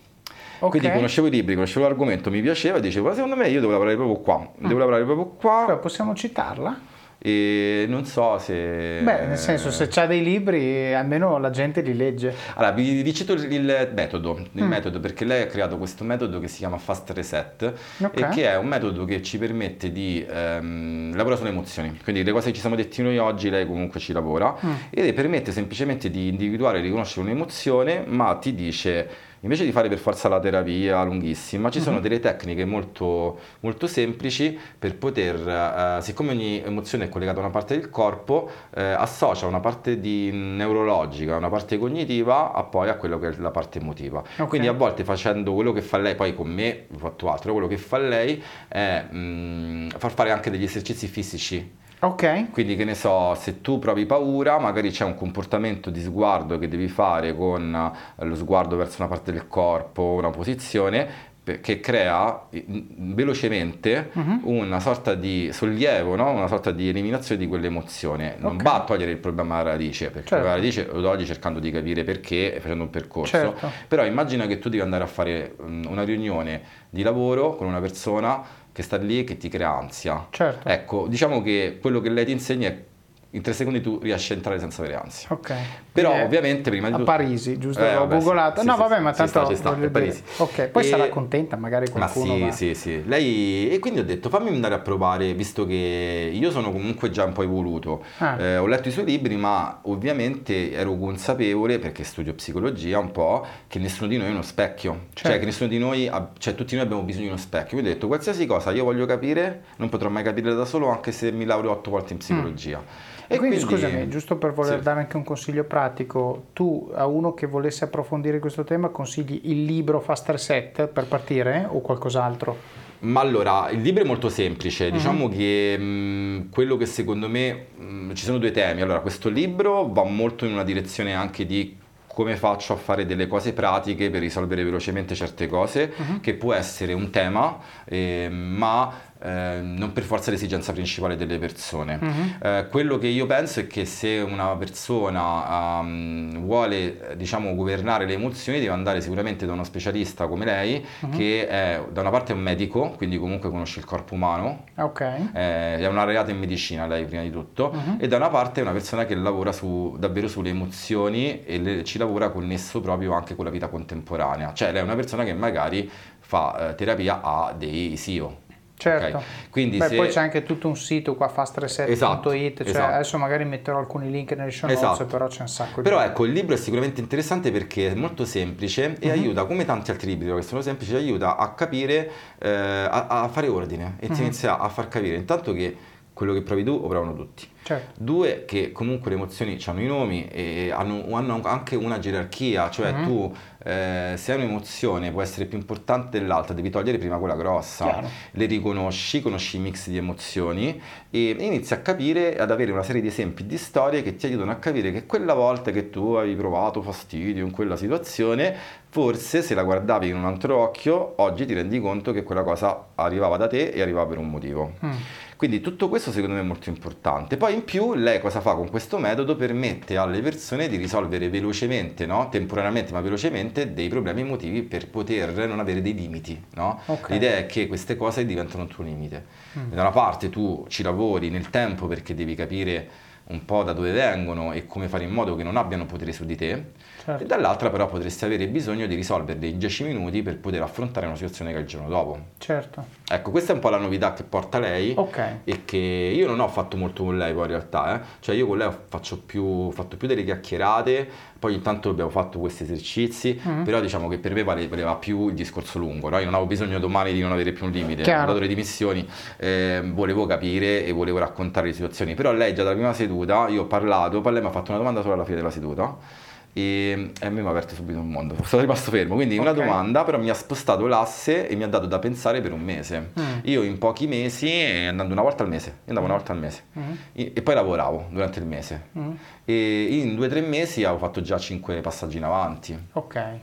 Okay. 0.59 0.79
Quindi 0.79 0.97
conoscevo 0.97 1.27
i 1.27 1.31
libri, 1.31 1.55
conoscevo 1.55 1.87
l'argomento, 1.87 2.29
mi 2.29 2.41
piaceva 2.41 2.77
e 2.77 2.81
dicevo, 2.81 3.07
ma 3.07 3.13
secondo 3.13 3.35
me 3.35 3.47
io 3.47 3.59
devo 3.59 3.71
lavorare 3.71 3.95
proprio 3.95 4.17
qua, 4.17 4.49
devo 4.57 4.75
mm. 4.75 4.77
lavorare 4.77 5.03
proprio 5.03 5.25
qua. 5.27 5.63
Però 5.65 5.79
possiamo 5.79 6.13
citarla? 6.13 6.97
E 7.21 7.85
non 7.89 8.05
so 8.05 8.37
se... 8.39 9.01
Beh, 9.01 9.25
nel 9.25 9.37
senso, 9.37 9.71
se 9.71 9.89
c'ha 9.89 10.05
dei 10.05 10.23
libri, 10.23 10.93
almeno 10.93 11.37
la 11.37 11.49
gente 11.49 11.81
li 11.81 11.93
legge. 11.93 12.33
Allora, 12.55 12.71
vi, 12.71 13.01
vi 13.01 13.13
cito 13.13 13.33
il 13.33 13.91
metodo, 13.93 14.39
il 14.53 14.63
mm. 14.63 14.67
metodo, 14.67 14.99
perché 15.01 15.25
lei 15.25 15.41
ha 15.41 15.47
creato 15.47 15.77
questo 15.77 16.05
metodo 16.05 16.39
che 16.39 16.47
si 16.47 16.59
chiama 16.59 16.77
Fast 16.77 17.09
Reset 17.11 17.73
okay. 18.01 18.23
e 18.23 18.29
che 18.29 18.49
è 18.49 18.57
un 18.57 18.67
metodo 18.67 19.03
che 19.03 19.21
ci 19.21 19.37
permette 19.37 19.91
di 19.91 20.25
ehm, 20.25 21.13
lavorare 21.13 21.41
sulle 21.41 21.49
emozioni. 21.49 21.99
Quindi 22.01 22.23
le 22.23 22.31
cose 22.31 22.47
che 22.47 22.53
ci 22.53 22.61
siamo 22.61 22.77
detti 22.77 23.01
noi 23.01 23.17
oggi, 23.17 23.49
lei 23.49 23.65
comunque 23.65 23.99
ci 23.99 24.13
lavora 24.13 24.55
mm. 24.65 24.71
e 24.89 25.01
le 25.01 25.11
permette 25.11 25.51
semplicemente 25.51 26.09
di 26.09 26.29
individuare 26.29 26.79
e 26.79 26.81
riconoscere 26.81 27.25
un'emozione, 27.25 28.05
ma 28.07 28.33
ti 28.35 28.55
dice 28.55 29.27
invece 29.41 29.65
di 29.65 29.71
fare 29.71 29.89
per 29.89 29.97
forza 29.97 30.28
la 30.28 30.39
terapia 30.39 31.04
lunghissima, 31.04 31.69
ci 31.69 31.80
sono 31.82 31.97
uh-huh. 31.97 32.02
delle 32.02 32.19
tecniche 32.19 32.65
molto, 32.65 33.39
molto, 33.62 33.88
semplici 33.88 34.58
per 34.78 34.95
poter, 34.97 35.47
eh, 35.47 36.02
siccome 36.02 36.32
ogni 36.32 36.62
emozione 36.63 37.06
è 37.06 37.10
collegata 37.10 37.38
a 37.39 37.41
una 37.41 37.52
parte 37.52 37.78
del 37.80 37.89
corpo, 37.89 38.49
eh, 38.75 38.84
associa 38.84 39.45
una 39.45 39.60
parte 39.60 39.99
di 39.99 40.32
neurologica, 40.32 41.36
una 41.36 41.49
parte 41.49 41.78
cognitiva 41.78 42.54
a 42.54 42.63
poi 42.63 42.89
a 42.89 42.95
quello 42.95 43.19
che 43.19 43.30
è 43.30 43.34
la 43.38 43.52
parte 43.52 43.80
emotiva. 43.80 44.19
Okay. 44.19 44.47
Quindi 44.47 44.67
a 44.67 44.73
volte 44.73 45.04
facendo 45.04 45.54
quello 45.54 45.71
che 45.71 45.82
fa 45.82 45.97
lei, 45.97 46.15
poi 46.15 46.36
con 46.36 46.49
me 46.49 46.86
ho 46.93 46.97
fatto 46.97 47.32
altro, 47.32 47.54
quello 47.54 47.67
che 47.67 47.78
fa 47.78 47.97
lei 47.97 48.41
è 48.67 49.06
mh, 49.10 49.17
mm, 49.17 49.89
far 49.97 50.12
fare 50.12 50.32
anche 50.32 50.49
degli 50.49 50.63
esercizi 50.63 51.08
fisici 51.08 51.78
Ok. 51.99 52.51
Quindi 52.51 52.75
che 52.75 52.85
ne 52.85 52.95
so, 52.95 53.35
se 53.35 53.62
tu 53.62 53.77
provi 53.77 54.05
paura, 54.05 54.57
magari 54.57 54.89
c'è 54.89 55.03
un 55.03 55.15
comportamento 55.15 55.89
di 55.89 56.01
sguardo 56.01 56.57
che 56.57 56.67
devi 56.67 56.88
fare 56.88 57.35
con 57.35 57.93
eh, 58.17 58.25
lo 58.25 58.35
sguardo 58.35 58.77
verso 58.77 58.97
una 58.99 59.09
parte 59.09 59.31
del 59.31 59.47
corpo, 59.47 60.03
una 60.03 60.29
posizione 60.29 61.27
che 61.62 61.79
crea 61.79 62.47
velocemente 62.51 64.12
uh-huh. 64.13 64.41
una 64.43 64.79
sorta 64.79 65.15
di 65.15 65.49
sollievo, 65.51 66.15
no? 66.15 66.29
una 66.29 66.47
sorta 66.47 66.71
di 66.71 66.89
eliminazione 66.89 67.41
di 67.41 67.47
quell'emozione. 67.47 68.35
Non 68.38 68.53
okay. 68.53 68.63
va 68.63 68.73
a 68.75 68.83
togliere 68.83 69.12
il 69.12 69.17
problema 69.17 69.55
alla 69.55 69.71
radice, 69.71 70.12
perché 70.12 70.29
certo. 70.29 70.45
la 70.45 70.53
radice 70.53 70.88
lo 70.91 71.01
togli 71.01 71.25
cercando 71.25 71.59
di 71.59 71.71
capire 71.71 72.03
perché 72.03 72.53
e 72.53 72.59
facendo 72.59 72.83
un 72.83 72.89
percorso. 72.91 73.35
Certo. 73.35 73.71
Però 73.88 74.05
immagina 74.05 74.45
che 74.45 74.59
tu 74.59 74.69
devi 74.69 74.83
andare 74.83 75.03
a 75.03 75.07
fare 75.07 75.55
una 75.59 76.03
riunione 76.03 76.62
di 76.89 77.01
lavoro 77.01 77.55
con 77.55 77.65
una 77.65 77.79
persona 77.79 78.43
che 78.79 78.85
sta 78.85 78.95
lì 78.95 79.19
e 79.19 79.23
che 79.25 79.35
ti 79.35 79.49
crea 79.49 79.75
ansia. 79.75 80.27
Certo. 80.29 80.67
Ecco, 80.67 81.07
diciamo 81.09 81.41
che 81.41 81.79
quello 81.81 81.99
che 81.99 82.09
lei 82.09 82.23
ti 82.23 82.31
insegna 82.31 82.69
è 82.69 82.85
in 83.31 83.41
tre 83.43 83.53
secondi 83.53 83.79
tu 83.79 83.99
riesci 84.01 84.31
a 84.31 84.35
entrare 84.35 84.57
senza 84.57 84.81
avere 84.81 84.97
ansia. 84.97 85.27
Ok. 85.31 85.53
Però 85.91 86.13
eh, 86.13 86.23
ovviamente 86.23 86.69
prima 86.71 86.87
di 86.87 86.95
tutto... 86.95 87.09
A 87.09 87.15
Parisi, 87.15 87.59
giusto? 87.59 87.83
Eh, 87.83 87.95
Ho 87.95 88.07
googolato. 88.07 88.61
Sì, 88.61 88.65
no, 88.65 88.73
sì, 88.73 88.79
vabbè, 88.79 88.99
ma 88.99 89.11
tanto... 89.11 89.23
Ci 89.45 89.55
sta, 89.55 89.71
ci 89.71 89.79
sta, 89.79 89.89
Parisi. 89.89 90.23
Ok, 90.37 90.67
poi 90.69 90.83
e... 90.83 90.87
sarà 90.87 91.09
contenta 91.09 91.55
magari 91.55 91.89
qualcuno. 91.89 92.25
Ma 92.25 92.33
sì, 92.33 92.43
ma... 92.43 92.51
sì, 92.51 92.73
sì. 92.73 93.03
Lei... 93.05 93.69
E 93.69 93.77
quindi 93.79 93.99
ho 93.99 94.03
detto 94.03 94.29
fammi 94.29 94.49
andare 94.49 94.73
a 94.73 94.79
provare, 94.79 95.33
visto 95.33 95.65
che 95.65 96.31
io 96.33 96.49
sono 96.51 96.71
comunque 96.71 97.11
già 97.11 97.25
un 97.25 97.33
po' 97.33 97.43
evoluto. 97.43 98.03
Ah. 98.17 98.41
Eh, 98.41 98.57
ho 98.57 98.65
letto 98.65 98.87
i 98.87 98.91
suoi 98.91 99.05
libri, 99.05 99.35
ma 99.35 99.79
ovviamente 99.83 100.71
ero 100.71 100.95
consapevole, 100.97 101.77
perché 101.77 102.03
studio 102.03 102.33
psicologia 102.33 102.97
un 102.97 103.11
po', 103.11 103.45
che 103.67 103.77
nessuno 103.77 104.07
di 104.07 104.17
noi 104.17 104.27
è 104.27 104.31
uno 104.31 104.41
specchio. 104.41 104.91
Cioè, 104.91 104.99
certo. 105.13 105.29
Cioè 105.29 105.39
che 105.39 105.45
nessuno 105.45 105.69
di 105.69 105.77
noi... 105.77 106.07
Ha... 106.07 106.31
Cioè 106.37 106.55
tutti 106.55 106.73
noi 106.75 106.83
abbiamo 106.83 107.03
bisogno 107.03 107.25
di 107.25 107.31
uno 107.31 107.39
specchio. 107.39 107.73
Quindi 107.73 107.89
ho 107.89 107.93
detto 107.93 108.07
qualsiasi 108.07 108.47
cosa 108.47 108.71
io 108.71 108.83
voglio 108.83 109.05
capire, 109.05 109.65
non 109.75 109.89
potrò 109.89 110.09
mai 110.09 110.23
capire 110.23 110.53
da 110.55 110.65
solo, 110.65 110.89
anche 110.89 111.11
se 111.11 111.31
mi 111.31 111.45
laureo 111.45 111.71
otto 111.71 111.91
volte 111.91 112.13
in 112.13 112.19
psicologia. 112.19 112.79
Mm. 112.79 113.09
E 113.31 113.37
quindi, 113.37 113.57
quindi, 113.63 113.83
scusami, 113.83 114.09
giusto 114.09 114.37
per 114.37 114.53
voler 114.53 114.79
sì. 114.79 114.83
dare 114.83 115.01
anche 115.01 115.15
un 115.15 115.23
consiglio 115.23 115.63
pratico, 115.63 116.47
tu 116.53 116.89
a 116.95 117.05
uno 117.05 117.35
che 117.35 117.45
volesse 117.45 117.83
approfondire 117.83 118.39
questo 118.39 118.63
tema 118.63 118.89
consigli 118.89 119.41
il 119.43 119.65
libro 119.65 119.99
Fast 119.99 120.27
Reset 120.29 120.87
per 120.87 121.05
partire 121.05 121.67
o 121.69 121.79
qualcos'altro? 121.79 122.57
Ma 123.01 123.21
allora, 123.21 123.69
il 123.69 123.81
libro 123.81 124.03
è 124.03 124.05
molto 124.07 124.29
semplice, 124.29 124.87
uh-huh. 124.87 124.91
diciamo 124.91 125.29
che 125.29 125.77
mh, 125.77 126.49
quello 126.49 126.75
che 126.75 126.87
secondo 126.87 127.29
me 127.29 127.67
mh, 127.75 128.13
ci 128.13 128.25
sono 128.25 128.39
due 128.39 128.49
temi. 128.49 128.81
Allora, 128.81 128.99
questo 128.99 129.29
libro 129.29 129.87
va 129.87 130.03
molto 130.03 130.45
in 130.45 130.53
una 130.53 130.63
direzione 130.63 131.13
anche 131.13 131.45
di 131.45 131.77
come 132.07 132.35
faccio 132.35 132.73
a 132.73 132.75
fare 132.75 133.05
delle 133.05 133.27
cose 133.27 133.53
pratiche 133.53 134.09
per 134.09 134.19
risolvere 134.19 134.63
velocemente 134.63 135.15
certe 135.15 135.47
cose, 135.47 135.93
uh-huh. 135.95 136.19
che 136.19 136.33
può 136.33 136.53
essere 136.53 136.91
un 136.91 137.11
tema, 137.11 137.59
eh, 137.85 138.27
ma 138.29 138.91
eh, 139.21 139.60
non 139.62 139.91
per 139.91 140.03
forza 140.03 140.32
l'esigenza 140.32 140.71
principale 140.71 141.15
delle 141.15 141.38
persone. 141.38 141.99
Uh-huh. 142.01 142.47
Eh, 142.47 142.67
quello 142.69 142.97
che 142.97 143.08
io 143.08 143.25
penso 143.25 143.60
è 143.60 143.67
che 143.67 143.86
se 143.86 144.19
una 144.19 144.55
persona 144.55 145.79
um, 145.79 146.39
vuole 146.39 147.15
diciamo, 147.17 147.53
governare 147.55 148.05
le 148.05 148.13
emozioni 148.13 148.60
deve 148.60 148.71
andare 148.71 149.01
sicuramente 149.01 149.45
da 149.45 149.53
uno 149.53 149.63
specialista 149.63 150.27
come 150.27 150.45
lei 150.45 150.86
uh-huh. 151.01 151.10
che 151.10 151.47
è 151.47 151.84
da 151.91 152.01
una 152.01 152.10
parte 152.10 152.34
un 152.34 152.39
medico, 152.39 152.91
quindi 152.91 153.17
comunque 153.17 153.49
conosce 153.49 153.79
il 153.79 153.86
corpo 153.86 154.13
umano, 154.13 154.63
okay. 154.75 155.29
eh, 155.34 155.77
è 155.77 155.88
una 155.88 156.05
reata 156.05 156.32
in 156.32 156.38
medicina 156.38 156.88
lei 156.88 157.05
prima 157.05 157.23
di 157.23 157.32
tutto, 157.32 157.73
uh-huh. 157.73 157.97
e 157.99 158.08
da 158.08 158.15
una 158.15 158.29
parte 158.29 158.62
è 158.62 158.63
una 158.63 158.71
persona 158.71 159.05
che 159.05 159.15
lavora 159.15 159.51
su, 159.51 159.95
davvero 159.99 160.27
sulle 160.27 160.49
emozioni 160.49 161.43
e 161.43 161.60
le, 161.60 161.84
ci 161.84 161.97
lavora 161.97 162.29
connesso 162.29 162.79
proprio 162.79 163.13
anche 163.13 163.36
con 163.36 163.45
la 163.45 163.51
vita 163.51 163.67
contemporanea, 163.67 164.53
cioè 164.53 164.71
lei 164.71 164.82
è 164.82 164.84
una 164.84 164.95
persona 164.95 165.23
che 165.23 165.34
magari 165.34 165.89
fa 166.19 166.69
eh, 166.69 166.75
terapia 166.75 167.21
a 167.21 167.53
dei 167.58 167.97
SEO 167.97 168.47
Certo, 168.79 169.17
okay. 169.17 169.27
Quindi 169.49 169.75
Beh, 169.75 169.89
se... 169.89 169.95
poi 169.97 170.07
c'è 170.07 170.21
anche 170.21 170.43
tutto 170.43 170.69
un 170.69 170.77
sito 170.77 171.15
qua 171.15 171.27
fastreset.it, 171.27 171.91
esatto, 171.91 172.29
cioè 172.29 172.69
esatto. 172.69 172.93
adesso 172.93 173.17
magari 173.17 173.43
metterò 173.43 173.77
alcuni 173.77 174.09
link 174.09 174.31
nelle 174.31 174.51
show 174.51 174.69
notes, 174.69 174.81
esatto. 174.81 175.05
però 175.05 175.27
c'è 175.27 175.41
un 175.41 175.49
sacco 175.49 175.81
di 175.81 175.89
Però 175.89 176.01
ecco, 176.01 176.23
il 176.23 176.31
libro 176.31 176.53
è 176.55 176.57
sicuramente 176.57 177.01
interessante 177.01 177.51
perché 177.51 177.91
è 177.91 177.93
molto 177.93 178.23
semplice 178.23 178.95
e 178.97 179.07
uh-huh. 179.07 179.13
aiuta, 179.13 179.43
come 179.43 179.65
tanti 179.65 179.91
altri 179.91 180.07
libri 180.07 180.33
che 180.33 180.41
sono 180.43 180.61
semplici, 180.61 180.95
aiuta 180.95 181.35
a 181.35 181.49
capire, 181.55 182.09
eh, 182.39 182.49
a, 182.49 183.07
a, 183.07 183.27
fare 183.27 183.49
ordine 183.49 183.97
e 183.99 184.07
uh-huh. 184.07 184.15
ti 184.15 184.21
inizia 184.21 184.57
a 184.57 184.69
far 184.69 184.87
capire 184.87 185.17
intanto 185.17 185.51
che 185.51 185.75
quello 186.13 186.31
che 186.31 186.41
provi 186.41 186.63
tu 186.63 186.79
lo 186.79 186.87
provano 186.87 187.13
tutti. 187.15 187.49
Certo. 187.69 188.01
Due, 188.03 188.45
che 188.45 188.71
comunque 188.71 189.12
le 189.12 189.15
emozioni 189.17 189.60
hanno 189.67 189.82
i 189.82 189.86
nomi 189.86 190.27
e 190.27 190.71
hanno, 190.71 191.05
hanno 191.15 191.39
anche 191.43 191.75
una 191.75 191.99
gerarchia, 191.99 192.71
cioè 192.71 192.91
mm-hmm. 192.91 193.03
tu 193.03 193.36
eh, 193.63 194.13
se 194.17 194.32
hai 194.32 194.39
un'emozione 194.39 195.12
può 195.12 195.21
essere 195.21 195.45
più 195.45 195.55
importante 195.55 196.19
dell'altra, 196.19 196.55
devi 196.55 196.71
togliere 196.71 196.97
prima 196.97 197.19
quella 197.19 197.36
grossa, 197.36 197.86
Chiaro. 197.86 198.10
le 198.32 198.45
riconosci, 198.47 199.21
conosci 199.21 199.58
i 199.58 199.60
mix 199.60 199.88
di 199.89 199.97
emozioni 199.97 200.82
e 201.12 201.36
inizi 201.38 201.75
a 201.75 201.82
capire, 201.82 202.38
ad 202.38 202.49
avere 202.49 202.71
una 202.71 202.82
serie 202.82 203.03
di 203.03 203.10
esempi 203.10 203.45
di 203.45 203.58
storie 203.60 204.01
che 204.01 204.15
ti 204.15 204.25
aiutano 204.25 204.49
a 204.49 204.55
capire 204.55 204.91
che 204.91 205.05
quella 205.05 205.36
volta 205.36 205.69
che 205.69 205.91
tu 205.91 206.13
hai 206.13 206.36
provato 206.36 206.82
fastidio 206.82 207.45
in 207.45 207.51
quella 207.51 207.75
situazione, 207.75 208.55
forse 208.89 209.43
se 209.43 209.53
la 209.53 209.62
guardavi 209.62 210.08
in 210.08 210.15
un 210.15 210.25
altro 210.25 210.58
occhio, 210.58 211.13
oggi 211.17 211.45
ti 211.45 211.53
rendi 211.53 211.79
conto 211.79 212.12
che 212.13 212.23
quella 212.23 212.41
cosa 212.41 212.88
arrivava 212.95 213.38
da 213.38 213.45
te 213.45 213.67
e 213.67 213.79
arrivava 213.79 214.08
per 214.08 214.17
un 214.17 214.27
motivo. 214.27 214.71
Mm. 214.84 214.91
Quindi 215.39 215.62
tutto 215.62 215.88
questo 215.88 216.12
secondo 216.12 216.36
me 216.36 216.41
è 216.41 216.43
molto 216.43 216.67
importante. 216.67 217.38
Poi 217.38 217.54
in 217.54 217.63
più 217.63 217.93
lei 217.93 218.19
cosa 218.19 218.41
fa 218.41 218.56
con 218.56 218.69
questo 218.69 218.97
metodo? 218.97 219.38
Permette 219.38 219.95
alle 219.95 220.19
persone 220.19 220.67
di 220.67 220.75
risolvere 220.75 221.30
velocemente, 221.30 222.06
no? 222.06 222.28
temporaneamente 222.28 222.91
ma 222.91 222.99
velocemente, 222.99 223.73
dei 223.73 223.88
problemi 223.88 224.19
emotivi 224.19 224.63
per 224.63 224.89
poter 224.89 225.47
non 225.47 225.62
avere 225.62 225.82
dei 225.82 225.93
limiti. 225.93 226.43
No? 226.56 226.82
Okay. 226.86 227.13
L'idea 227.13 227.38
è 227.38 227.45
che 227.45 227.67
queste 227.67 227.95
cose 227.95 228.25
diventano 228.25 228.63
un 228.63 228.67
tuo 228.67 228.84
limite. 228.84 229.25
Mm. 229.58 229.71
Da 229.71 229.80
una 229.80 229.91
parte 229.91 230.28
tu 230.28 230.65
ci 230.67 230.84
lavori 230.84 231.30
nel 231.30 231.49
tempo 231.49 231.88
perché 231.88 232.13
devi 232.13 232.36
capire 232.36 232.89
un 233.28 233.45
po' 233.45 233.63
da 233.63 233.71
dove 233.71 233.93
vengono 233.93 234.52
e 234.52 234.65
come 234.65 234.89
fare 234.89 235.06
in 235.06 235.12
modo 235.12 235.38
che 235.38 235.43
non 235.43 235.56
abbiano 235.56 235.86
potere 235.86 236.12
su 236.12 236.25
di 236.25 236.36
te, 236.36 236.71
certo. 237.09 237.23
e 237.23 237.25
dall'altra 237.25 237.69
però 237.69 237.87
potresti 237.87 238.25
avere 238.25 238.47
bisogno 238.47 238.85
di 238.85 238.95
risolverli 238.95 239.49
in 239.49 239.57
10 239.57 239.83
minuti 239.85 240.21
per 240.21 240.37
poter 240.37 240.61
affrontare 240.61 241.05
una 241.05 241.15
situazione 241.15 241.51
che 241.51 241.57
è 241.57 241.62
il 241.62 241.67
giorno 241.67 241.89
dopo. 241.89 242.19
Certo. 242.37 242.97
Ecco, 243.07 243.31
questa 243.31 243.51
è 243.51 243.55
un 243.55 243.62
po' 243.62 243.69
la 243.69 243.77
novità 243.77 244.13
che 244.13 244.23
porta 244.23 244.60
lei 244.60 244.93
okay. 244.95 245.39
e 245.43 245.65
che 245.65 245.77
io 245.77 246.27
non 246.27 246.39
ho 246.39 246.47
fatto 246.47 246.77
molto 246.77 247.03
con 247.03 247.17
lei 247.17 247.33
poi 247.33 247.43
in 247.43 247.49
realtà, 247.49 247.95
eh. 247.95 248.05
cioè 248.19 248.35
io 248.35 248.45
con 248.45 248.57
lei 248.57 248.67
ho 248.67 249.17
più, 249.25 249.71
fatto 249.71 249.97
più 249.97 250.07
delle 250.07 250.23
chiacchierate, 250.23 251.07
poi 251.39 251.55
intanto 251.55 251.89
abbiamo 251.89 252.10
fatto 252.10 252.39
questi 252.39 252.63
esercizi, 252.63 253.39
mm. 253.47 253.63
però 253.63 253.79
diciamo 253.79 254.07
che 254.07 254.17
per 254.19 254.33
me 254.33 254.43
valeva 254.43 254.95
più 254.95 255.29
il 255.29 255.33
discorso 255.33 255.79
lungo, 255.79 256.10
no? 256.10 256.17
io 256.17 256.25
non 256.25 256.33
avevo 256.33 256.49
bisogno 256.49 256.79
domani 256.79 257.13
di 257.13 257.21
non 257.21 257.31
avere 257.31 257.51
più 257.51 257.65
un 257.65 257.71
limite, 257.71 258.03
Chiaro. 258.03 258.23
ho 258.23 258.27
dato 258.27 258.39
le 258.39 258.47
dimissioni, 258.47 259.07
eh, 259.37 259.81
volevo 259.85 260.25
capire 260.25 260.85
e 260.85 260.91
volevo 260.91 261.17
raccontare 261.17 261.67
le 261.67 261.73
situazioni, 261.73 262.13
però 262.13 262.31
lei 262.31 262.53
già 262.53 262.63
dalla 262.63 262.75
prima 262.75 262.93
seduta, 262.93 263.47
io 263.47 263.63
ho 263.63 263.65
parlato, 263.65 264.21
poi 264.21 264.33
lei 264.33 264.41
mi 264.41 264.47
ha 264.47 264.51
fatto 264.51 264.71
una 264.71 264.79
domanda 264.79 265.01
solo 265.01 265.13
alla 265.13 265.23
fine 265.25 265.37
della 265.37 265.51
seduta 265.51 266.27
e, 266.54 267.12
a 267.21 267.29
me 267.29 267.41
mi 267.41 267.47
ha 267.47 267.52
aperto 267.52 267.75
subito 267.75 268.00
un 268.00 268.10
mondo, 268.10 268.35
sono 268.43 268.62
rimasto 268.62 268.91
fermo, 268.91 269.15
quindi 269.15 269.37
okay. 269.37 269.52
una 269.52 269.63
domanda 269.63 270.04
però 270.04 270.17
mi 270.17 270.29
ha 270.29 270.33
spostato 270.33 270.87
l'asse 270.87 271.47
e 271.47 271.56
mi 271.56 271.63
ha 271.63 271.67
dato 271.67 271.85
da 271.85 272.00
pensare 272.00 272.41
per 272.41 272.52
un 272.52 272.62
mese. 272.62 273.12
Mm. 273.19 273.39
Io 273.43 273.63
in 273.63 273.77
pochi 273.77 274.08
mesi, 274.08 274.50
andando 274.87 275.13
una 275.13 275.21
volta 275.21 275.43
al 275.43 275.50
mese, 275.50 275.79
andavo 275.87 276.02
mm. 276.06 276.10
una 276.10 276.17
volta 276.17 276.33
al 276.33 276.39
mese 276.39 276.63
mm. 276.77 276.91
e, 277.13 277.31
e, 277.35 277.41
poi 277.41 277.56
lavoravo 277.56 278.08
durante 278.10 278.39
il 278.39 278.45
mese 278.45 278.87
mm. 278.97 279.12
e 279.45 279.87
in 279.91 280.15
due 280.15 280.27
o 280.27 280.29
tre 280.29 280.41
mesi 280.41 280.83
avevo 280.83 281.00
fatto 281.00 281.21
già 281.21 281.37
cinque 281.37 281.81
passaggi 281.81 282.17
in 282.17 282.23
avanti. 282.23 282.77
Ok. 282.93 283.39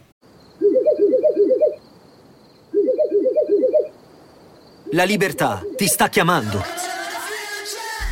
La 4.92 5.04
libertà 5.04 5.62
ti 5.76 5.86
sta 5.86 6.08
chiamando. 6.08 6.62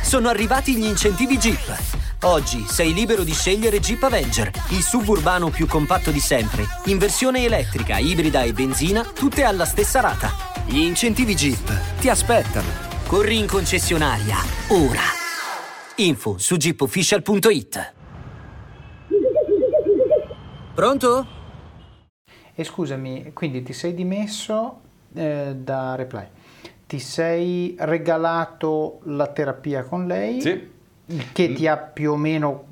Sono 0.03 0.29
arrivati 0.29 0.75
gli 0.75 0.85
incentivi 0.85 1.37
Jeep. 1.37 2.04
Oggi 2.25 2.65
sei 2.67 2.91
libero 2.91 3.23
di 3.23 3.33
scegliere 3.33 3.79
Jeep 3.79 4.01
Avenger, 4.01 4.49
il 4.71 4.81
suburbano 4.81 5.51
più 5.51 5.67
compatto 5.67 6.09
di 6.09 6.19
sempre, 6.19 6.63
in 6.85 6.97
versione 6.97 7.45
elettrica, 7.45 7.99
ibrida 7.99 8.41
e 8.41 8.51
benzina, 8.51 9.03
tutte 9.03 9.43
alla 9.43 9.65
stessa 9.65 9.99
rata. 9.99 10.29
Gli 10.65 10.79
incentivi 10.79 11.35
Jeep 11.35 11.99
ti 11.99 12.09
aspettano. 12.09 12.65
Corri 13.05 13.37
in 13.37 13.45
concessionaria, 13.45 14.37
ora. 14.69 15.03
Info 15.97 16.39
su 16.39 16.57
jeepofficial.it. 16.57 17.93
Pronto? 20.73 21.27
E 22.55 22.63
scusami, 22.63 23.33
quindi 23.33 23.61
ti 23.61 23.71
sei 23.71 23.93
dimesso 23.93 24.81
eh, 25.13 25.53
da 25.55 25.93
Reply? 25.93 26.27
Ti 26.87 26.97
sei 26.97 27.75
regalato 27.77 29.01
la 29.03 29.27
terapia 29.27 29.83
con 29.83 30.07
lei? 30.07 30.41
Sì 30.41 30.73
che 31.31 31.53
ti 31.53 31.67
ha 31.67 31.77
più 31.77 32.11
o 32.11 32.15
meno 32.15 32.65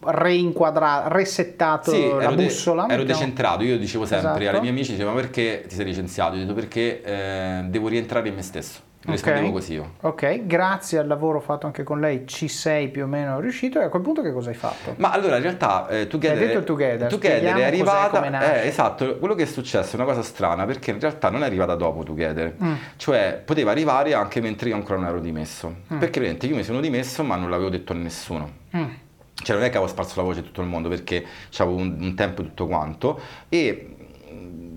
reinquadrato, 0.00 1.12
resettato 1.14 1.90
sì, 1.90 2.08
la 2.08 2.22
ero 2.22 2.34
bussola. 2.34 2.86
De- 2.86 2.94
ero 2.94 3.04
decentrato, 3.04 3.62
io 3.64 3.78
dicevo 3.78 4.06
sempre 4.06 4.42
esatto. 4.42 4.56
ai 4.56 4.60
miei 4.60 4.72
amici, 4.72 4.92
dicevo, 4.92 5.10
ma 5.10 5.16
perché 5.16 5.64
ti 5.68 5.74
sei 5.74 5.84
licenziato? 5.84 6.36
Io 6.36 6.42
detto 6.42 6.54
perché 6.54 7.02
eh, 7.02 7.64
devo 7.68 7.88
rientrare 7.88 8.28
in 8.28 8.34
me 8.34 8.42
stesso. 8.42 8.88
Rispondevo 9.02 9.46
okay. 9.46 9.58
così 9.58 9.72
io. 9.72 9.92
Ok, 10.02 10.46
grazie 10.46 10.98
al 10.98 11.06
lavoro 11.06 11.40
fatto 11.40 11.64
anche 11.64 11.82
con 11.82 12.00
lei 12.00 12.26
ci 12.26 12.48
sei 12.48 12.88
più 12.88 13.04
o 13.04 13.06
meno 13.06 13.40
riuscito 13.40 13.80
e 13.80 13.84
a 13.84 13.88
quel 13.88 14.02
punto 14.02 14.20
che 14.20 14.30
cosa 14.30 14.50
hai 14.50 14.54
fatto? 14.54 14.94
Ma 14.98 15.10
allora 15.10 15.36
in 15.36 15.42
realtà 15.42 15.88
eh, 15.88 16.06
Together, 16.06 16.38
hai 16.38 16.46
detto 16.48 16.64
together, 16.64 17.08
together 17.08 17.54
è 17.56 17.64
arrivata, 17.64 18.62
eh, 18.62 18.66
esatto, 18.66 19.16
quello 19.16 19.34
che 19.34 19.44
è 19.44 19.46
successo 19.46 19.92
è 19.92 19.94
una 19.94 20.04
cosa 20.04 20.22
strana 20.22 20.66
perché 20.66 20.90
in 20.90 21.00
realtà 21.00 21.30
non 21.30 21.42
è 21.42 21.46
arrivata 21.46 21.74
dopo 21.76 22.02
Together, 22.02 22.54
mm. 22.62 22.74
cioè 22.96 23.40
poteva 23.42 23.70
arrivare 23.70 24.12
anche 24.12 24.40
mentre 24.42 24.68
io 24.68 24.74
ancora 24.74 24.98
non 24.98 25.08
ero 25.08 25.20
dimesso, 25.20 25.76
mm. 25.92 25.98
perché 25.98 26.20
veramente 26.20 26.46
io 26.46 26.56
mi 26.56 26.62
sono 26.62 26.80
dimesso 26.80 27.24
ma 27.24 27.36
non 27.36 27.48
l'avevo 27.48 27.70
detto 27.70 27.92
a 27.92 27.96
nessuno. 27.96 28.50
Mm. 28.76 28.84
Cioè 29.42 29.56
non 29.56 29.64
è 29.64 29.70
che 29.70 29.76
avevo 29.78 29.90
sparso 29.90 30.12
la 30.16 30.22
voce 30.22 30.40
a 30.40 30.42
tutto 30.42 30.60
il 30.60 30.66
mondo 30.66 30.90
perché 30.90 31.24
avevo 31.56 31.76
un, 31.76 31.96
un 31.98 32.14
tempo 32.14 32.42
e 32.42 32.44
tutto 32.44 32.66
quanto 32.66 33.18
e 33.48 33.94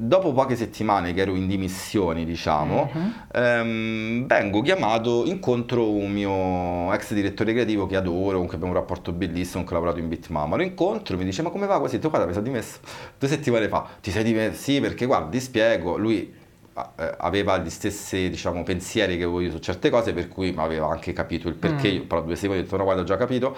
dopo 0.06 0.34
poche 0.34 0.56
settimane 0.56 1.14
che 1.14 1.22
ero 1.22 1.36
in 1.36 1.48
dimissioni, 1.48 2.26
diciamo, 2.26 2.90
uh-huh. 2.94 3.12
ehm, 3.32 4.26
vengo 4.28 4.62
chiamato, 4.62 5.26
incontro 5.26 5.90
un 5.92 6.12
mio 6.12 6.92
ex 6.94 7.14
direttore 7.14 7.54
creativo 7.54 7.88
che 7.88 7.96
adoro, 7.96 8.38
con 8.38 8.48
cui 8.48 8.56
abbiamo 8.56 8.74
un 8.74 8.80
rapporto 8.80 9.12
bellissimo, 9.14 9.64
ho 9.64 9.74
lavorato 9.74 10.00
in 10.00 10.10
Bitmama. 10.10 10.56
Lo 10.56 10.64
incontro, 10.64 11.18
mi 11.18 11.24
dice 11.24 11.42
ma 11.42 11.50
come 11.50 11.66
va 11.66 11.80
così? 11.80 12.00
Tu 12.00 12.10
guarda, 12.10 12.28
mi 12.28 12.34
sono 12.34 12.46
dimesso 12.46 12.80
due 13.18 13.28
settimane 13.30 13.68
fa. 13.68 13.88
Ti 14.02 14.12
sei 14.12 14.24
dimesso? 14.24 14.62
Sì, 14.62 14.80
perché 14.80 15.06
guarda, 15.06 15.30
ti 15.30 15.40
spiego, 15.40 15.98
lui 15.98 16.42
aveva 16.74 17.60
gli 17.60 17.70
stessi 17.70 18.30
diciamo, 18.30 18.64
pensieri 18.64 19.18
che 19.18 19.24
avevo 19.24 19.42
io 19.42 19.52
su 19.52 19.60
certe 19.60 19.90
cose 19.92 20.12
per 20.12 20.28
cui 20.28 20.54
aveva 20.58 20.88
anche 20.88 21.14
capito 21.14 21.48
il 21.48 21.54
perché 21.54 21.92
mm. 21.92 21.96
io 21.96 22.06
però 22.06 22.24
due 22.24 22.36
secondi 22.36 22.62
ho 22.62 22.64
detto 22.64 22.78
no 22.78 22.84
guarda 22.84 23.02
ho 23.02 23.06
già 23.06 23.16
capito 23.16 23.56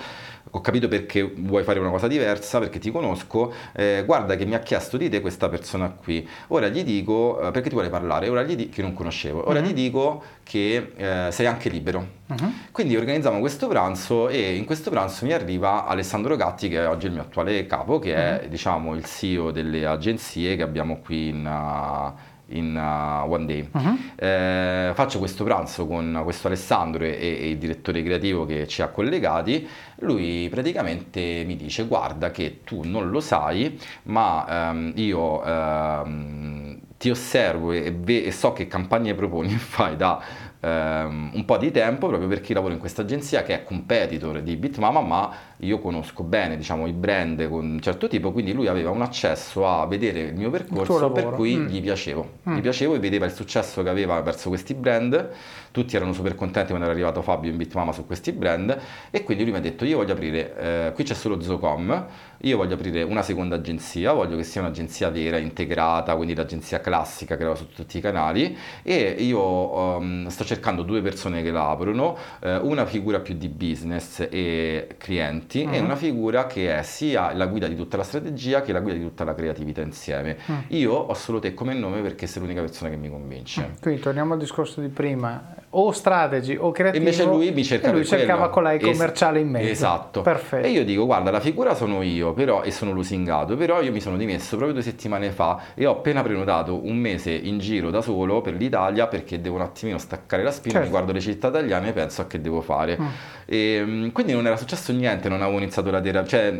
ho 0.51 0.61
capito 0.61 0.87
perché 0.89 1.23
vuoi 1.23 1.63
fare 1.63 1.79
una 1.79 1.89
cosa 1.89 2.07
diversa 2.07 2.59
perché 2.59 2.77
ti 2.77 2.91
conosco 2.91 3.53
eh, 3.73 4.03
guarda 4.05 4.35
che 4.35 4.45
mi 4.45 4.53
ha 4.53 4.59
chiesto 4.59 4.97
di 4.97 5.07
te 5.09 5.21
questa 5.21 5.47
persona 5.47 5.89
qui 5.89 6.27
ora 6.47 6.67
gli 6.67 6.83
dico 6.83 7.39
eh, 7.39 7.51
perché 7.51 7.69
ti 7.69 7.75
vuole 7.75 7.89
parlare 7.89 8.27
ora 8.27 8.43
gli 8.43 8.55
dico 8.55 8.73
che 8.73 8.81
non 8.81 8.93
conoscevo 8.93 9.47
ora 9.47 9.61
mm. 9.61 9.63
gli 9.63 9.73
dico 9.73 10.23
che 10.43 10.91
eh, 10.95 11.31
sei 11.31 11.45
anche 11.45 11.69
libero 11.69 12.05
mm-hmm. 12.31 12.51
quindi 12.71 12.97
organizziamo 12.97 13.39
questo 13.39 13.67
pranzo 13.67 14.27
e 14.27 14.55
in 14.55 14.65
questo 14.65 14.89
pranzo 14.89 15.25
mi 15.25 15.31
arriva 15.31 15.85
Alessandro 15.85 16.35
Gatti 16.35 16.67
che 16.67 16.79
è 16.79 16.87
oggi 16.87 17.05
il 17.05 17.13
mio 17.13 17.21
attuale 17.21 17.65
capo 17.65 17.97
che 17.97 18.13
è 18.13 18.39
mm-hmm. 18.39 18.49
diciamo 18.49 18.93
il 18.93 19.05
CEO 19.05 19.51
delle 19.51 19.85
agenzie 19.85 20.57
che 20.57 20.63
abbiamo 20.63 20.99
qui 20.99 21.29
in 21.29 21.45
uh, 21.45 22.33
in 22.49 22.75
uh, 22.75 23.29
One 23.31 23.45
Day. 23.45 23.67
Uh-huh. 23.71 23.97
Eh, 24.15 24.91
faccio 24.93 25.19
questo 25.19 25.43
pranzo 25.43 25.87
con 25.87 26.21
questo 26.23 26.47
Alessandro 26.47 27.03
e, 27.03 27.09
e, 27.11 27.49
il 27.49 27.57
direttore 27.57 28.03
creativo 28.03 28.45
che 28.45 28.67
ci 28.67 28.81
ha 28.81 28.89
collegati. 28.89 29.67
Lui 29.99 30.47
praticamente 30.49 31.43
mi 31.45 31.55
dice: 31.55 31.85
Guarda, 31.85 32.31
che 32.31 32.61
tu 32.63 32.81
non 32.83 33.09
lo 33.09 33.19
sai, 33.19 33.79
ma 34.03 34.69
um, 34.71 34.91
io 34.95 35.41
um, 35.43 36.79
ti 36.97 37.09
osservo 37.09 37.71
e, 37.71 37.93
e, 38.05 38.31
so 38.31 38.53
che 38.53 38.67
campagne 38.67 39.13
proponi 39.13 39.53
e 39.53 39.57
fai 39.57 39.95
da 39.95 40.21
um, 40.65 41.29
un 41.33 41.45
po' 41.45 41.57
di 41.57 41.71
tempo 41.71 42.07
proprio 42.07 42.27
perché 42.27 42.53
lavoro 42.53 42.73
in 42.73 42.79
questa 42.79 43.03
agenzia 43.03 43.43
che 43.43 43.53
è 43.53 43.63
competitor 43.63 44.41
di 44.41 44.55
Bitmama, 44.55 45.01
ma 45.01 45.31
io 45.59 45.79
conosco 45.79 46.23
bene 46.23 46.57
diciamo, 46.57 46.87
i 46.87 46.91
brand 46.91 47.47
con 47.47 47.65
un 47.65 47.79
certo 47.79 48.07
tipo, 48.07 48.31
quindi 48.31 48.53
lui 48.53 48.67
aveva 48.67 48.89
un 48.89 49.01
accesso 49.01 49.67
a 49.67 49.85
vedere 49.85 50.21
il 50.21 50.35
mio 50.35 50.49
percorso 50.49 51.05
il 51.05 51.11
per 51.11 51.29
cui 51.31 51.55
mm. 51.55 51.67
gli 51.67 51.81
piacevo. 51.81 52.31
Mm. 52.49 52.55
Gli 52.55 52.61
piacevo 52.61 52.95
e 52.95 52.99
vedeva 52.99 53.25
il 53.25 53.31
successo 53.31 53.83
che 53.83 53.89
aveva 53.89 54.19
verso 54.21 54.49
questi 54.49 54.73
brand, 54.73 55.29
tutti 55.71 55.95
erano 55.95 56.13
super 56.13 56.35
contenti 56.35 56.69
quando 56.69 56.85
era 56.85 56.93
arrivato 56.93 57.21
Fabio 57.21 57.51
in 57.51 57.57
Bitmama 57.57 57.91
su 57.91 58.05
questi 58.05 58.31
brand 58.31 58.77
e 59.11 59.23
quindi 59.23 59.43
lui 59.43 59.51
mi 59.51 59.59
ha 59.59 59.61
detto 59.61 59.85
io 59.85 59.97
voglio 59.97 60.13
aprire, 60.13 60.57
eh, 60.57 60.91
qui 60.93 61.03
c'è 61.03 61.13
solo 61.13 61.39
Zocom, 61.41 62.07
io 62.39 62.57
voglio 62.57 62.75
aprire 62.75 63.03
una 63.03 63.21
seconda 63.21 63.55
agenzia, 63.55 64.13
voglio 64.13 64.37
che 64.37 64.43
sia 64.43 64.61
un'agenzia 64.61 65.09
vera, 65.09 65.37
integrata, 65.37 66.15
quindi 66.15 66.35
l'agenzia 66.35 66.79
classica 66.79 67.37
che 67.37 67.43
era 67.43 67.55
su 67.55 67.69
tutti 67.69 67.97
i 67.97 68.01
canali 68.01 68.57
e 68.83 69.15
io 69.19 69.41
um, 69.41 70.27
sto 70.27 70.43
cercando 70.43 70.54
due 70.83 71.01
persone 71.01 71.41
che 71.41 71.51
la 71.51 71.69
aprono, 71.69 72.17
eh, 72.39 72.57
una 72.57 72.85
figura 72.85 73.19
più 73.19 73.35
di 73.35 73.49
business 73.49 74.27
e 74.29 74.95
clienti 74.97 75.63
uh-huh. 75.63 75.73
e 75.73 75.79
una 75.79 75.95
figura 75.95 76.47
che 76.47 76.77
è 76.77 76.83
sia 76.83 77.33
la 77.33 77.47
guida 77.47 77.67
di 77.67 77.75
tutta 77.75 77.97
la 77.97 78.03
strategia 78.03 78.61
che 78.61 78.71
la 78.71 78.79
guida 78.79 78.97
di 78.97 79.03
tutta 79.03 79.23
la 79.23 79.33
creatività 79.33 79.81
insieme. 79.81 80.37
Uh-huh. 80.45 80.55
Io 80.69 80.93
ho 80.93 81.13
solo 81.13 81.39
te 81.39 81.53
come 81.53 81.73
nome 81.73 82.01
perché 82.01 82.27
sei 82.27 82.41
l'unica 82.41 82.61
persona 82.61 82.89
che 82.89 82.97
mi 82.97 83.09
convince. 83.09 83.61
Uh-huh. 83.61 83.79
Quindi 83.81 84.01
torniamo 84.01 84.33
al 84.33 84.39
discorso 84.39 84.81
di 84.81 84.89
prima, 84.89 85.55
o 85.77 85.91
strategy 85.91 86.55
o 86.59 86.71
creativo. 86.71 87.03
Invece 87.03 87.25
lui 87.25 87.51
mi 87.51 87.63
cerca 87.63 87.89
e 87.89 87.91
lui 87.91 88.05
cercava 88.05 88.49
con 88.49 88.63
lei 88.63 88.79
commerciale 88.79 89.39
in 89.39 89.49
mezzo. 89.49 89.69
Esatto. 89.69 90.21
Perfetto. 90.21 90.65
E 90.65 90.69
io 90.69 90.85
dico, 90.85 91.05
guarda, 91.05 91.31
la 91.31 91.39
figura 91.39 91.75
sono 91.75 92.01
io, 92.01 92.33
però 92.33 92.63
e 92.63 92.71
sono 92.71 92.91
lusingato, 92.91 93.55
però 93.55 93.81
io 93.81 93.91
mi 93.91 93.99
sono 93.99 94.17
dimesso 94.17 94.55
proprio 94.55 94.73
due 94.73 94.83
settimane 94.83 95.31
fa 95.31 95.59
e 95.73 95.85
ho 95.85 95.91
appena 95.91 96.21
prenotato 96.21 96.85
un 96.85 96.97
mese 96.97 97.31
in 97.31 97.59
giro 97.59 97.89
da 97.89 98.01
solo 98.01 98.41
per 98.41 98.53
l'Italia 98.53 99.07
perché 99.07 99.41
devo 99.41 99.55
un 99.55 99.61
attimino 99.61 99.97
staccare 99.97 100.43
la 100.43 100.51
spina, 100.51 100.75
certo. 100.75 100.87
mi 100.87 100.91
guardo 100.91 101.11
le 101.11 101.19
città 101.19 101.49
italiane 101.49 101.89
e 101.89 101.93
penso 101.93 102.21
a 102.21 102.27
che 102.27 102.39
devo 102.39 102.61
fare. 102.61 102.97
Mm. 102.99 103.07
E, 103.45 103.83
mm, 103.85 104.09
quindi 104.09 104.33
non 104.33 104.45
era 104.47 104.57
successo 104.57 104.91
niente, 104.91 105.29
non 105.29 105.41
avevo 105.41 105.57
iniziato 105.57 105.91
la 105.91 106.01
terapia, 106.01 106.27
cioè 106.27 106.53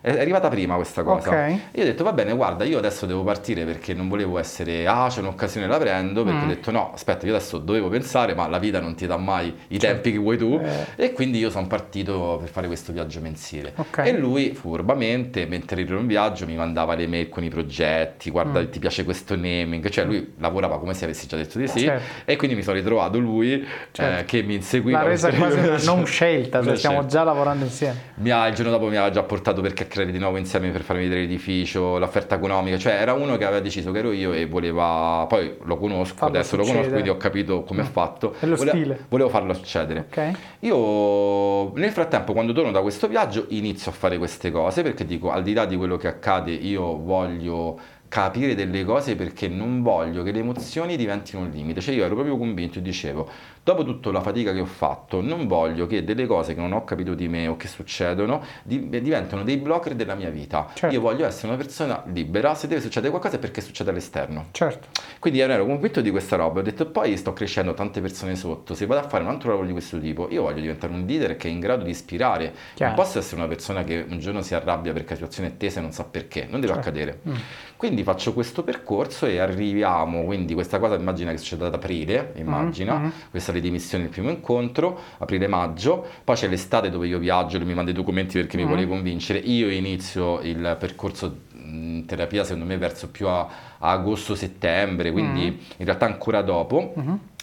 è 0.00 0.20
arrivata 0.20 0.48
prima 0.48 0.74
questa 0.74 1.02
cosa. 1.02 1.28
Okay. 1.28 1.60
Io 1.72 1.82
ho 1.82 1.86
detto 1.86 2.04
va 2.04 2.12
bene, 2.12 2.34
guarda, 2.34 2.64
io 2.64 2.78
adesso 2.78 3.06
devo 3.06 3.22
partire 3.22 3.64
perché 3.64 3.94
non 3.94 4.08
volevo 4.08 4.38
essere, 4.38 4.86
ah 4.86 5.06
c'è 5.08 5.20
un'occasione 5.20 5.66
la 5.66 5.78
prendo, 5.78 6.24
perché 6.24 6.38
mm. 6.40 6.44
ho 6.44 6.46
detto 6.46 6.70
no, 6.70 6.92
aspetta, 6.92 7.26
io 7.26 7.34
adesso 7.34 7.58
dovevo 7.58 7.88
pensare, 7.88 8.34
ma 8.34 8.46
la 8.48 8.55
vita 8.58 8.80
non 8.80 8.94
ti 8.94 9.06
dà 9.06 9.16
mai 9.16 9.54
i 9.68 9.78
certo. 9.78 9.86
tempi 9.86 10.12
che 10.12 10.18
vuoi 10.18 10.36
tu 10.36 10.60
eh. 10.62 11.04
e 11.04 11.12
quindi 11.12 11.38
io 11.38 11.50
sono 11.50 11.66
partito 11.66 12.38
per 12.40 12.48
fare 12.48 12.66
questo 12.66 12.92
viaggio 12.92 13.20
mensile. 13.20 13.72
Okay. 13.76 14.08
E 14.08 14.18
lui 14.18 14.54
furbamente, 14.54 15.46
mentre 15.46 15.82
ero 15.82 15.98
in 15.98 16.06
viaggio, 16.06 16.46
mi 16.46 16.54
mandava 16.54 16.94
le 16.94 17.06
mail 17.06 17.28
con 17.28 17.44
i 17.44 17.48
progetti, 17.48 18.30
guarda 18.30 18.60
mm. 18.60 18.70
ti 18.70 18.78
piace 18.78 19.04
questo 19.04 19.36
naming, 19.36 19.88
cioè 19.88 20.04
lui 20.04 20.34
lavorava 20.38 20.78
come 20.78 20.94
se 20.94 21.04
avessi 21.04 21.26
già 21.26 21.36
detto 21.36 21.58
di 21.58 21.68
sì 21.68 21.80
certo. 21.80 22.04
e 22.24 22.36
quindi 22.36 22.56
mi 22.56 22.62
sono 22.62 22.76
ritrovato 22.76 23.18
lui 23.18 23.52
eh, 23.52 23.66
certo. 23.92 24.20
eh, 24.20 24.24
che 24.24 24.42
mi 24.42 24.54
inseguiva. 24.54 25.02
La 25.02 25.08
resa 25.08 25.30
quasi 25.32 25.58
una 25.58 25.78
non 25.78 26.04
scelta, 26.06 26.62
cioè 26.62 26.76
stiamo 26.76 27.06
già 27.06 27.22
lavorando 27.22 27.64
insieme. 27.64 28.14
Mi 28.16 28.30
ha, 28.30 28.46
il 28.46 28.54
giorno 28.54 28.70
dopo 28.70 28.84
mi 28.84 28.96
aveva 28.96 29.10
già 29.10 29.22
portato 29.22 29.60
per 29.60 29.72
chiacchierare 29.72 30.12
di 30.12 30.18
nuovo 30.18 30.36
insieme 30.36 30.70
per 30.70 30.82
farmi 30.82 31.02
vedere 31.02 31.20
l'edificio, 31.20 31.98
l'offerta 31.98 32.36
economica, 32.36 32.78
cioè 32.78 32.94
era 32.94 33.12
uno 33.12 33.36
che 33.36 33.44
aveva 33.44 33.60
deciso 33.60 33.92
che 33.92 33.98
ero 33.98 34.12
io 34.12 34.32
e 34.32 34.46
voleva, 34.46 35.26
poi 35.28 35.56
lo 35.64 35.76
conosco, 35.76 36.16
Fallo 36.16 36.32
adesso 36.32 36.56
succede. 36.56 36.66
lo 36.66 36.72
conosco, 36.72 36.92
quindi 36.92 37.08
ho 37.10 37.16
capito 37.16 37.62
come 37.62 37.82
mm. 37.82 37.84
ha 37.84 37.88
fatto. 37.88 38.34
Dello 38.46 38.56
volevo, 38.56 38.76
stile. 38.76 39.06
volevo 39.08 39.28
farlo 39.28 39.52
succedere. 39.54 40.06
Ok. 40.08 40.30
Io 40.60 41.72
nel 41.74 41.90
frattempo 41.90 42.32
quando 42.32 42.52
torno 42.52 42.70
da 42.70 42.80
questo 42.80 43.08
viaggio 43.08 43.46
inizio 43.48 43.90
a 43.90 43.94
fare 43.94 44.18
queste 44.18 44.50
cose 44.50 44.82
perché 44.82 45.04
dico 45.04 45.30
al 45.30 45.42
di 45.42 45.52
là 45.52 45.64
di 45.66 45.76
quello 45.76 45.96
che 45.96 46.08
accade 46.08 46.52
io 46.52 46.96
voglio 46.98 47.78
capire 48.08 48.54
delle 48.54 48.84
cose 48.84 49.16
perché 49.16 49.48
non 49.48 49.82
voglio 49.82 50.22
che 50.22 50.32
le 50.32 50.40
emozioni 50.40 50.96
diventino 50.96 51.42
un 51.42 51.50
limite. 51.50 51.80
Cioè 51.80 51.94
io 51.94 52.04
ero 52.04 52.14
proprio 52.14 52.36
convinto 52.36 52.78
e 52.78 52.82
dicevo, 52.82 53.28
dopo 53.62 53.84
tutta 53.84 54.10
la 54.12 54.20
fatica 54.20 54.52
che 54.52 54.60
ho 54.60 54.66
fatto, 54.66 55.20
non 55.20 55.46
voglio 55.46 55.86
che 55.86 56.04
delle 56.04 56.26
cose 56.26 56.54
che 56.54 56.60
non 56.60 56.72
ho 56.72 56.84
capito 56.84 57.14
di 57.14 57.28
me 57.28 57.48
o 57.48 57.56
che 57.56 57.68
succedono 57.68 58.42
di, 58.62 58.88
diventano 58.88 59.42
dei 59.42 59.56
blocker 59.56 59.94
della 59.94 60.14
mia 60.14 60.30
vita. 60.30 60.68
Certo. 60.72 60.94
Io 60.94 61.00
voglio 61.00 61.26
essere 61.26 61.48
una 61.48 61.56
persona 61.56 62.02
libera, 62.06 62.54
se 62.54 62.68
deve 62.68 62.80
succedere 62.80 63.10
qualcosa 63.10 63.36
è 63.36 63.38
perché 63.38 63.60
succede 63.60 63.90
all'esterno. 63.90 64.46
Certo. 64.52 64.88
Quindi 65.18 65.40
ero 65.40 65.66
convinto 65.66 66.00
di 66.00 66.10
questa 66.10 66.36
roba, 66.36 66.60
ho 66.60 66.62
detto 66.62 66.86
poi 66.86 67.16
sto 67.16 67.32
crescendo 67.32 67.74
tante 67.74 68.00
persone 68.00 68.36
sotto, 68.36 68.74
se 68.74 68.86
vado 68.86 69.04
a 69.04 69.08
fare 69.08 69.24
un 69.24 69.30
altro 69.30 69.48
lavoro 69.50 69.66
di 69.66 69.72
questo 69.72 69.98
tipo, 69.98 70.28
io 70.30 70.42
voglio 70.42 70.60
diventare 70.60 70.92
un 70.92 71.04
leader 71.04 71.36
che 71.36 71.48
è 71.48 71.50
in 71.50 71.60
grado 71.60 71.84
di 71.84 71.90
ispirare. 71.90 72.54
Chiaro. 72.74 72.94
Non 72.94 73.04
posso 73.04 73.18
essere 73.18 73.36
una 73.36 73.48
persona 73.48 73.82
che 73.84 74.04
un 74.08 74.18
giorno 74.18 74.42
si 74.42 74.54
arrabbia 74.54 74.92
perché 74.92 75.10
la 75.10 75.14
situazione 75.16 75.48
è 75.48 75.56
tesa 75.56 75.80
e 75.80 75.82
non 75.82 75.92
sa 75.92 76.04
perché, 76.04 76.46
non 76.48 76.60
deve 76.60 76.74
Certo. 76.74 76.88
accadere. 76.88 77.20
Mm. 77.28 77.34
Quindi 77.76 78.02
faccio 78.04 78.32
questo 78.32 78.62
percorso 78.62 79.26
e 79.26 79.38
arriviamo, 79.38 80.24
quindi 80.24 80.54
questa 80.54 80.78
cosa 80.78 80.94
immagina 80.94 81.30
che 81.30 81.36
succeda 81.36 81.66
ad 81.66 81.74
aprile, 81.74 82.32
immagina, 82.36 82.96
Mhm. 82.98 83.12
questa 83.30 83.50
è 83.52 83.54
le 83.54 83.60
dimissioni, 83.60 84.04
il 84.04 84.10
primo 84.10 84.30
incontro, 84.30 84.98
aprile-maggio, 85.18 86.06
poi 86.24 86.36
c'è 86.36 86.48
l'estate 86.48 86.88
dove 86.88 87.06
io 87.06 87.18
viaggio, 87.18 87.58
lui 87.58 87.66
mi 87.66 87.74
manda 87.74 87.90
i 87.90 87.94
documenti 87.94 88.38
perché 88.38 88.56
mi 88.56 88.62
Mhm. 88.62 88.68
vuole 88.68 88.86
convincere, 88.86 89.38
io 89.40 89.68
inizio 89.70 90.40
il 90.40 90.76
percorso 90.80 91.44
in 91.52 92.04
terapia 92.06 92.44
secondo 92.44 92.64
me 92.64 92.78
verso 92.78 93.08
più 93.10 93.26
a, 93.28 93.40
a 93.78 93.90
agosto-settembre, 93.90 95.12
quindi 95.12 95.44
Mhm. 95.46 95.58
in 95.76 95.84
realtà 95.84 96.06
ancora 96.06 96.40
dopo. 96.40 96.94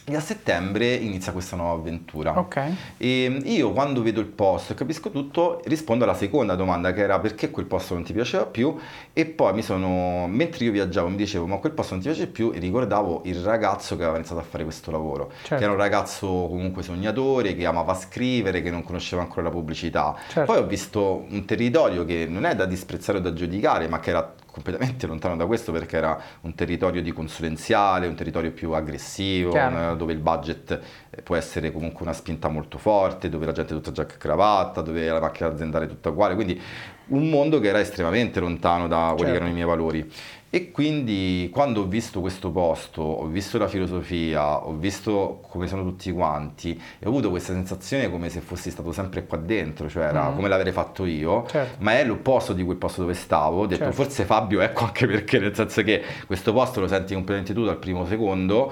E 0.05 0.15
a 0.17 0.19
settembre 0.19 0.93
inizia 0.95 1.31
questa 1.31 1.55
nuova 1.55 1.79
avventura. 1.79 2.37
Ok. 2.37 2.61
E 2.97 3.41
io 3.45 3.71
quando 3.71 4.01
vedo 4.01 4.19
il 4.19 4.25
post 4.25 4.71
e 4.71 4.73
capisco 4.73 5.09
tutto, 5.11 5.61
rispondo 5.65 6.03
alla 6.03 6.13
seconda 6.13 6.55
domanda 6.55 6.91
che 6.91 7.01
era 7.01 7.19
perché 7.19 7.49
quel 7.49 7.65
posto 7.67 7.93
non 7.93 8.03
ti 8.03 8.11
piaceva 8.11 8.45
più 8.45 8.75
e 9.13 9.25
poi 9.25 9.53
mi 9.53 9.61
sono, 9.61 10.27
mentre 10.27 10.65
io 10.65 10.71
viaggiavo 10.71 11.07
mi 11.07 11.15
dicevo 11.15 11.45
ma 11.47 11.55
quel 11.57 11.71
posto 11.71 11.93
non 11.93 12.03
ti 12.03 12.09
piace 12.09 12.27
più 12.27 12.51
e 12.53 12.59
ricordavo 12.59 13.21
il 13.25 13.35
ragazzo 13.37 13.95
che 13.95 14.01
aveva 14.03 14.17
iniziato 14.17 14.41
a 14.41 14.45
fare 14.45 14.63
questo 14.65 14.91
lavoro, 14.91 15.31
Certo. 15.41 15.55
che 15.55 15.63
era 15.63 15.71
un 15.71 15.77
ragazzo 15.77 16.27
comunque 16.27 16.83
sognatore, 16.83 17.55
che 17.55 17.65
amava 17.65 17.93
scrivere, 17.95 18.61
che 18.61 18.69
non 18.71 18.83
conosceva 18.83 19.21
ancora 19.21 19.43
la 19.43 19.51
pubblicità. 19.51 20.15
Certo. 20.27 20.51
Poi 20.51 20.61
ho 20.61 20.67
visto 20.67 21.25
un 21.29 21.45
territorio 21.45 22.03
che 22.03 22.25
non 22.27 22.43
è 22.45 22.55
da 22.55 22.65
disprezzare 22.65 23.19
o 23.19 23.21
da 23.21 23.31
giudicare, 23.31 23.87
ma 23.87 23.99
che 24.01 24.09
era 24.09 24.33
completamente 24.53 25.07
lontano 25.07 25.35
da 25.35 25.47
questo 25.47 25.71
perché 25.71 25.97
era 25.97 26.17
un 26.41 26.53
territorio 26.53 27.01
di 27.01 27.11
consulenziale, 27.11 28.05
un 28.05 28.13
territorio 28.13 28.51
più 28.51 28.71
aggressivo, 28.73 29.51
un- 29.53 29.95
dove 29.97 30.13
il 30.13 30.19
budget 30.19 30.79
eh, 31.09 31.21
può 31.23 31.35
essere 31.35 31.71
comunque 31.71 32.03
una 32.03 32.13
spinta 32.13 32.49
molto 32.49 32.77
forte, 32.77 33.29
dove 33.29 33.47
la 33.47 33.51
gente 33.51 33.73
è 33.73 33.75
tutta 33.77 33.91
giacca 33.91 34.13
e 34.13 34.17
cravatta, 34.17 34.81
dove 34.81 35.07
la 35.09 35.19
macchina 35.19 35.49
aziendale 35.49 35.85
è 35.85 35.87
tutta 35.87 36.09
uguale, 36.09 36.35
quindi 36.35 36.61
un 37.07 37.29
mondo 37.29 37.59
che 37.59 37.67
era 37.67 37.79
estremamente 37.79 38.39
lontano 38.39 38.87
da 38.87 39.13
quelli 39.15 39.17
Certo. 39.17 39.31
che 39.31 39.35
erano 39.35 39.49
i 39.49 39.53
miei 39.53 39.65
valori. 39.65 40.11
E 40.55 40.69
quindi 40.69 41.49
quando 41.51 41.81
ho 41.81 41.85
visto 41.85 42.21
questo 42.21 42.51
posto, 42.51 43.01
ho 43.01 43.25
visto 43.25 43.57
la 43.57 43.67
filosofia, 43.67 44.63
ho 44.67 44.75
visto 44.75 45.39
come 45.49 45.65
sono 45.65 45.81
tutti 45.81 46.11
quanti 46.11 46.79
e 46.99 47.07
ho 47.07 47.09
avuto 47.09 47.31
questa 47.31 47.53
sensazione 47.53 48.07
come 48.11 48.29
se 48.29 48.39
fossi 48.39 48.69
stato 48.69 48.91
sempre 48.91 49.25
qua 49.25 49.39
dentro, 49.39 49.89
cioè 49.89 50.03
era 50.03 50.29
Mm. 50.29 50.35
come 50.35 50.49
l'avrei 50.49 50.71
fatto 50.71 51.05
io, 51.05 51.43
Certo. 51.47 51.77
ma 51.79 51.93
è 51.97 52.05
l'opposto 52.05 52.53
di 52.53 52.63
quel 52.63 52.77
posto 52.77 53.01
dove 53.01 53.15
stavo. 53.15 53.61
Ho 53.61 53.65
detto 53.65 53.85
Certo. 53.85 54.03
forse 54.03 54.25
Fabio 54.25 54.61
ecco 54.61 54.83
anche 54.85 55.07
perché, 55.07 55.39
nel 55.39 55.55
senso 55.55 55.81
che 55.81 56.03
questo 56.27 56.53
posto 56.53 56.81
lo 56.81 56.87
senti 56.87 57.15
completamente 57.15 57.55
tu 57.55 57.65
dal 57.65 57.77
primo 57.79 58.05
secondo, 58.05 58.71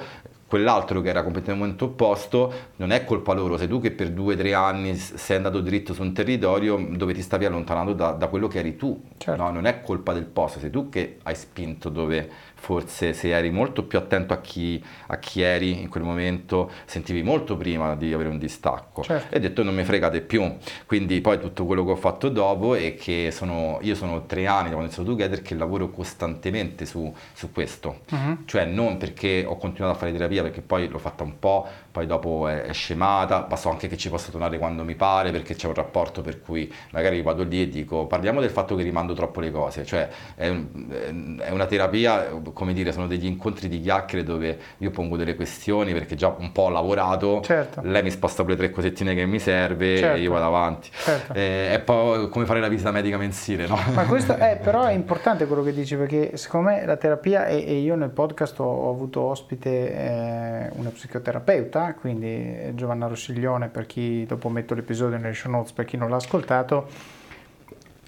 quell'altro 0.52 0.99
che 0.99 1.08
era 1.08 1.24
completamente 1.24 1.82
opposto, 1.86 2.52
non 2.76 2.91
è 2.91 3.06
colpa 3.06 3.32
loro, 3.32 3.56
sei 3.56 3.70
tu 3.70 3.80
che 3.80 3.91
per 3.91 4.12
due 4.12 4.34
o 4.34 4.38
tre 4.38 4.54
anni 4.54 4.97
sei 4.97 5.38
andato 5.38 5.62
dritto 5.62 5.93
su 5.93 6.02
un 6.02 6.12
territorio 6.12 6.76
dove 6.91 7.14
ti 7.14 7.22
stavi 7.22 7.45
allontanando 7.45 7.93
da, 7.93 8.12
da 8.12 8.28
quello 8.28 8.49
che 8.49 8.60
eri 8.60 8.76
tu, 8.76 9.02
Certo. 9.16 9.41
no? 9.41 9.49
non 9.49 9.66
è 9.66 9.80
colpa 9.80 10.12
del 10.12 10.26
posto, 10.26 10.60
sei 10.60 10.70
tu 10.70 10.89
che 10.89 11.20
hai 11.24 11.36
spinto 11.36 11.88
dove 11.88 12.30
forse 12.62 13.14
se 13.14 13.30
eri 13.36 13.49
molto 13.49 13.84
più 13.86 13.97
attento 13.97 14.34
a 14.34 14.39
chi, 14.39 14.82
a 15.07 15.18
chi 15.18 15.41
eri 15.41 15.82
in 15.82 15.89
quel 15.89 16.03
momento, 16.03 16.70
sentivi 16.86 17.24
molto 17.24 17.57
prima 17.57 17.95
di 17.95 18.14
avere 18.14 18.30
un 18.30 18.38
distacco. 18.38 19.01
Certo. 19.01 19.34
e 19.34 19.38
ho 19.38 19.41
detto 19.41 19.64
non 19.64 19.74
mi 19.74 19.84
fregate 19.84 20.22
più, 20.22 20.57
quindi 20.86 21.20
poi 21.22 21.39
tutto 21.39 21.66
quello 21.66 21.84
che 21.84 21.91
ho 21.91 21.95
fatto 21.95 22.30
dopo 22.30 22.76
è 22.76 22.93
che 22.95 23.30
sono, 23.32 23.80
io 23.82 23.95
sono 23.95 24.26
tre 24.28 24.45
anni 24.45 24.70
da 24.70 24.76
quando 24.76 24.91
sono 24.91 25.07
together 25.07 25.41
che 25.41 25.55
lavoro 25.55 25.89
costantemente 25.89 26.86
su, 26.86 27.12
su 27.34 27.51
questo, 27.51 28.01
Mhm. 28.12 28.43
cioè 28.45 28.66
non 28.66 28.97
perché 28.97 29.43
ho 29.45 29.57
continuato 29.57 29.95
a 29.95 29.99
fare 29.99 30.12
terapia, 30.12 30.43
perché 30.43 30.62
poi 30.62 30.88
l'ho 30.88 30.99
fatta 30.99 31.24
un 31.24 31.39
po', 31.39 31.68
poi 31.91 32.05
dopo 32.05 32.47
è, 32.47 32.62
è 32.62 32.74
scemata, 32.74 33.47
ma 33.49 33.55
so 33.55 33.70
anche 33.72 33.88
che 33.88 33.97
ci 33.97 34.09
posso 34.09 34.30
tornare 34.30 34.59
quando 34.59 34.84
mi 34.84 34.93
pare, 34.95 35.32
perché 35.32 35.55
c'è 35.55 35.66
un 35.68 35.74
rapporto 35.74 36.22
per 36.22 36.41
cui 36.41 36.72
magari 36.91 37.22
vado 37.24 37.41
lì 37.43 37.62
e 37.64 37.70
dico 37.70 38.05
parliamo 38.05 38.39
del 38.39 38.51
fatto 38.51 38.76
che 38.76 38.84
rimando 38.84 39.14
troppo 39.14 39.39
le 39.39 39.49
cose, 39.51 39.84
cioè 39.84 40.07
è, 40.36 40.47
un- 40.47 41.39
è 41.41 41.49
una 41.49 41.66
terapia, 41.66 42.30
come 42.54 42.74
dire, 42.74 42.91
sono 42.91 43.08
degli 43.08 43.26
incontri 43.26 43.68
di 43.68 43.80
chiacchiere 43.82 44.24
dove 44.24 44.58
io 44.78 44.91
pongo 44.91 45.18
delle 45.18 45.36
questioni 45.36 45.93
perché 45.93 46.16
già 46.16 46.34
un 46.38 46.52
po' 46.52 46.64
ho 46.64 46.70
lavorato, 46.70 47.41
Certo. 47.41 47.82
lei 47.84 48.04
mi 48.04 48.12
sposta 48.12 48.43
quelle 48.43 48.58
tre 48.58 48.70
cosettine 48.70 49.14
che 49.16 49.26
mi 49.26 49.39
serve 49.39 49.97
Certo. 49.97 50.18
e 50.18 50.22
io 50.22 50.32
vado 50.32 50.45
avanti. 50.45 50.89
Certo. 50.91 51.34
Eh, 51.34 51.74
è 51.74 51.80
poi 51.80 52.30
come 52.30 52.45
fare 52.45 52.60
la 52.60 52.68
visita 52.68 52.91
medica 52.91 53.18
mensile, 53.18 53.68
no? 53.68 53.78
Ma 53.93 54.06
questo 54.06 54.36
è, 54.36 54.58
però 54.64 54.84
è 54.86 54.93
importante 54.93 55.45
quello 55.47 55.64
che 55.64 55.74
dici 55.74 55.95
perché 55.95 56.38
secondo 56.38 56.70
me 56.70 56.86
la 56.86 56.97
terapia 56.97 57.45
e, 57.47 57.64
e 57.66 57.78
io 57.80 57.95
nel 57.95 58.10
podcast 58.10 58.60
ho, 58.60 58.66
ho 58.66 58.89
avuto 58.89 59.22
ospite 59.22 59.70
eh, 59.93 60.70
una 60.74 60.89
psicoterapeuta, 60.89 61.95
quindi 61.99 62.28
eh, 62.28 62.72
Giovanna 62.76 63.08
Rossiglione 63.08 63.68
per 63.70 63.86
chi 63.86 64.26
dopo 64.26 64.49
metto 64.49 64.74
l'episodio 64.74 65.18
nelle 65.18 65.34
show 65.34 65.52
notes 65.52 65.72
per 65.72 65.86
chi 65.86 65.97
non 65.97 66.10
l'ha 66.10 66.16
ascoltato, 66.18 66.88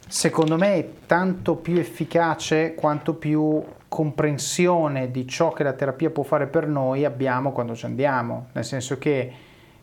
secondo 0.07 0.57
me 0.57 0.75
è 0.75 0.87
tanto 1.05 1.55
più 1.55 1.77
efficace 1.77 2.73
quanto 2.75 3.13
più 3.15 3.63
comprensione 3.93 5.11
di 5.11 5.27
ciò 5.27 5.51
che 5.51 5.61
la 5.61 5.73
terapia 5.73 6.09
può 6.09 6.23
fare 6.23 6.47
per 6.47 6.65
noi 6.65 7.05
abbiamo 7.05 7.51
quando 7.51 7.75
ci 7.75 7.85
andiamo, 7.85 8.47
nel 8.53 8.65
senso 8.65 8.97
che 8.97 9.31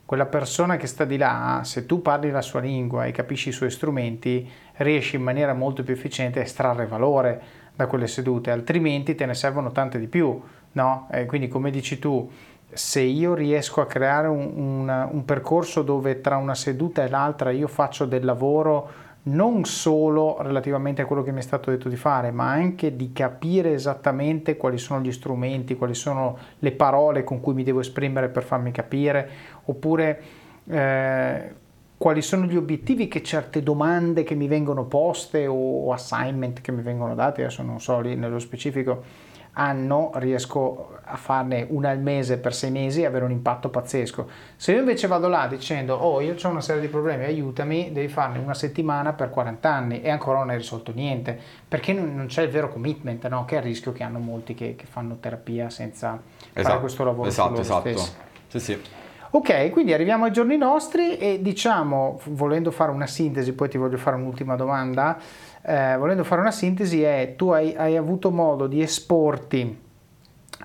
quella 0.04 0.26
persona 0.26 0.76
che 0.76 0.88
sta 0.88 1.04
di 1.04 1.16
là, 1.16 1.60
se 1.62 1.86
tu 1.86 2.02
parli 2.02 2.28
la 2.32 2.42
sua 2.42 2.58
lingua 2.58 3.04
e 3.04 3.12
capisci 3.12 3.50
i 3.50 3.52
suoi 3.52 3.70
strumenti, 3.70 4.50
riesci 4.78 5.14
in 5.14 5.22
maniera 5.22 5.54
molto 5.54 5.84
più 5.84 5.94
efficiente 5.94 6.40
a 6.40 6.42
estrarre 6.42 6.86
valore 6.86 7.40
da 7.76 7.86
quelle 7.86 8.08
sedute, 8.08 8.50
altrimenti 8.50 9.14
te 9.14 9.26
ne 9.26 9.34
servono 9.34 9.70
tante 9.70 10.00
di 10.00 10.08
più, 10.08 10.42
no? 10.72 11.06
E 11.12 11.26
quindi 11.26 11.46
come 11.46 11.70
dici 11.70 12.00
tu, 12.00 12.28
se 12.72 13.02
io 13.02 13.34
riesco 13.34 13.80
a 13.80 13.86
creare 13.86 14.26
un, 14.26 14.50
un- 14.56 15.08
un 15.12 15.24
percorso 15.24 15.82
dove 15.82 16.20
tra 16.20 16.36
una 16.36 16.56
seduta 16.56 17.04
e 17.04 17.08
l'altra 17.08 17.52
io 17.52 17.68
faccio 17.68 18.06
del 18.06 18.24
lavoro 18.24 18.99
non 19.22 19.64
solo 19.64 20.40
relativamente 20.40 21.02
a 21.02 21.06
quello 21.06 21.22
che 21.22 21.32
mi 21.32 21.40
è 21.40 21.42
stato 21.42 21.70
detto 21.70 21.88
di 21.88 21.96
fare, 21.96 22.30
ma 22.30 22.50
anche 22.50 22.96
di 22.96 23.12
capire 23.12 23.72
esattamente 23.72 24.56
quali 24.56 24.78
sono 24.78 25.00
gli 25.00 25.12
strumenti, 25.12 25.76
quali 25.76 25.94
sono 25.94 26.38
le 26.58 26.72
parole 26.72 27.22
con 27.22 27.40
cui 27.40 27.52
mi 27.52 27.62
devo 27.62 27.80
esprimere 27.80 28.28
per 28.28 28.44
farmi 28.44 28.70
capire, 28.70 29.28
oppure 29.64 30.22
eh, 30.66 31.54
quali 31.98 32.22
sono 32.22 32.46
gli 32.46 32.56
obiettivi 32.56 33.08
che 33.08 33.22
certe 33.22 33.62
domande 33.62 34.22
che 34.22 34.34
mi 34.34 34.48
vengono 34.48 34.86
poste 34.86 35.46
o 35.46 35.92
assignment 35.92 36.62
che 36.62 36.72
mi 36.72 36.80
vengono 36.80 37.14
dati, 37.14 37.42
adesso 37.42 37.62
non 37.62 37.78
so 37.78 38.00
lì 38.00 38.16
nello 38.16 38.38
specifico, 38.38 39.28
hanno, 39.52 40.10
riesco 40.14 40.98
a 41.02 41.16
farne 41.16 41.66
una 41.70 41.90
al 41.90 41.98
mese 41.98 42.38
per 42.38 42.54
sei 42.54 42.70
mesi 42.70 43.02
e 43.02 43.06
avere 43.06 43.24
un 43.24 43.30
impatto 43.30 43.68
pazzesco. 43.68 44.28
Se 44.56 44.72
io 44.72 44.78
invece 44.78 45.06
vado 45.06 45.28
là 45.28 45.46
dicendo, 45.48 45.94
oh 45.94 46.20
io 46.20 46.36
ho 46.40 46.48
una 46.48 46.60
serie 46.60 46.80
di 46.80 46.88
problemi, 46.88 47.24
aiutami, 47.24 47.90
devi 47.92 48.08
farne 48.08 48.38
una 48.38 48.54
settimana 48.54 49.12
per 49.12 49.30
40 49.30 49.72
anni 49.72 50.02
e 50.02 50.10
ancora 50.10 50.38
non 50.38 50.50
hai 50.50 50.56
risolto 50.56 50.92
niente, 50.94 51.38
perché 51.66 51.92
non, 51.92 52.26
c'è 52.28 52.42
il 52.42 52.50
vero 52.50 52.68
commitment, 52.68 53.26
no? 53.28 53.44
che 53.44 53.56
è 53.56 53.58
il 53.58 53.64
rischio 53.64 53.92
che 53.92 54.02
hanno 54.02 54.18
molti 54.18 54.54
che, 54.54 54.76
che 54.76 54.86
fanno 54.86 55.16
terapia 55.16 55.68
senza 55.68 56.20
fare 56.52 56.80
questo 56.80 57.04
lavoro 57.04 57.28
esatto, 57.28 57.50
loro 57.50 57.60
esatto. 57.62 57.88
stessi. 57.88 58.12
Sì, 58.48 58.60
sì. 58.60 58.80
Ok, 59.32 59.70
quindi 59.70 59.92
arriviamo 59.92 60.24
ai 60.24 60.32
giorni 60.32 60.56
nostri 60.56 61.16
e 61.16 61.40
diciamo, 61.40 62.20
volendo 62.30 62.72
fare 62.72 62.90
una 62.90 63.06
sintesi, 63.06 63.52
poi 63.52 63.68
ti 63.68 63.78
voglio 63.78 63.96
fare 63.96 64.16
un'ultima 64.16 64.56
domanda, 64.56 65.18
eh, 65.62 65.96
volendo 65.98 66.24
fare 66.24 66.40
una 66.40 66.50
sintesi 66.50 67.02
è 67.02 67.34
tu 67.36 67.50
hai, 67.50 67.74
hai 67.76 67.96
avuto 67.96 68.30
modo 68.30 68.66
di 68.66 68.80
esporti 68.80 69.78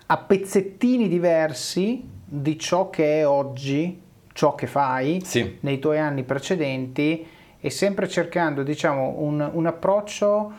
a 0.08 0.18
pezzettini 0.18 1.08
diversi 1.08 2.04
di 2.24 2.58
ciò 2.60 2.90
che 2.90 3.20
è 3.20 3.28
oggi, 3.28 4.02
ciò 4.34 4.56
che 4.56 4.68
fai 4.68 5.22
Sì. 5.24 5.58
nei 5.62 5.80
tuoi 5.80 6.00
anni 6.00 6.24
precedenti 6.24 7.26
e 7.60 7.70
sempre 7.70 8.08
cercando 8.08 8.64
diciamo 8.64 9.16
un, 9.20 9.50
un 9.54 9.66
approccio 9.66 10.52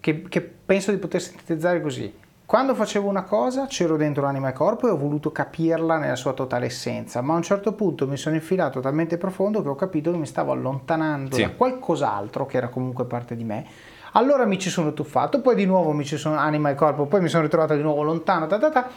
che, 0.00 0.22
che 0.22 0.40
penso 0.40 0.90
di 0.90 0.98
poter 0.98 1.20
sintetizzare 1.20 1.80
così. 1.80 2.12
Quando 2.54 2.76
facevo 2.76 3.08
una 3.08 3.24
cosa 3.24 3.66
c'ero 3.66 3.96
dentro 3.96 4.26
anima 4.26 4.50
e 4.50 4.52
corpo 4.52 4.86
e 4.86 4.90
ho 4.92 4.96
voluto 4.96 5.32
capirla 5.32 5.98
nella 5.98 6.14
sua 6.14 6.34
totale 6.34 6.66
essenza, 6.66 7.20
ma 7.20 7.32
a 7.32 7.36
un 7.38 7.42
certo 7.42 7.72
punto 7.72 8.06
mi 8.06 8.16
sono 8.16 8.36
infilato 8.36 8.78
talmente 8.78 9.18
profondo 9.18 9.60
che 9.60 9.68
ho 9.68 9.74
capito 9.74 10.12
che 10.12 10.18
mi 10.18 10.24
stavo 10.24 10.52
allontanando 10.52 11.34
Sì. 11.34 11.42
da 11.42 11.50
qualcos'altro 11.50 12.46
che 12.46 12.56
era 12.58 12.68
comunque 12.68 13.06
parte 13.06 13.34
di 13.34 13.42
me. 13.42 13.66
Allora 14.12 14.44
mi 14.44 14.56
ci 14.60 14.70
sono 14.70 14.92
tuffato, 14.92 15.40
poi 15.40 15.56
di 15.56 15.64
nuovo 15.66 15.90
mi 15.90 16.04
ci 16.04 16.16
sono 16.16 16.36
anima 16.36 16.70
e 16.70 16.76
corpo, 16.76 17.06
poi 17.06 17.22
mi 17.22 17.28
sono 17.28 17.42
ritrovato 17.42 17.74
di 17.74 17.82
nuovo 17.82 18.04
lontano, 18.04 18.46
ta 18.46 18.56
ta 18.56 18.70
ta, 18.70 18.88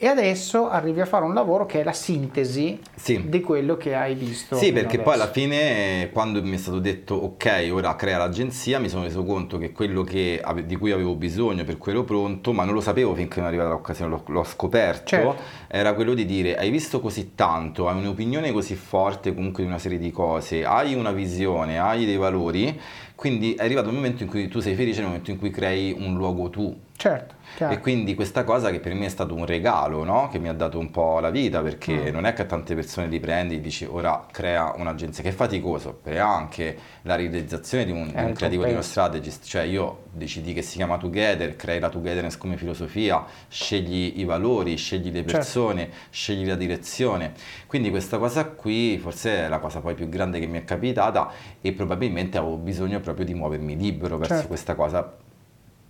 e 0.00 0.06
adesso 0.06 0.68
arrivi 0.68 1.00
a 1.00 1.06
fare 1.06 1.24
un 1.24 1.34
lavoro 1.34 1.66
che 1.66 1.80
è 1.80 1.82
la 1.82 1.92
sintesi 1.92 2.78
sì. 2.94 3.28
di 3.28 3.40
quello 3.40 3.76
che 3.76 3.96
hai 3.96 4.14
visto. 4.14 4.54
Sì, 4.54 4.70
perché 4.70 4.94
adesso. 4.94 5.02
poi 5.02 5.14
alla 5.14 5.30
fine 5.32 6.10
quando 6.12 6.40
mi 6.40 6.52
è 6.52 6.56
stato 6.56 6.78
detto 6.78 7.16
ok, 7.16 7.68
ora 7.72 7.96
crea 7.96 8.16
l'agenzia, 8.16 8.78
mi 8.78 8.88
sono 8.88 9.02
reso 9.02 9.24
conto 9.24 9.58
che 9.58 9.72
quello 9.72 10.04
che, 10.04 10.40
di 10.64 10.76
cui 10.76 10.92
avevo 10.92 11.16
bisogno 11.16 11.64
per 11.64 11.78
quello 11.78 12.04
pronto, 12.04 12.52
ma 12.52 12.64
non 12.64 12.74
lo 12.74 12.80
sapevo 12.80 13.12
finché 13.16 13.40
non 13.40 13.46
è 13.46 13.48
arrivata 13.48 13.70
l'occasione, 13.70 14.10
l'ho, 14.10 14.22
l'ho 14.28 14.44
scoperto, 14.44 15.06
certo. 15.06 15.36
era 15.66 15.92
quello 15.94 16.14
di 16.14 16.24
dire 16.24 16.56
hai 16.56 16.70
visto 16.70 17.00
così 17.00 17.34
tanto, 17.34 17.88
hai 17.88 17.98
un'opinione 17.98 18.52
così 18.52 18.76
forte 18.76 19.34
comunque 19.34 19.64
di 19.64 19.68
una 19.68 19.80
serie 19.80 19.98
di 19.98 20.12
cose, 20.12 20.64
hai 20.64 20.94
una 20.94 21.10
visione, 21.10 21.80
hai 21.80 22.06
dei 22.06 22.16
valori, 22.16 22.80
quindi 23.16 23.54
è 23.54 23.64
arrivato 23.64 23.88
il 23.88 23.96
momento 23.96 24.22
in 24.22 24.28
cui 24.28 24.46
tu 24.46 24.60
sei 24.60 24.76
felice 24.76 25.00
nel 25.00 25.08
momento 25.08 25.32
in 25.32 25.38
cui 25.38 25.50
crei 25.50 25.92
un 25.98 26.14
luogo 26.14 26.50
tu. 26.50 26.72
Certo. 26.96 27.34
Chiaro. 27.58 27.74
E 27.74 27.80
quindi 27.80 28.14
questa 28.14 28.44
cosa 28.44 28.70
che 28.70 28.78
per 28.78 28.94
me 28.94 29.06
è 29.06 29.08
stato 29.08 29.34
un 29.34 29.44
regalo, 29.44 30.04
no? 30.04 30.28
che 30.28 30.38
mi 30.38 30.48
ha 30.48 30.52
dato 30.52 30.78
un 30.78 30.92
po' 30.92 31.18
la 31.18 31.30
vita, 31.30 31.60
perché 31.60 32.08
mm. 32.08 32.14
non 32.14 32.24
è 32.24 32.32
che 32.32 32.46
tante 32.46 32.72
persone 32.76 33.08
li 33.08 33.18
prendi 33.18 33.56
e 33.56 33.60
dici 33.60 33.84
ora 33.84 34.26
crea 34.30 34.74
un'agenzia, 34.76 35.24
che 35.24 35.30
è 35.30 35.32
faticoso, 35.32 35.92
per 35.92 36.20
anche 36.20 36.78
la 37.02 37.16
realizzazione 37.16 37.84
di 37.84 37.90
un, 37.90 38.12
un 38.14 38.32
creativo, 38.32 38.64
di 38.64 38.70
uno 38.70 38.80
strategist, 38.80 39.44
cioè 39.44 39.62
io 39.62 40.04
decidi 40.12 40.52
che 40.52 40.62
si 40.62 40.76
chiama 40.76 40.98
Together, 40.98 41.56
crei 41.56 41.80
la 41.80 41.88
Togetherness 41.88 42.36
come 42.36 42.56
filosofia, 42.56 43.24
scegli 43.48 44.20
i 44.20 44.24
valori, 44.24 44.76
scegli 44.76 45.06
le 45.06 45.22
certo. 45.22 45.32
persone, 45.32 45.80
certo. 45.80 45.96
scegli 46.10 46.46
la 46.46 46.54
direzione. 46.54 47.32
Quindi 47.66 47.90
questa 47.90 48.18
cosa 48.18 48.44
qui 48.44 48.98
forse 48.98 49.46
è 49.46 49.48
la 49.48 49.58
cosa 49.58 49.80
poi 49.80 49.94
più 49.94 50.08
grande 50.08 50.38
che 50.38 50.46
mi 50.46 50.58
è 50.58 50.64
capitata 50.64 51.32
e 51.60 51.72
probabilmente 51.72 52.38
avevo 52.38 52.56
bisogno 52.56 53.00
proprio 53.00 53.24
di 53.24 53.34
muovermi 53.34 53.76
libero 53.76 54.16
verso 54.16 54.34
certo. 54.34 54.46
questa 54.46 54.76
cosa 54.76 55.26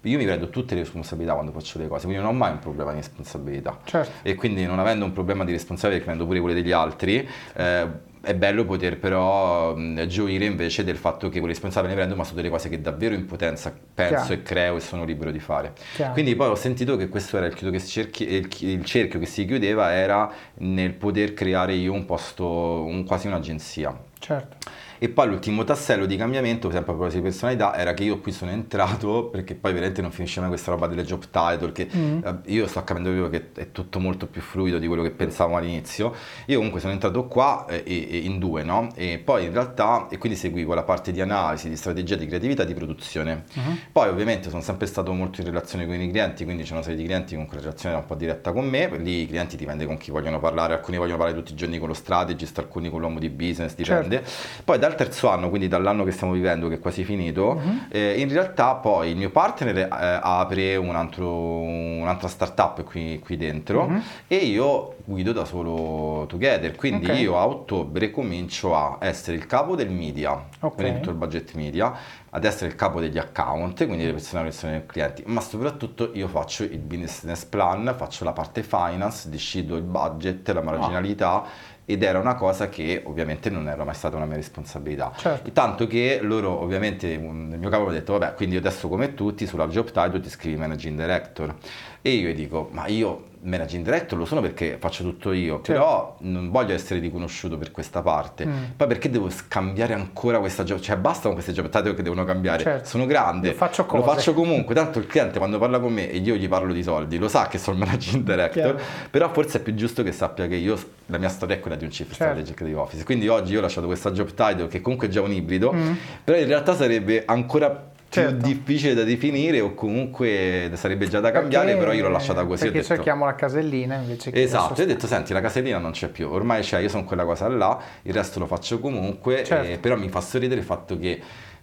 io 0.03 0.17
mi 0.17 0.25
prendo 0.25 0.49
tutte 0.49 0.75
le 0.75 0.83
responsabilità 0.83 1.35
quando 1.35 1.53
faccio 1.53 1.79
le 1.79 1.89
cose, 1.89 2.05
quindi 2.05 2.23
non 2.23 2.33
ho 2.33 2.37
mai 2.37 2.53
un 2.53 2.59
problema 2.61 2.93
di 2.93 2.99
responsabilità. 2.99 3.79
Certo. 3.85 4.11
E 4.23 4.35
quindi 4.35 4.65
non 4.65 4.79
avendo 4.79 5.05
un 5.05 5.13
problema 5.13 5.45
di 5.45 5.53
responsabilità, 5.53 6.05
prendo 6.05 6.25
pure 6.25 6.41
quelle 6.41 6.55
degli 6.55 6.73
altri, 6.73 7.29
eh, 7.55 8.07
è 8.21 8.35
bello 8.35 8.65
poter 8.65 8.99
però 8.99 9.75
mh, 9.75 10.07
gioire 10.07 10.45
invece 10.45 10.85
del 10.85 10.97
fatto 10.97 11.29
che 11.29 11.39
quelle 11.39 11.55
responsabili 11.55 11.93
ne 11.93 11.99
prendo, 11.99 12.17
ma 12.17 12.25
sono 12.25 12.37
delle 12.37 12.51
cose 12.51 12.69
che 12.69 12.81
davvero 12.81 13.15
in 13.15 13.27
potenza 13.27 13.73
penso 13.95 14.15
Chiaro. 14.15 14.33
e 14.35 14.43
creo 14.43 14.77
e 14.77 14.81
sono 14.81 15.05
libero 15.05 15.31
di 15.31 15.41
fare. 15.41 15.73
Chiaro. 15.95 16.13
Quindi 16.13 16.37
poi 16.37 16.49
ho 16.49 16.55
sentito 16.55 16.97
che 16.97 17.09
questo 17.09 17.37
era 17.37 17.47
il, 17.47 17.55
che 17.55 17.81
cerchi, 17.81 18.33
il, 18.33 18.49
il, 18.61 18.85
cerchio 18.85 19.19
che 19.19 19.27
si 19.27 19.45
chiudeva, 19.45 19.93
era 19.93 20.31
nel 20.59 20.93
poter 20.95 21.35
creare 21.35 21.75
io 21.75 21.93
un 21.93 22.05
posto, 22.05 22.47
un, 22.85 23.05
quasi 23.05 23.27
un'agenzia. 23.27 23.97
Certo. 24.19 24.57
E 24.99 25.09
poi 25.09 25.29
l'ultimo 25.29 25.65
tassello 25.65 26.07
di 26.07 26.17
cambiamento, 26.17 26.71
sempre 26.71 26.93
a 26.93 26.95
proposito 26.95 27.19
di 27.19 27.23
personalità, 27.23 27.77
era 27.77 27.95
che 27.95 28.05
io 28.05 28.19
qui 28.21 28.33
sono 28.33 28.51
entrato, 28.51 29.27
perché 29.27 29.55
poi 29.55 29.73
veramente 29.73 30.03
non 30.03 30.11
finisce 30.11 30.41
mai 30.41 30.49
questa 30.49 30.71
roba 30.71 30.87
delle 30.87 31.05
job 31.05 31.25
title, 31.31 31.73
che 31.73 31.89
mm. 31.95 32.25
eh, 32.25 32.39
io 32.47 32.67
sto 32.67 32.83
capendo 32.85 33.29
che 33.29 33.51
è 33.55 33.73
tutto 33.73 34.01
molto 34.01 34.27
più 34.27 34.41
fluido 34.41 34.79
di 34.79 34.87
quello 34.87 35.03
che 35.03 35.11
pensavo 35.11 35.57
all'inizio. 35.57 36.15
Io 36.47 36.57
comunque 36.57 36.81
sono 36.81 36.93
entrato 36.93 37.27
qua 37.27 37.67
eh, 37.69 37.83
in 38.25 38.39
due, 38.39 38.63
no? 38.63 38.89
E 38.95 39.19
poi 39.19 39.45
in 39.45 39.53
realtà, 39.53 40.09
e 40.11 40.19
quindi 40.19 40.39
seguivo 40.39 40.75
la 40.75 40.83
parte 40.83 41.13
di 41.13 41.21
analisi, 41.21 41.69
di 41.69 41.77
strategia, 41.77 42.17
di 42.17 42.27
creatività, 42.27 42.65
di 42.65 42.75
produzione. 42.75 43.45
Mm-hmm. 43.59 43.77
Poi 43.93 44.09
ovviamente 44.09 44.51
sono 44.51 44.63
sempre 44.63 44.87
stato 44.87 45.13
molto 45.13 45.41
in 45.41 45.47
relazione 45.47 45.87
con 45.87 46.01
i 46.01 46.09
clienti, 46.11 46.45
quindi 46.45 46.63
c'è 46.63 46.73
una 46.73 46.83
serie 46.83 46.99
di 46.99 47.05
clienti 47.05 47.35
con 47.35 47.47
cui 47.47 47.57
la 47.57 47.63
relazione 47.63 47.95
è 47.95 47.99
un 47.99 48.07
po' 48.07 48.15
diretta 48.15 48.53
con 48.53 48.67
me, 48.69 48.91
lì 48.99 49.23
i 49.23 49.27
clienti 49.27 49.57
dipende 49.57 49.87
con 49.87 49.97
chi 49.97 50.11
vogliono 50.11 50.39
parlare, 50.39 50.75
alcuni 50.75 50.97
vogliono 50.97 51.19
parlare 51.19 51.39
tutti 51.39 51.53
i 51.53 51.57
giorni 51.57 51.79
con 51.79 51.89
lo 51.89 51.95
strategist, 51.95 52.59
alcuni 52.59 52.91
con 52.91 53.01
l'uomo 53.01 53.19
di 53.19 53.29
business, 53.29 53.75
dipende. 53.75 54.17
Certo. 54.17 54.63
Poi 54.65 54.79
dal 54.89 54.97
terzo 54.97 55.29
anno, 55.29 55.49
quindi 55.49 55.69
dall'anno 55.69 56.05
che 56.05 56.11
stiamo 56.11 56.33
vivendo, 56.33 56.69
che 56.69 56.77
è 56.77 56.79
quasi 56.81 57.05
finito, 57.05 57.61
uh-huh. 57.63 57.79
eh, 57.91 58.21
in 58.21 58.29
realtà 58.29 58.75
poi 58.75 59.11
il 59.11 59.17
mio 59.17 59.31
partner 59.31 59.77
eh, 59.77 59.89
apre 59.91 60.77
un 60.77 60.95
altro, 60.95 61.31
un'altra 61.31 62.29
startup 62.29 62.83
qui, 62.85 63.21
qui 63.21 63.37
dentro 63.37 63.85
uh-huh. 63.85 64.01
e 64.27 64.37
io 64.37 64.97
guido 65.05 65.33
da 65.33 65.45
solo 65.45 66.27
Together. 66.27 66.75
Quindi 66.75 67.07
okay. 67.07 67.21
io 67.21 67.39
a 67.39 67.47
ottobre 67.47 68.11
comincio 68.11 68.75
a 68.75 68.99
essere 69.01 69.37
il 69.37 69.47
capo 69.47 69.77
del 69.77 69.91
media, 69.91 70.33
okay. 70.61 70.77
quindi 70.77 70.99
tutto 71.01 71.11
il 71.11 71.17
budget 71.17 71.55
media, 71.55 71.95
ad 72.31 72.45
essere 72.45 72.67
il 72.67 72.75
capo 72.75 73.01
degli 73.01 73.17
account, 73.17 73.87
quindi 73.87 74.05
le 74.05 74.13
persone 74.13 74.43
relazione 74.43 74.75
con 74.75 74.85
i 74.85 74.87
clienti, 74.87 75.23
ma 75.27 75.41
soprattutto 75.41 76.11
io 76.13 76.29
faccio 76.29 76.65
il 76.65 76.79
business 76.79 77.45
plan, 77.45 77.95
faccio 77.97 78.25
la 78.25 78.33
parte 78.33 78.63
finance, 78.63 79.31
decido 79.31 79.77
il 79.77 79.83
budget, 79.83 80.49
la 80.51 80.63
marginalità. 80.63 81.43
Ah 81.43 81.68
ed 81.91 82.03
era 82.03 82.19
una 82.19 82.35
cosa 82.35 82.69
che 82.69 83.01
ovviamente 83.07 83.49
non 83.49 83.67
era 83.67 83.83
mai 83.83 83.95
stata 83.95 84.17
una 84.17 84.27
mia 84.27 84.37
responsabilità. 84.37 85.11
Certo. 85.17 85.51
Tanto 85.53 85.87
che 85.87 86.19
loro 86.21 86.61
ovviamente, 86.61 87.07
il 87.07 87.19
mio 87.23 87.71
capo 87.71 87.85
mi 87.85 87.89
ha 87.89 87.93
detto, 87.93 88.13
vabbè, 88.19 88.35
quindi 88.35 88.57
adesso 88.57 88.89
come 88.89 89.15
tutti 89.15 89.47
sulla 89.47 89.67
job 89.69 89.87
title 89.87 90.21
ti 90.21 90.29
scrivi 90.29 90.59
managing 90.59 90.99
director. 90.99 91.55
E 92.03 92.11
io 92.11 92.29
gli 92.29 92.35
dico, 92.35 92.69
ma 92.73 92.89
io 92.89 93.28
managing 93.43 93.85
director 93.85 94.19
lo 94.19 94.25
sono 94.25 94.41
perché 94.41 94.77
faccio 94.79 95.03
tutto 95.03 95.33
io, 95.33 95.57
certo. 95.57 95.73
però 95.73 96.17
non 96.21 96.51
voglio 96.51 96.75
essere 96.75 97.01
riconosciuto 97.01 97.57
per 97.57 97.71
questa 97.71 98.03
parte. 98.03 98.47
Mm. 98.47 98.63
Poi 98.77 98.87
perché 98.87 99.11
devo 99.11 99.31
scambiare 99.31 99.95
ancora 99.95 100.39
questa 100.39 100.65
job? 100.65 100.81
Cioè 100.81 100.97
basta 100.97 101.23
con 101.25 101.33
queste 101.33 101.53
job 101.53 101.69
title 101.69 101.95
che 101.95 102.03
devono 102.03 102.25
cambiare. 102.25 102.63
Certo. 102.63 102.89
Sono 102.89 103.07
grande, 103.07 103.49
lo 103.49 103.55
faccio, 103.55 103.87
lo 103.91 104.03
faccio, 104.03 104.35
comunque, 104.35 104.75
tanto 104.77 104.99
il 104.99 105.07
cliente 105.07 105.39
quando 105.39 105.59
parla 105.59 105.79
con 105.79 105.93
me 105.93 106.11
e 106.11 106.19
io 106.19 106.35
gli 106.35 106.49
parlo 106.49 106.73
di 106.73 106.83
soldi, 106.83 107.19
lo 107.19 107.29
sa 107.29 107.49
che 107.49 107.59
sono 107.59 107.79
il 107.79 107.85
managing 107.85 108.23
director, 108.25 108.75
Chiaro. 108.75 108.81
però 109.11 109.33
forse 109.33 109.59
è 109.59 109.63
più 109.63 109.75
giusto 109.75 110.03
che 110.03 110.13
sappia 110.13 110.47
che 110.47 110.57
io, 110.57 110.79
la 111.07 111.19
mia 111.19 111.29
storia 111.29 111.57
è 111.57 111.61
quella 111.61 111.77
di 111.77 111.85
un 111.85 111.91
chief 111.91 112.09
certo. 112.09 112.25
strategic 112.25 112.65
di 112.65 112.75
office. 112.75 113.05
Quindi 113.05 113.29
oggi 113.29 113.53
io 113.53 113.59
ho 113.59 113.63
lasciato 113.63 113.87
questa 113.87 114.11
job 114.11 114.29
title 114.29 114.69
che 114.69 114.81
comunque 114.81 115.09
è 115.09 115.11
già 115.11 115.23
un 115.23 115.33
ibrido, 115.33 115.73
mm. 115.73 115.93
però 116.25 116.39
in 116.39 116.47
realtà 116.47 116.75
sarebbe 116.75 117.23
ancora 117.25 117.97
certo. 118.09 118.37
più 118.37 118.47
difficile 118.47 118.95
da 118.95 119.05
definire 119.05 119.61
o 119.61 119.75
comunque 119.75 120.71
sarebbe 120.75 121.09
già 121.09 121.21
da 121.21 121.31
cambiare, 121.31 121.67
perché, 121.67 121.81
però 121.81 121.93
io 121.93 122.03
l'ho 122.05 122.11
lasciata 122.11 122.45
così. 122.45 122.65
Perché 122.65 122.81
detto, 122.81 122.95
cerchiamo 122.95 123.25
la 123.25 123.35
casellina 123.35 123.97
invece 123.97 124.31
che... 124.31 124.43
Esatto, 124.43 124.81
ho 124.81 124.85
detto 124.85 125.07
senti 125.07 125.33
la 125.33 125.41
casellina 125.41 125.79
non 125.79 125.93
c'è 125.93 126.09
più, 126.09 126.29
ormai 126.29 126.63
c'è, 126.63 126.81
io 126.81 126.89
sono 126.89 127.05
quella 127.05 127.25
cosa 127.25 127.49
là, 127.49 127.79
il 128.03 128.15
resto 128.15 128.39
lo 128.39 128.47
faccio 128.47 128.79
comunque, 128.81 129.45
certo. 129.45 129.73
eh, 129.73 129.79
però 129.79 129.97
mi 129.97 130.09
fa 130.09 130.21
sorridere 130.21 130.61
il 130.61 130.67
fatto 130.67 130.99
che 130.99 131.21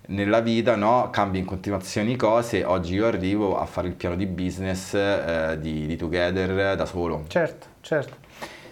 nella 0.08 0.40
vita 0.40 0.76
no, 0.76 1.10
cambi 1.12 1.40
in 1.40 1.46
continuazione 1.46 2.16
cose, 2.16 2.64
oggi 2.64 2.94
io 2.94 3.08
arrivo 3.08 3.58
a 3.58 3.66
fare 3.66 3.88
il 3.88 3.96
piano 3.96 4.16
di 4.16 4.28
business 4.28 4.94
eh, 4.94 5.58
di, 5.60 5.88
di 5.88 5.96
Together 5.96 6.76
da 6.76 6.86
solo. 6.86 7.24
Certo, 7.28 7.68
certo. 7.82 8.24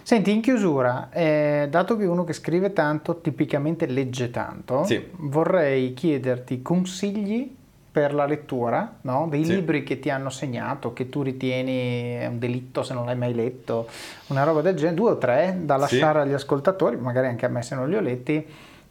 Senti, 0.02 0.32
in 0.32 0.42
chiusura, 0.42 1.08
eh, 1.10 1.66
dato 1.70 1.96
che 1.96 2.04
uno 2.04 2.24
che 2.24 2.34
scrive 2.34 2.74
tanto 2.74 3.22
tipicamente 3.22 3.86
legge 3.86 4.30
tanto, 4.30 4.84
sì. 4.84 5.02
vorrei 5.12 5.94
chiederti 5.94 6.60
consigli 6.60 7.56
per 7.94 8.12
la 8.12 8.26
lettura, 8.26 8.96
no? 9.02 9.28
dei 9.30 9.44
sì. 9.44 9.54
libri 9.54 9.84
che 9.84 10.00
ti 10.00 10.10
hanno 10.10 10.28
segnato, 10.28 10.92
che 10.92 11.08
tu 11.08 11.22
ritieni 11.22 12.16
è 12.16 12.26
un 12.26 12.40
delitto 12.40 12.82
se 12.82 12.92
non 12.92 13.04
l'hai 13.04 13.14
mai 13.14 13.32
letto, 13.32 13.86
una 14.26 14.42
roba 14.42 14.62
del 14.62 14.74
genere, 14.74 14.96
due 14.96 15.12
o 15.12 15.16
tre 15.16 15.60
da 15.60 15.76
lasciare 15.76 16.20
sì. 16.20 16.26
agli 16.26 16.32
ascoltatori, 16.32 16.96
magari 16.96 17.28
anche 17.28 17.46
a 17.46 17.48
me 17.48 17.62
se 17.62 17.76
non 17.76 17.88
li 17.88 17.94
ho 17.94 18.00
letti, 18.00 18.44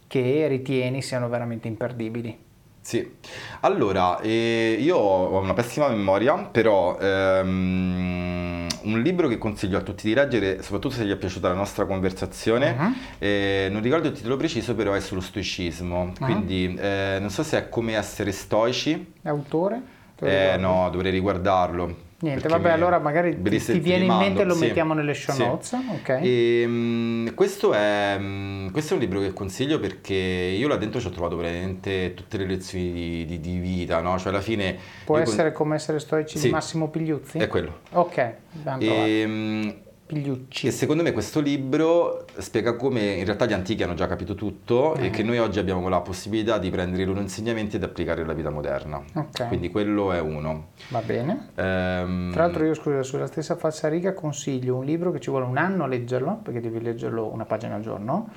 che 0.06 0.46
ritieni 0.46 1.02
siano 1.02 1.28
veramente 1.28 1.68
imperdibili. 1.68 2.43
Sì, 2.84 3.16
allora 3.60 4.20
eh, 4.20 4.76
io 4.78 4.98
ho 4.98 5.40
una 5.40 5.54
pessima 5.54 5.88
memoria, 5.88 6.34
però 6.36 6.98
ehm, 6.98 8.66
un 8.82 9.00
libro 9.00 9.26
che 9.26 9.38
consiglio 9.38 9.78
a 9.78 9.80
tutti 9.80 10.06
di 10.06 10.12
leggere, 10.12 10.60
soprattutto 10.60 10.96
se 10.96 11.06
gli 11.06 11.10
è 11.10 11.16
piaciuta 11.16 11.48
la 11.48 11.54
nostra 11.54 11.86
conversazione, 11.86 12.76
uh-huh. 12.78 12.92
eh, 13.20 13.68
non 13.70 13.80
ricordo 13.80 14.08
il 14.08 14.12
titolo 14.12 14.36
preciso, 14.36 14.74
però 14.74 14.92
è 14.92 15.00
sullo 15.00 15.22
stoicismo, 15.22 16.02
uh-huh. 16.02 16.12
quindi 16.18 16.74
eh, 16.78 17.16
non 17.20 17.30
so 17.30 17.42
se 17.42 17.56
è 17.56 17.68
come 17.70 17.96
essere 17.96 18.32
stoici. 18.32 19.14
Autore? 19.22 19.80
Eh, 20.20 20.58
no, 20.58 20.90
dovrei 20.90 21.10
riguardarlo. 21.10 22.03
Niente, 22.24 22.48
vabbè, 22.48 22.70
allora 22.70 22.98
magari 22.98 23.38
ti, 23.40 23.58
ti 23.58 23.78
viene 23.80 24.06
in 24.06 24.16
mente 24.16 24.40
e 24.40 24.44
lo 24.44 24.54
sì. 24.54 24.60
mettiamo 24.60 24.94
nelle 24.94 25.12
show 25.12 25.36
notes. 25.36 25.68
Sì. 25.68 25.76
Okay. 26.00 26.22
E, 26.22 26.64
um, 26.64 27.34
questo, 27.34 27.74
è, 27.74 28.16
um, 28.18 28.70
questo, 28.70 28.94
è, 28.94 28.96
un 28.96 29.02
libro 29.02 29.20
che 29.20 29.34
consiglio 29.34 29.78
perché 29.78 30.14
io 30.14 30.66
là 30.66 30.76
dentro 30.76 31.00
ci 31.00 31.06
ho 31.06 31.10
trovato 31.10 31.36
veramente 31.36 32.14
tutte 32.14 32.38
le 32.38 32.46
lezioni 32.46 32.92
di, 32.92 33.24
di, 33.26 33.40
di 33.40 33.58
vita, 33.58 34.00
no? 34.00 34.18
Cioè 34.18 34.32
alla 34.32 34.40
fine... 34.40 34.74
Può 35.04 35.18
essere 35.18 35.52
con... 35.52 35.64
come 35.64 35.74
essere 35.74 35.98
stoici 35.98 36.38
sì. 36.38 36.46
di 36.46 36.52
Massimo 36.52 36.88
Pigliuzzi? 36.88 37.36
È 37.36 37.46
quello. 37.46 37.80
Ok, 37.90 38.34
e, 38.78 39.24
um, 39.26 39.74
Pigliucci. 40.06 40.66
E 40.66 40.70
secondo 40.70 41.02
me 41.02 41.12
questo 41.12 41.40
libro 41.40 42.26
spiega 42.36 42.76
come 42.76 43.12
in 43.12 43.24
realtà 43.24 43.46
gli 43.46 43.54
antichi 43.54 43.82
hanno 43.82 43.94
già 43.94 44.06
capito 44.06 44.34
tutto 44.34 44.94
eh. 44.96 45.06
e 45.06 45.10
che 45.10 45.22
noi 45.22 45.38
oggi 45.38 45.58
abbiamo 45.58 45.88
la 45.88 46.00
possibilità 46.00 46.58
di 46.58 46.68
prendere 46.68 47.04
i 47.04 47.06
loro 47.06 47.20
insegnamenti 47.20 47.76
ed 47.76 47.84
applicarli 47.84 48.22
alla 48.22 48.34
vita 48.34 48.50
moderna. 48.50 49.02
Okay. 49.14 49.48
Quindi 49.48 49.70
quello 49.70 50.12
è 50.12 50.20
uno. 50.20 50.68
Va 50.88 51.00
bene. 51.00 51.48
Ehm... 51.54 52.32
Tra 52.32 52.44
l'altro 52.44 52.66
io 52.66 52.74
scusa, 52.74 53.02
sulla 53.02 53.26
stessa 53.26 53.56
falsariga 53.56 54.12
consiglio 54.12 54.76
un 54.76 54.84
libro 54.84 55.10
che 55.10 55.20
ci 55.20 55.30
vuole 55.30 55.46
un 55.46 55.56
anno 55.56 55.84
a 55.84 55.86
leggerlo, 55.86 56.40
perché 56.42 56.60
devi 56.60 56.82
leggerlo 56.82 57.32
una 57.32 57.46
pagina 57.46 57.76
al 57.76 57.80
giorno, 57.80 58.28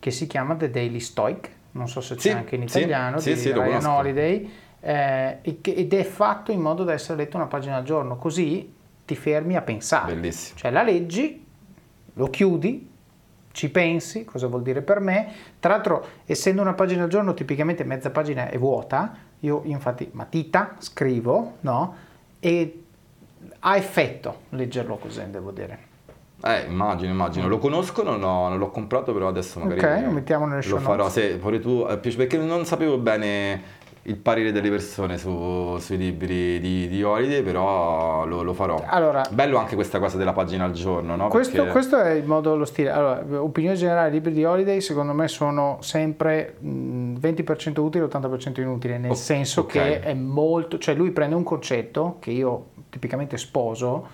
che 0.00 0.10
si 0.10 0.26
chiama 0.26 0.56
The 0.56 0.70
Daily 0.70 0.98
Stoic, 0.98 1.50
non 1.72 1.88
so 1.88 2.00
se 2.00 2.16
c'è 2.16 2.20
sì, 2.20 2.30
anche 2.30 2.56
in 2.56 2.62
italiano, 2.62 3.20
sì, 3.20 3.34
di 3.34 3.38
sì, 3.38 3.52
Ryan 3.52 3.84
Holiday, 3.84 4.50
eh, 4.80 5.38
ed 5.42 5.94
è 5.94 6.02
fatto 6.02 6.50
in 6.50 6.60
modo 6.60 6.82
da 6.82 6.92
essere 6.92 7.18
letto 7.18 7.36
una 7.36 7.46
pagina 7.46 7.76
al 7.76 7.84
giorno, 7.84 8.16
così 8.16 8.80
ti 9.12 9.16
fermi 9.16 9.56
a 9.56 9.62
pensare. 9.62 10.14
Bellissimo. 10.14 10.58
Cioè 10.58 10.70
la 10.70 10.82
leggi, 10.82 11.44
lo 12.14 12.26
chiudi, 12.28 12.90
ci 13.52 13.70
pensi, 13.70 14.24
cosa 14.24 14.46
vuol 14.46 14.62
dire 14.62 14.82
per 14.82 15.00
me. 15.00 15.32
Tra 15.60 15.72
l'altro, 15.72 16.06
essendo 16.24 16.62
una 16.62 16.72
pagina 16.72 17.04
al 17.04 17.08
giorno, 17.08 17.34
tipicamente 17.34 17.84
mezza 17.84 18.10
pagina 18.10 18.48
è 18.48 18.58
vuota, 18.58 19.14
io 19.40 19.62
infatti 19.64 20.08
matita, 20.12 20.76
scrivo, 20.78 21.58
no? 21.60 21.94
E 22.40 22.84
ha 23.60 23.76
effetto 23.76 24.42
leggerlo 24.50 24.96
così, 24.96 25.22
devo 25.30 25.50
dire. 25.50 25.90
Eh, 26.44 26.64
immagino, 26.68 27.12
immagino. 27.12 27.46
Lo 27.46 27.58
conosco, 27.58 28.02
non, 28.02 28.22
ho, 28.24 28.48
non 28.48 28.58
l'ho 28.58 28.70
comprato, 28.70 29.12
però 29.12 29.28
adesso 29.28 29.60
magari 29.60 29.80
Ok, 29.80 30.04
lo 30.04 30.10
mettiamo 30.10 30.46
nelle 30.46 30.62
show 30.62 30.78
lo 30.78 30.80
farò. 30.80 31.08
Se 31.08 31.36
pure 31.36 31.60
tu, 31.60 31.86
eh, 31.88 31.98
perché 31.98 32.36
non 32.38 32.64
sapevo 32.64 32.98
bene 32.98 33.80
il 34.04 34.16
parere 34.16 34.50
delle 34.50 34.68
persone 34.68 35.16
su- 35.16 35.76
sui 35.78 35.96
libri 35.96 36.58
di, 36.58 36.88
di 36.88 37.02
Holiday, 37.04 37.42
però 37.42 38.24
lo, 38.26 38.42
lo 38.42 38.52
farò. 38.52 38.82
Allora- 38.86 39.22
Bello 39.30 39.58
anche 39.58 39.74
questa 39.76 39.98
cosa 40.00 40.16
della 40.16 40.32
pagina 40.32 40.64
al 40.64 40.72
giorno, 40.72 41.14
no? 41.14 41.28
Questo, 41.28 41.56
Perché- 41.56 41.70
questo 41.70 42.00
è 42.00 42.10
il 42.10 42.24
modo, 42.24 42.56
lo 42.56 42.64
stile. 42.64 42.90
Allora, 42.90 43.24
opinione 43.40 43.76
generale, 43.76 44.08
i 44.08 44.12
libri 44.12 44.32
di 44.32 44.44
Holiday 44.44 44.80
secondo 44.80 45.12
me 45.12 45.28
sono 45.28 45.78
sempre 45.82 46.56
mh, 46.58 47.14
20% 47.20 47.78
utili 47.80 48.04
e 48.04 48.08
80% 48.08 48.60
inutili, 48.60 48.98
nel 48.98 49.12
Oh, 49.12 49.14
senso 49.14 49.60
ok. 49.62 49.66
che 49.70 50.00
è 50.00 50.14
molto, 50.14 50.78
cioè 50.78 50.94
lui 50.96 51.10
prende 51.12 51.36
un 51.36 51.44
concetto 51.44 52.16
che 52.18 52.30
io 52.32 52.70
tipicamente 52.90 53.36
sposo, 53.38 54.06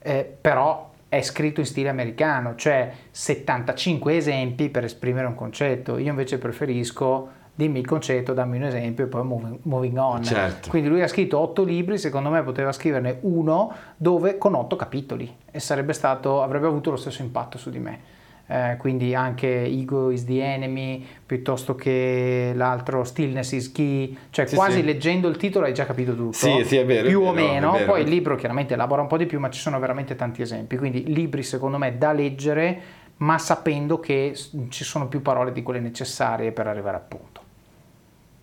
eh, 0.00 0.36
però 0.40 0.92
è 1.08 1.20
scritto 1.20 1.60
in 1.60 1.66
stile 1.66 1.88
americano, 1.90 2.54
cioè 2.56 2.90
75 3.10 4.16
esempi 4.16 4.70
per 4.70 4.84
esprimere 4.84 5.26
un 5.26 5.34
concetto. 5.34 5.98
Io 5.98 6.08
invece 6.10 6.38
preferisco 6.38 7.35
dimmi 7.56 7.80
il 7.80 7.86
concetto, 7.86 8.32
dammi 8.34 8.58
un 8.58 8.64
esempio 8.64 9.04
e 9.04 9.08
poi 9.08 9.24
moving, 9.24 9.58
moving 9.62 9.96
on. 9.98 10.22
Certo. 10.22 10.68
Quindi 10.68 10.88
lui 10.88 11.02
ha 11.02 11.08
scritto 11.08 11.38
otto 11.40 11.64
libri, 11.64 11.98
secondo 11.98 12.28
me 12.30 12.42
poteva 12.42 12.70
scriverne 12.70 13.18
uno 13.22 13.72
dove 13.96 14.38
con 14.38 14.54
otto 14.54 14.76
capitoli 14.76 15.34
e 15.50 15.58
sarebbe 15.58 15.94
stato, 15.94 16.42
avrebbe 16.42 16.66
avuto 16.66 16.90
lo 16.90 16.96
stesso 16.96 17.22
impatto 17.22 17.58
su 17.58 17.70
di 17.70 17.78
me. 17.78 18.14
Eh, 18.48 18.76
quindi 18.78 19.12
anche 19.12 19.64
Ego 19.64 20.10
is 20.12 20.24
the 20.24 20.40
enemy 20.40 21.04
piuttosto 21.26 21.74
che 21.74 22.52
l'altro 22.54 23.02
Stillness 23.02 23.50
is 23.50 23.72
key, 23.72 24.16
cioè 24.30 24.46
Sì, 24.46 24.54
quasi 24.54 24.76
sì. 24.78 24.84
leggendo 24.84 25.26
il 25.26 25.36
titolo 25.36 25.64
hai 25.66 25.74
già 25.74 25.84
capito 25.84 26.14
tutto. 26.14 26.30
Sì, 26.32 26.62
sì, 26.64 26.76
è 26.76 26.84
vero, 26.86 27.06
è 27.06 27.10
Più 27.10 27.22
o 27.22 27.32
vero, 27.32 27.44
è 27.48 27.50
meno, 27.54 27.72
vero. 27.72 27.84
poi 27.86 28.02
il 28.02 28.08
libro 28.08 28.36
chiaramente 28.36 28.74
elabora 28.74 29.02
un 29.02 29.08
po' 29.08 29.16
di 29.16 29.26
più, 29.26 29.40
ma 29.40 29.50
ci 29.50 29.58
sono 29.58 29.80
veramente 29.80 30.14
tanti 30.14 30.42
esempi. 30.42 30.76
Quindi 30.76 31.12
libri 31.12 31.42
secondo 31.42 31.76
me 31.76 31.98
da 31.98 32.12
leggere, 32.12 32.80
ma 33.16 33.36
sapendo 33.38 33.98
che 33.98 34.36
ci 34.68 34.84
sono 34.84 35.08
più 35.08 35.22
parole 35.22 35.50
di 35.50 35.64
quelle 35.64 35.80
necessarie 35.80 36.52
per 36.52 36.68
arrivare 36.68 36.98
al 36.98 37.04
punto. 37.08 37.40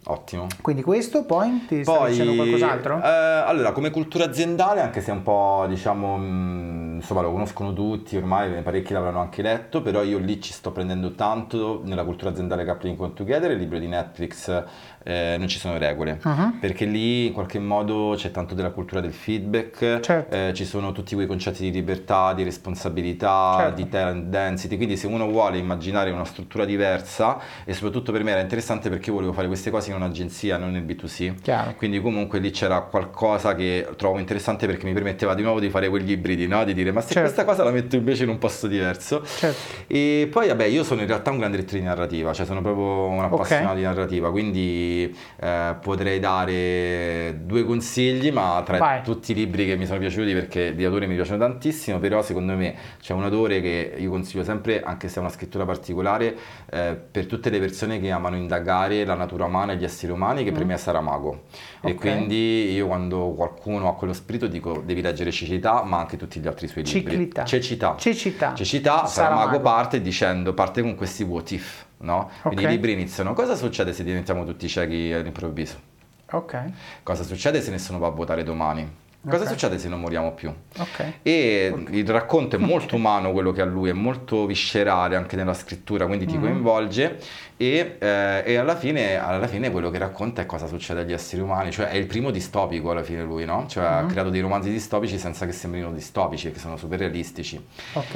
Ottimo. 0.06 0.48
Quindi 0.62 0.82
questo 0.82 1.24
poi 1.24 1.66
ti 1.66 1.84
stai 1.84 2.12
dicendo 2.12 2.36
qualcos'altro? 2.36 3.02
eh, 3.02 3.08
allora, 3.08 3.72
come 3.72 3.90
cultura 3.90 4.26
aziendale, 4.26 4.82
anche 4.82 5.00
se 5.00 5.12
un 5.12 5.24
po', 5.24 5.66
diciamo, 5.68 6.18
mh, 6.18 6.96
insomma, 6.96 7.22
lo 7.22 7.32
conoscono 7.32 7.72
tutti, 7.72 8.18
ormai 8.18 8.62
parecchi 8.62 8.92
l'avranno 8.92 9.20
anche 9.22 9.42
letto, 9.42 9.82
però 9.82 10.04
io 10.04 10.18
lì 10.18 10.42
ci 10.42 10.52
sto 10.52 10.72
prendendo 10.72 11.12
tanto 11.14 11.82
nella 11.86 12.04
cultura 12.04 12.32
aziendale 12.32 12.66
Coupling 12.66 12.98
Con 12.98 13.14
Together, 13.14 13.52
il 13.52 13.58
libro 13.58 13.80
di 13.80 13.88
Netflix, 13.88 14.64
eh, 15.04 15.36
non 15.38 15.48
ci 15.48 15.60
sono 15.60 15.78
regole, 15.78 16.20
Mhm. 16.24 16.58
perché 16.60 16.86
lì 16.86 17.28
in 17.28 17.34
qualche 17.34 17.60
modo 17.60 18.14
c'è 18.16 18.32
tanto 18.32 18.56
della 18.56 18.72
cultura 18.72 19.02
del 19.02 19.14
feedback, 19.14 20.00
Certo. 20.00 20.34
eh, 20.36 20.52
ci 20.54 20.66
sono 20.66 20.92
tutti 20.92 21.14
quei 21.16 21.28
concetti 21.28 21.64
di 21.64 21.72
libertà, 21.72 22.34
di 22.34 22.44
responsabilità, 22.44 23.56
Certo. 23.58 23.76
di 23.76 23.90
talent 23.90 24.26
density, 24.26 24.76
quindi 24.78 24.98
se 24.98 25.08
uno 25.08 25.28
vuole 25.28 25.58
immaginare 25.58 26.12
una 26.12 26.26
struttura 26.26 26.66
diversa, 26.66 27.40
e 27.66 27.74
soprattutto 27.74 28.12
per 28.12 28.24
me 28.24 28.32
era 28.32 28.42
interessante 28.42 28.90
perché 28.90 29.10
io 29.10 29.16
volevo 29.16 29.34
fare 29.34 29.48
queste 29.48 29.70
cose 29.70 29.90
in 29.90 29.96
un'agenzia, 29.96 30.58
non 30.58 30.72
nel 30.72 30.84
B2C. 30.84 31.42
Chiaro. 31.42 31.74
Quindi 31.76 32.02
comunque 32.02 32.40
lì 32.40 32.52
c'era 32.52 32.82
qualcosa 32.82 33.56
che 33.56 33.88
trovo 33.98 34.20
interessante 34.20 34.66
perché 34.68 34.86
mi 34.86 34.94
permetteva 34.94 35.34
di 35.34 35.42
nuovo 35.42 35.60
di 35.60 35.70
fare 35.70 35.90
quegli 35.90 36.12
ibridi, 36.12 36.48
no? 36.48 36.64
Di 36.64 36.74
dire 36.74 36.92
ma 36.92 37.02
se 37.02 37.14
Certo. 37.14 37.22
questa 37.22 37.46
cosa 37.46 37.64
la 37.64 37.72
metto 37.72 37.96
invece 37.96 38.24
in 38.24 38.30
un 38.30 38.38
posto 38.38 38.68
diverso. 38.68 39.24
Certo. 39.26 39.58
E 39.88 40.28
poi 40.32 40.48
vabbè 40.48 40.66
io 40.66 40.84
sono 40.84 41.02
in 41.02 41.08
realtà 41.08 41.32
un 41.32 41.38
grande 41.40 41.58
lettore 41.58 41.80
di 41.80 41.86
narrativa, 41.86 42.34
cioè 42.34 42.46
sono 42.46 42.62
proprio 42.62 43.08
un 43.08 43.20
appassionato 43.24 43.76
di 43.76 43.82
narrativa, 43.84 44.32
quindi 44.32 44.93
eh, 45.40 45.76
potrei 45.82 46.20
dare 46.20 47.42
due 47.44 47.64
consigli, 47.66 48.32
ma 48.32 48.62
tra 48.66 48.78
Vai. 48.78 49.02
tutti 49.04 49.32
i 49.32 49.36
libri 49.36 49.66
che 49.66 49.76
mi 49.76 49.86
sono 49.86 50.00
piaciuti 50.00 50.34
perché 50.34 50.76
di 50.76 50.84
autori 50.86 51.08
mi 51.08 51.16
piacciono 51.16 51.40
tantissimo, 51.40 52.00
però 52.00 52.22
secondo 52.22 52.54
me 52.54 52.76
c'è 53.02 53.14
un 53.14 53.24
autore 53.24 53.62
che 53.62 53.96
io 53.98 54.10
consiglio 54.10 54.44
sempre, 54.44 54.82
anche 54.82 55.08
se 55.08 55.20
ha 55.20 55.22
una 55.22 55.32
scrittura 55.32 55.66
particolare, 55.66 56.36
eh, 56.72 56.98
per 57.12 57.26
tutte 57.26 57.50
le 57.50 57.60
persone 57.60 58.00
che 58.00 58.12
amano 58.12 58.36
indagare 58.36 59.06
la 59.06 59.16
natura 59.16 59.46
umana 59.46 59.74
e 59.74 59.78
gli 59.78 59.84
esseri 59.84 60.12
umani, 60.12 60.44
che 60.44 60.52
per 60.52 60.66
me 60.66 60.74
è 60.74 60.78
Saramago. 60.78 61.44
E 61.82 61.92
Ok. 61.92 61.96
quindi 61.96 62.72
io 62.74 62.88
quando 62.88 63.34
qualcuno 63.36 63.90
ha 63.90 63.96
quello 63.96 64.14
spirito 64.14 64.48
dico 64.48 64.82
devi 64.86 65.02
leggere 65.02 65.32
Cecità, 65.32 65.84
ma 65.84 66.00
anche 66.00 66.18
tutti 66.18 66.40
gli 66.40 66.48
altri 66.48 66.68
suoi 66.68 66.84
libri. 66.84 67.02
Ciclità. 67.12 67.44
Cecità. 67.46 67.96
Cecità. 67.98 68.54
Cecità, 68.54 69.06
Saramago 69.06 69.42
Saramago. 69.46 69.60
parte 69.62 70.02
dicendo, 70.02 70.54
parte 70.54 70.82
con 70.82 70.96
questi 70.96 71.24
what 71.24 71.52
if, 71.52 71.86
no? 72.04 72.30
Quindi 72.42 72.64
i 72.64 72.68
libri 72.68 72.92
iniziano, 72.94 73.34
cosa 73.34 73.56
succede 73.56 73.94
se 73.94 74.04
diventiamo 74.04 74.46
tutti 74.46 74.68
ciechi 74.68 75.12
all'improvviso? 75.12 75.92
Ok. 76.32 76.64
Cosa 77.04 77.24
succede 77.24 77.62
se 77.62 77.72
nessuno 77.72 78.00
va 78.00 78.08
a 78.08 78.12
votare 78.12 78.44
domani? 78.44 79.02
Cosa 79.26 79.44
Ok. 79.44 79.50
succede 79.52 79.78
se 79.80 79.88
non 79.88 80.02
moriamo 80.02 80.34
più? 80.34 80.54
Ok. 80.80 81.14
E 81.22 81.74
il 81.92 82.10
racconto 82.10 82.58
è 82.58 82.60
molto 82.60 82.98
umano 82.98 83.32
quello 83.32 83.54
che 83.54 83.62
ha 83.62 83.66
lui, 83.66 83.90
è 83.90 83.94
molto 83.94 84.46
viscerale 84.46 85.16
anche 85.16 85.38
nella 85.38 85.54
scrittura, 85.54 86.06
quindi 86.08 86.26
ti 86.26 86.38
coinvolge 86.38 87.20
e, 87.56 87.96
eh, 88.00 88.44
e 88.46 88.56
alla, 88.58 88.76
fine, 88.76 89.16
alla 89.16 89.48
fine 89.48 89.72
quello 89.72 89.90
che 89.92 89.98
racconta 89.98 90.42
è 90.42 90.46
cosa 90.46 90.68
succede 90.68 91.02
agli 91.02 91.14
esseri 91.14 91.42
umani, 91.42 91.72
cioè 91.72 91.88
è 91.88 91.96
il 91.96 92.06
primo 92.06 92.32
distopico 92.32 92.92
alla 92.92 93.04
fine 93.04 93.24
lui, 93.24 93.46
no? 93.46 93.66
Cioè 93.70 93.86
Mhm. 93.88 93.94
ha 93.94 94.06
creato 94.08 94.30
dei 94.30 94.42
romanzi 94.42 94.70
distopici 94.70 95.18
senza 95.18 95.46
che 95.46 95.54
sembrino 95.54 95.90
distopici, 95.94 96.52
che 96.52 96.60
sono 96.60 96.76
super 96.76 97.00
realistici. 97.00 97.66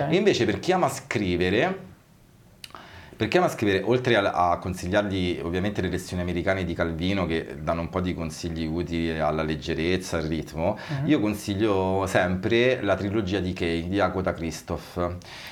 E 0.10 0.16
invece 0.16 0.44
per 0.44 0.60
chi 0.60 0.74
ama 0.74 0.90
scrivere, 0.90 1.87
per 3.18 3.28
chi 3.30 3.38
ama 3.38 3.50
scrivere, 3.50 3.82
oltre 3.84 4.16
a, 4.16 4.32
a 4.52 4.58
consigliargli 4.60 5.40
ovviamente 5.44 5.82
le 5.82 5.90
lezioni 5.90 6.22
americane 6.22 6.64
di 6.64 6.74
Calvino 6.76 7.26
che 7.26 7.56
danno 7.60 7.82
un 7.82 7.90
po' 7.90 8.00
di 8.00 8.14
consigli 8.14 8.66
utili 8.66 9.20
alla 9.20 9.42
leggerezza, 9.42 10.18
al 10.18 10.24
ritmo, 10.24 10.78
Mhm. 11.02 11.08
io 11.08 11.20
consiglio 11.20 12.06
sempre 12.08 12.80
la 12.82 12.96
trilogia 12.96 13.40
di 13.40 13.54
Kay 13.54 13.88
di 13.90 14.00
Agota 14.00 14.34
Christoph, 14.34 14.98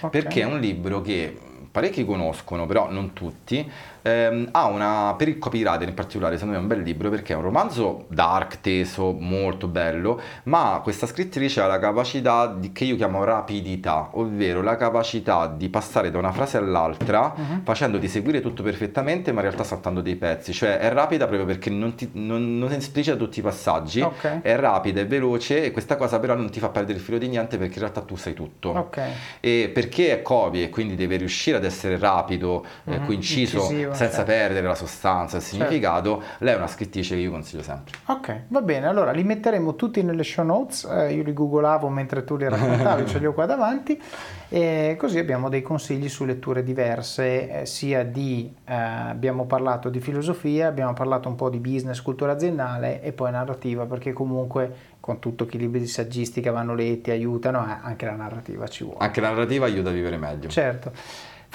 Ok. 0.02 0.10
perché 0.12 0.42
è 0.42 0.46
un 0.46 0.60
libro 0.60 1.02
che 1.02 1.36
parecchi 1.72 2.06
conoscono, 2.06 2.66
però 2.68 2.90
non 2.92 3.12
tutti, 3.14 3.70
ehm, 4.06 4.50
ha 4.52 4.66
una, 4.68 5.16
per 5.18 5.28
il 5.28 5.40
copywriter 5.40 5.88
in 5.88 5.94
particolare, 5.96 6.36
secondo 6.36 6.54
me 6.54 6.60
è 6.60 6.62
un 6.62 6.68
bel 6.68 6.82
libro 6.82 7.10
perché 7.10 7.34
è 7.34 7.36
un 7.36 7.42
romanzo 7.42 8.06
dark, 8.10 8.62
teso, 8.62 9.12
molto 9.18 9.68
bello, 9.68 10.22
ma 10.44 10.80
questa 10.84 11.08
scrittrice 11.08 11.62
ha 11.62 11.66
la 11.68 11.80
capacità 11.80 12.48
di, 12.48 12.72
che 12.72 12.84
io 12.84 12.96
chiamo 12.96 13.24
rapidità, 13.24 14.10
ovvero 14.14 14.62
la 14.62 14.76
capacità 14.78 15.48
di 15.48 15.70
passare 15.70 16.12
da 16.12 16.20
una 16.20 16.32
frase 16.32 16.58
all'altra 16.58 17.34
Mhm. 17.36 17.62
facendoti 17.64 18.08
seguire 18.08 18.42
tutto 18.42 18.62
perfettamente, 18.62 19.32
ma 19.32 19.40
in 19.42 19.48
realtà 19.48 19.64
saltando 19.64 20.02
dei 20.02 20.16
pezzi, 20.16 20.54
cioè 20.54 20.78
è 20.78 20.90
rapida 20.92 21.26
proprio 21.26 21.46
perché 21.48 21.70
non, 21.70 21.96
ti, 21.96 22.10
non, 22.14 22.58
non 22.60 22.72
esplicita 22.72 23.16
tutti 23.16 23.40
i 23.40 23.42
passaggi, 23.42 24.02
Ok. 24.02 24.42
è 24.42 24.56
rapida, 24.56 25.02
è 25.02 25.08
veloce 25.08 25.64
e 25.64 25.72
questa 25.72 25.96
cosa 25.96 26.20
però 26.20 26.36
non 26.36 26.50
ti 26.52 26.60
fa 26.60 26.70
perdere 26.70 26.98
il 27.00 27.04
filo 27.04 27.18
di 27.18 27.28
niente 27.28 27.58
perché 27.58 27.74
in 27.76 27.80
realtà 27.80 28.02
tu 28.02 28.16
sai 28.16 28.34
tutto. 28.34 28.70
Ok. 28.70 29.02
E 29.40 29.72
perché 29.74 30.12
è 30.12 30.22
copy 30.22 30.62
e 30.64 30.70
quindi 30.70 30.96
deve 30.96 31.16
riuscire 31.18 31.58
ad 31.58 31.64
essere 31.66 31.98
rapido, 31.98 32.64
coinciso, 33.06 33.58
incisivo, 33.58 33.94
senza 33.96 34.18
certo. 34.18 34.32
perdere 34.32 34.68
la 34.68 34.76
sostanza, 34.76 35.38
il 35.38 35.44
significato, 35.44 36.22
lei 36.40 36.54
è 36.54 36.58
una 36.58 36.68
scrittrice 36.68 37.16
che 37.16 37.22
io 37.22 37.32
consiglio 37.32 37.64
sempre. 37.64 37.96
Ok, 38.06 38.42
va 38.48 38.62
bene, 38.62 38.88
allora 38.88 39.12
li 39.12 39.24
metteremo 39.24 39.76
tutti 39.76 40.04
nelle 40.04 40.24
show 40.24 40.46
notes, 40.46 40.84
eh, 40.84 41.14
io 41.14 41.24
li 41.24 41.34
googolavo 41.34 41.90
mentre 41.90 42.24
tu 42.24 42.36
li 42.36 42.48
raccontavi, 42.48 43.06
ce 43.10 43.20
li 43.20 43.26
ho 43.26 43.34
qua 43.34 43.46
davanti, 43.46 44.02
e 44.50 44.96
così 44.98 45.20
abbiamo 45.20 45.50
dei 45.50 45.62
consigli 45.62 46.10
su 46.10 46.26
letture 46.26 46.64
diverse, 46.64 47.62
eh, 47.62 47.66
sia 47.66 48.04
di, 48.04 48.54
eh, 48.66 48.74
abbiamo 48.74 49.46
parlato 49.46 49.90
di 49.90 50.00
filosofia, 50.00 50.68
abbiamo 50.68 50.94
parlato 50.94 51.28
un 51.28 51.36
po' 51.36 51.50
di 51.50 51.60
business, 51.60 52.02
cultura 52.02 52.34
aziendale 52.34 53.02
e 53.02 53.12
poi 53.12 53.32
narrativa, 53.32 53.86
perché 53.86 54.14
comunque 54.14 54.94
con 55.00 55.20
tutto 55.20 55.46
che 55.46 55.58
i 55.58 55.60
libri 55.60 55.80
di 55.80 55.88
saggistica 55.88 56.52
vanno 56.52 56.74
letti, 56.74 57.12
aiutano, 57.12 57.64
eh, 57.68 57.78
anche 57.82 58.06
la 58.06 58.16
narrativa 58.16 58.68
ci 58.68 58.84
vuole. 58.84 59.00
Anche 59.00 59.22
la 59.22 59.30
narrativa 59.30 59.66
aiuta 59.66 59.90
a 59.90 59.94
vivere 59.94 60.18
meglio. 60.18 60.50
Certo. 60.50 60.92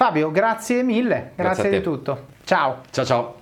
Fabio, 0.01 0.31
grazie 0.31 0.83
mille, 0.83 1.33
Grazie 1.35 1.65
grazie, 1.65 1.71
di 1.71 1.83
tutto. 1.83 2.27
Ciao. 2.45 2.79
Ciao 2.89 3.05
ciao! 3.05 3.35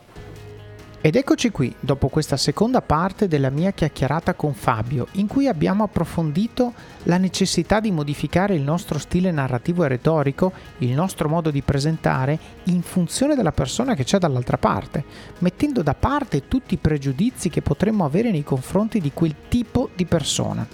Ed 1.01 1.15
eccoci 1.15 1.51
qui, 1.51 1.73
dopo 1.79 2.09
questa 2.09 2.37
seconda 2.37 2.83
parte 2.83 3.29
della 3.29 3.51
mia 3.51 3.71
chiacchierata 3.71 4.35
con 4.35 4.55
Fabio, 4.55 5.07
in 5.13 5.29
cui 5.29 5.47
abbiamo 5.47 5.85
approfondito 5.85 6.73
la 7.05 7.17
necessità 7.17 7.79
di 7.79 7.93
modificare 7.93 8.57
il 8.57 8.63
nostro 8.63 8.99
stile 8.99 9.31
narrativo 9.31 9.85
e 9.85 9.89
retorico, 9.89 10.51
il 10.79 10.91
nostro 10.95 11.29
modo 11.29 11.53
di 11.53 11.63
presentare, 11.63 12.37
in 12.65 12.83
funzione 12.83 13.37
della 13.37 13.53
persona 13.53 13.95
che 13.95 14.03
c'è 14.03 14.19
dall'altra 14.19 14.59
parte, 14.59 15.05
mettendo 15.39 15.85
da 15.85 15.95
parte 15.95 16.49
tutti 16.49 16.75
i 16.75 16.79
pregiudizi 16.79 17.51
che 17.51 17.63
potremmo 17.63 18.05
avere 18.05 18.33
nei 18.33 18.43
confronti 18.43 19.01
di 19.01 19.13
quel 19.15 19.37
tipo 19.47 19.91
di 19.95 20.07
persona. 20.07 20.67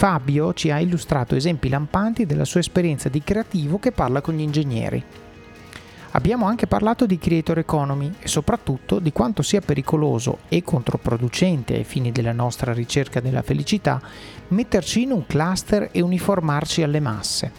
Fabio 0.00 0.54
ci 0.54 0.70
ha 0.70 0.80
illustrato 0.80 1.34
esempi 1.34 1.68
lampanti 1.68 2.24
della 2.24 2.46
sua 2.46 2.60
esperienza 2.60 3.10
di 3.10 3.22
creativo 3.22 3.78
che 3.78 3.92
parla 3.92 4.22
con 4.22 4.34
gli 4.34 4.40
ingegneri. 4.40 5.04
Abbiamo 6.12 6.46
anche 6.46 6.66
parlato 6.66 7.04
di 7.04 7.18
creator 7.18 7.58
economy 7.58 8.10
e 8.18 8.26
soprattutto 8.26 8.98
di 8.98 9.12
quanto 9.12 9.42
sia 9.42 9.60
pericoloso 9.60 10.38
e 10.48 10.62
controproducente 10.62 11.74
ai 11.74 11.84
fini 11.84 12.12
della 12.12 12.32
nostra 12.32 12.72
ricerca 12.72 13.20
della 13.20 13.42
felicità 13.42 14.00
metterci 14.48 15.02
in 15.02 15.12
un 15.12 15.26
cluster 15.26 15.90
e 15.92 16.00
uniformarci 16.00 16.82
alle 16.82 17.00
masse. 17.00 17.52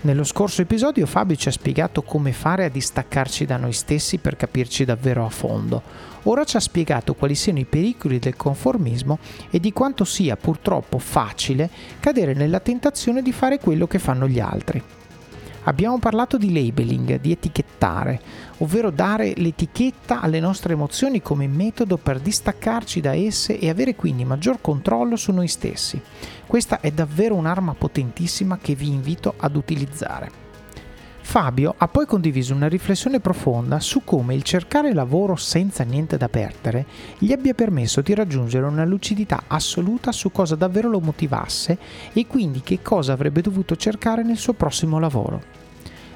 Nello 0.00 0.24
scorso 0.24 0.62
episodio 0.62 1.06
Fabio 1.06 1.36
ci 1.36 1.46
ha 1.46 1.52
spiegato 1.52 2.02
come 2.02 2.32
fare 2.32 2.64
a 2.64 2.68
distaccarci 2.68 3.44
da 3.44 3.58
noi 3.58 3.74
stessi 3.74 4.18
per 4.18 4.34
capirci 4.34 4.84
davvero 4.84 5.24
a 5.24 5.30
fondo. 5.30 5.82
Ora 6.24 6.44
ci 6.44 6.56
ha 6.56 6.60
spiegato 6.60 7.14
quali 7.14 7.34
siano 7.34 7.60
i 7.60 7.64
pericoli 7.64 8.18
del 8.18 8.36
conformismo 8.36 9.18
e 9.50 9.58
di 9.58 9.72
quanto 9.72 10.04
sia 10.04 10.36
purtroppo 10.36 10.98
facile 10.98 11.70
cadere 11.98 12.34
nella 12.34 12.60
tentazione 12.60 13.22
di 13.22 13.32
fare 13.32 13.58
quello 13.58 13.86
che 13.86 13.98
fanno 13.98 14.28
gli 14.28 14.40
altri. 14.40 14.82
Abbiamo 15.64 15.98
parlato 15.98 16.38
di 16.38 16.52
labeling, 16.52 17.20
di 17.20 17.32
etichettare, 17.32 18.20
ovvero 18.58 18.90
dare 18.90 19.34
l'etichetta 19.36 20.20
alle 20.20 20.40
nostre 20.40 20.72
emozioni 20.72 21.20
come 21.20 21.46
metodo 21.46 21.98
per 21.98 22.18
distaccarci 22.18 23.00
da 23.00 23.14
esse 23.14 23.58
e 23.58 23.68
avere 23.68 23.94
quindi 23.94 24.24
maggior 24.24 24.60
controllo 24.62 25.16
su 25.16 25.32
noi 25.32 25.48
stessi. 25.48 26.00
Questa 26.46 26.80
è 26.80 26.90
davvero 26.90 27.34
un'arma 27.34 27.74
potentissima 27.74 28.58
che 28.60 28.74
vi 28.74 28.88
invito 28.88 29.34
ad 29.36 29.54
utilizzare. 29.54 30.39
Fabio 31.30 31.76
ha 31.78 31.86
poi 31.86 32.06
condiviso 32.06 32.54
una 32.54 32.66
riflessione 32.66 33.20
profonda 33.20 33.78
su 33.78 34.02
come 34.02 34.34
il 34.34 34.42
cercare 34.42 34.92
lavoro 34.92 35.36
senza 35.36 35.84
niente 35.84 36.16
da 36.16 36.28
perdere 36.28 36.84
gli 37.18 37.30
abbia 37.30 37.54
permesso 37.54 38.00
di 38.00 38.14
raggiungere 38.14 38.66
una 38.66 38.84
lucidità 38.84 39.44
assoluta 39.46 40.10
su 40.10 40.32
cosa 40.32 40.56
davvero 40.56 40.88
lo 40.88 40.98
motivasse 40.98 41.78
e 42.12 42.26
quindi 42.26 42.62
che 42.62 42.80
cosa 42.82 43.12
avrebbe 43.12 43.42
dovuto 43.42 43.76
cercare 43.76 44.24
nel 44.24 44.38
suo 44.38 44.54
prossimo 44.54 44.98
lavoro. 44.98 45.40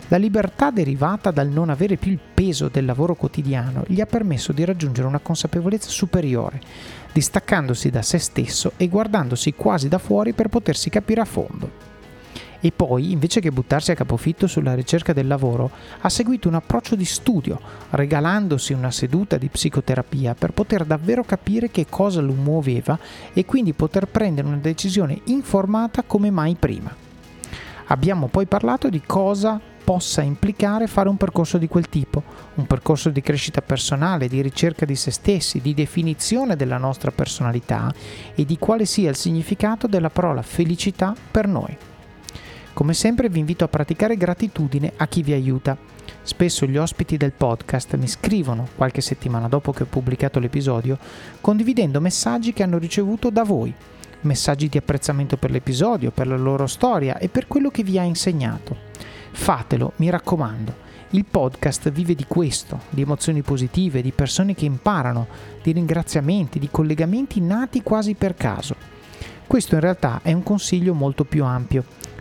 La 0.09 0.17
libertà 0.17 0.73
derivata 0.73 1.31
dal 1.31 1.47
non 1.47 1.71
avere 1.71 1.95
più 1.97 2.11
il 2.11 2.19
peso 2.35 2.67
del 2.67 2.85
lavoro 2.85 3.15
quotidiano 3.15 3.85
gli 3.87 4.01
ha 4.01 4.07
permesso 4.07 4.51
di 4.51 4.65
raggiungere 4.65 5.07
una 5.07 5.21
consapevolezza 5.21 5.91
superiore, 5.91 6.61
distaccandosi 7.13 7.89
da 7.89 8.03
se 8.03 8.19
stesso 8.19 8.73
e 8.77 8.89
guardandosi 8.89 9.55
quasi 9.55 9.87
da 9.87 9.99
fuori 9.99 10.33
per 10.33 10.49
potersi 10.49 10.91
capire 10.91 11.21
a 11.21 11.25
fondo 11.25 11.94
e 12.65 12.73
poi, 12.73 13.13
invece 13.13 13.41
che 13.41 13.53
buttarsi 13.53 13.91
a 13.91 13.95
capofitto 13.95 14.47
sulla 14.47 14.73
ricerca 14.73 15.13
del 15.13 15.27
lavoro, 15.27 15.71
ha 16.01 16.09
seguito 16.09 16.49
un 16.49 16.55
approccio 16.55 16.97
di 16.97 17.05
studio, 17.05 17.61
regalandosi 17.91 18.73
una 18.73 18.91
seduta 18.91 19.37
di 19.37 19.49
psicoterapia 19.49 20.35
per 20.35 20.53
poter 20.53 20.87
davvero 20.87 21.25
capire 21.25 21.71
che 21.71 21.85
cosa 21.91 22.23
lo 22.23 22.33
muoveva 22.33 22.99
e 23.35 23.45
quindi 23.45 23.75
poter 23.75 24.07
prendere 24.07 24.47
una 24.47 24.57
decisione 24.57 25.21
informata 25.25 26.05
come 26.05 26.31
mai 26.31 26.55
prima. 26.55 26.91
Abbiamo 27.89 28.29
poi 28.29 28.47
parlato 28.47 28.89
di 28.89 29.03
cosa 29.05 29.61
possa 29.85 30.23
implicare 30.23 30.87
fare 30.87 31.11
un 31.11 31.19
percorso 31.19 31.59
di 31.59 31.69
quel 31.69 31.91
tipo, 31.91 32.23
un 32.55 32.67
percorso 32.67 33.11
di 33.11 33.21
crescita 33.21 33.61
personale, 33.61 34.27
di 34.27 34.41
ricerca 34.41 34.87
di 34.87 34.97
se 34.97 35.11
stessi, 35.11 35.61
di 35.61 35.75
definizione 35.75 36.57
della 36.57 36.79
nostra 36.79 37.11
personalità 37.11 37.93
e 38.35 38.47
di 38.47 38.57
quale 38.57 38.87
sia 38.87 39.11
il 39.11 39.17
significato 39.17 39.87
della 39.87 40.09
parola 40.09 40.41
felicità 40.41 41.15
per 41.31 41.47
noi. 41.47 41.77
Come 42.75 42.93
sempre 42.93 43.29
vi 43.29 43.39
invito 43.39 43.63
a 43.63 43.69
praticare 43.69 44.17
gratitudine 44.17 44.95
a 44.97 45.07
chi 45.07 45.23
vi 45.23 45.33
aiuta. 45.33 45.77
Spesso 46.23 46.67
gli 46.67 46.77
ospiti 46.77 47.17
del 47.17 47.31
podcast 47.31 47.95
mi 47.95 48.09
scrivono 48.09 48.67
qualche 48.75 49.01
settimana 49.01 49.47
dopo 49.47 49.71
che 49.71 49.85
ho 49.85 49.87
pubblicato 49.87 50.41
l'episodio 50.41 50.99
condividendo 51.41 52.01
messaggi 52.01 52.53
che 52.53 52.65
hanno 52.65 52.79
ricevuto 52.79 53.31
da 53.31 53.45
voi, 53.45 53.73
messaggi 54.23 54.69
di 54.69 54.77
apprezzamento 54.77 55.37
per 55.37 55.53
l'episodio, 55.53 56.11
per 56.11 56.27
la 56.27 56.37
loro 56.37 56.67
storia 56.67 57.17
e 57.19 57.29
per 57.29 57.47
quello 57.47 57.71
che 57.71 57.85
vi 57.85 57.97
ha 57.97 58.03
insegnato. 58.03 58.77
Fatelo, 59.31 59.93
mi 59.97 60.11
raccomando. 60.11 60.83
Il 61.11 61.27
podcast 61.27 61.93
vive 61.93 62.17
di 62.17 62.25
questo, 62.27 62.81
di 62.91 63.03
emozioni 63.03 63.43
positive, 63.43 64.03
di 64.03 64.11
persone 64.11 64.53
che 64.53 64.65
imparano, 64.65 65.29
di 65.63 65.71
ringraziamenti, 65.71 66.59
di 66.59 66.69
collegamenti 66.73 67.41
nati 67.41 67.85
quasi 67.85 68.15
per 68.15 68.35
caso. 68.35 68.75
Questo 69.47 69.77
in 69.77 69.81
realtà 69.81 70.23
è 70.25 70.33
un 70.33 70.43
consiglio 70.43 70.93
molto 70.93 71.23
più 71.23 71.45
ampio 71.45 72.03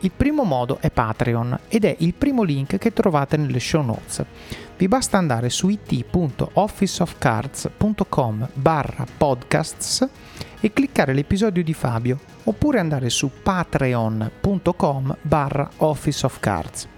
Il 0.00 0.12
primo 0.16 0.44
modo 0.44 0.78
è 0.80 0.90
Patreon 0.90 1.58
ed 1.68 1.84
è 1.84 1.94
il 1.98 2.14
primo 2.14 2.44
link 2.44 2.78
che 2.78 2.92
trovate 2.92 3.36
nelle 3.36 3.58
show 3.58 3.82
notes. 3.82 4.24
Vi 4.76 4.86
basta 4.86 5.18
andare 5.18 5.50
su 5.50 5.68
it.officeofcards.com 5.68 8.48
barra 8.52 9.04
podcasts 9.16 10.08
e 10.60 10.72
cliccare 10.72 11.14
l'episodio 11.14 11.64
di 11.64 11.74
Fabio 11.74 12.20
oppure 12.44 12.78
andare 12.78 13.10
su 13.10 13.28
patreon.com 13.42 15.16
barra 15.22 15.68
officeofcards. 15.78 16.97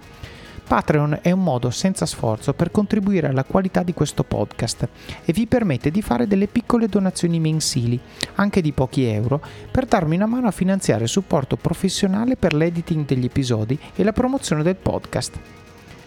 Patreon 0.71 1.19
è 1.21 1.33
un 1.33 1.43
modo 1.43 1.71
senza 1.71 2.07
sforzo 2.07 2.53
per 2.53 2.71
contribuire 2.71 3.27
alla 3.27 3.43
qualità 3.43 3.83
di 3.83 3.93
questo 3.93 4.23
podcast 4.23 4.89
e 5.25 5.33
vi 5.33 5.49
permette 5.49 5.91
di 5.91 6.01
fare 6.01 6.29
delle 6.29 6.47
piccole 6.47 6.87
donazioni 6.87 7.41
mensili, 7.41 7.99
anche 8.37 8.61
di 8.61 8.71
pochi 8.71 9.03
euro, 9.03 9.43
per 9.69 9.87
darmi 9.87 10.15
una 10.15 10.27
mano 10.27 10.47
a 10.47 10.53
finanziare 10.53 11.03
il 11.03 11.09
supporto 11.09 11.57
professionale 11.57 12.37
per 12.37 12.55
l'editing 12.55 13.05
degli 13.05 13.25
episodi 13.25 13.77
e 13.97 14.05
la 14.05 14.13
promozione 14.13 14.63
del 14.63 14.77
podcast. 14.77 15.41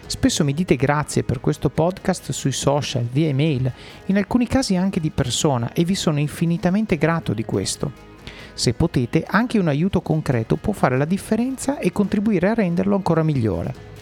Spesso 0.06 0.44
mi 0.44 0.54
dite 0.54 0.76
grazie 0.76 1.24
per 1.24 1.40
questo 1.40 1.68
podcast 1.68 2.32
sui 2.32 2.52
social, 2.52 3.06
via 3.12 3.28
email, 3.28 3.70
in 4.06 4.16
alcuni 4.16 4.46
casi 4.46 4.76
anche 4.76 4.98
di 4.98 5.10
persona 5.10 5.74
e 5.74 5.84
vi 5.84 5.94
sono 5.94 6.18
infinitamente 6.20 6.96
grato 6.96 7.34
di 7.34 7.44
questo. 7.44 7.92
Se 8.54 8.72
potete, 8.72 9.24
anche 9.26 9.58
un 9.58 9.68
aiuto 9.68 10.00
concreto 10.00 10.56
può 10.56 10.72
fare 10.72 10.96
la 10.96 11.04
differenza 11.04 11.78
e 11.78 11.92
contribuire 11.92 12.48
a 12.48 12.54
renderlo 12.54 12.96
ancora 12.96 13.22
migliore. 13.22 13.92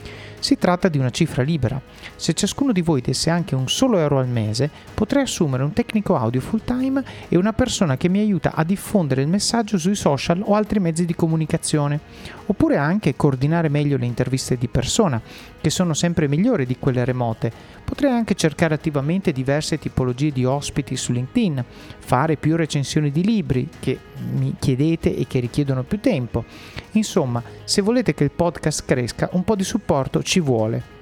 Si 0.42 0.58
tratta 0.58 0.88
di 0.88 0.98
una 0.98 1.10
cifra 1.10 1.44
libera. 1.44 1.80
Se 2.16 2.32
ciascuno 2.32 2.72
di 2.72 2.82
voi 2.82 3.00
desse 3.00 3.30
anche 3.30 3.54
un 3.54 3.68
solo 3.68 3.98
euro 3.98 4.18
al 4.18 4.26
mese, 4.26 4.68
potrei 4.92 5.22
assumere 5.22 5.62
un 5.62 5.72
tecnico 5.72 6.16
audio 6.16 6.40
full 6.40 6.62
time 6.64 7.00
e 7.28 7.36
una 7.36 7.52
persona 7.52 7.96
che 7.96 8.08
mi 8.08 8.18
aiuta 8.18 8.50
a 8.52 8.64
diffondere 8.64 9.22
il 9.22 9.28
messaggio 9.28 9.78
sui 9.78 9.94
social 9.94 10.42
o 10.44 10.56
altri 10.56 10.80
mezzi 10.80 11.04
di 11.04 11.14
comunicazione, 11.14 12.00
oppure 12.46 12.76
anche 12.76 13.14
coordinare 13.14 13.68
meglio 13.68 13.96
le 13.96 14.04
interviste 14.04 14.58
di 14.58 14.66
persona, 14.66 15.22
che 15.62 15.70
sono 15.70 15.94
sempre 15.94 16.28
migliori 16.28 16.66
di 16.66 16.76
quelle 16.78 17.04
remote. 17.04 17.50
Potrei 17.84 18.10
anche 18.10 18.34
cercare 18.34 18.74
attivamente 18.74 19.32
diverse 19.32 19.78
tipologie 19.78 20.32
di 20.32 20.44
ospiti 20.44 20.96
su 20.96 21.12
LinkedIn, 21.12 21.64
fare 21.98 22.36
più 22.36 22.56
recensioni 22.56 23.10
di 23.12 23.24
libri 23.24 23.68
che 23.80 23.98
mi 24.32 24.56
chiedete 24.58 25.16
e 25.16 25.26
che 25.26 25.38
richiedono 25.38 25.84
più 25.84 26.00
tempo. 26.00 26.44
Insomma, 26.92 27.42
se 27.64 27.80
volete 27.80 28.12
che 28.12 28.24
il 28.24 28.32
podcast 28.32 28.84
cresca, 28.84 29.28
un 29.32 29.44
po' 29.44 29.54
di 29.54 29.64
supporto 29.64 30.22
ci 30.22 30.40
vuole. 30.40 31.00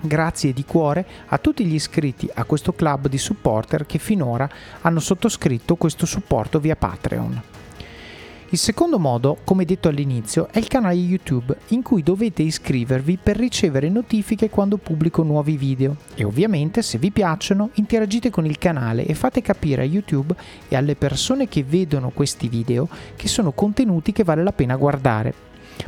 Grazie 0.00 0.54
di 0.54 0.64
cuore 0.64 1.04
a 1.26 1.36
tutti 1.36 1.62
gli 1.66 1.74
iscritti 1.74 2.26
a 2.32 2.44
questo 2.44 2.72
club 2.72 3.06
di 3.06 3.18
supporter 3.18 3.84
che 3.84 3.98
finora 3.98 4.48
hanno 4.80 4.98
sottoscritto 4.98 5.76
questo 5.76 6.06
supporto 6.06 6.58
via 6.58 6.74
Patreon. 6.74 7.59
Il 8.52 8.58
secondo 8.58 8.98
modo, 8.98 9.36
come 9.44 9.64
detto 9.64 9.86
all'inizio, 9.86 10.48
è 10.50 10.58
il 10.58 10.66
canale 10.66 10.94
YouTube 10.94 11.56
in 11.68 11.82
cui 11.82 12.02
dovete 12.02 12.42
iscrivervi 12.42 13.16
per 13.22 13.36
ricevere 13.36 13.88
notifiche 13.88 14.50
quando 14.50 14.76
pubblico 14.76 15.22
nuovi 15.22 15.56
video 15.56 15.94
e 16.16 16.24
ovviamente 16.24 16.82
se 16.82 16.98
vi 16.98 17.12
piacciono 17.12 17.70
interagite 17.74 18.28
con 18.28 18.46
il 18.46 18.58
canale 18.58 19.06
e 19.06 19.14
fate 19.14 19.40
capire 19.40 19.82
a 19.82 19.84
YouTube 19.84 20.34
e 20.66 20.74
alle 20.74 20.96
persone 20.96 21.46
che 21.46 21.62
vedono 21.62 22.10
questi 22.10 22.48
video 22.48 22.88
che 23.14 23.28
sono 23.28 23.52
contenuti 23.52 24.10
che 24.10 24.24
vale 24.24 24.42
la 24.42 24.52
pena 24.52 24.74
guardare. 24.74 25.32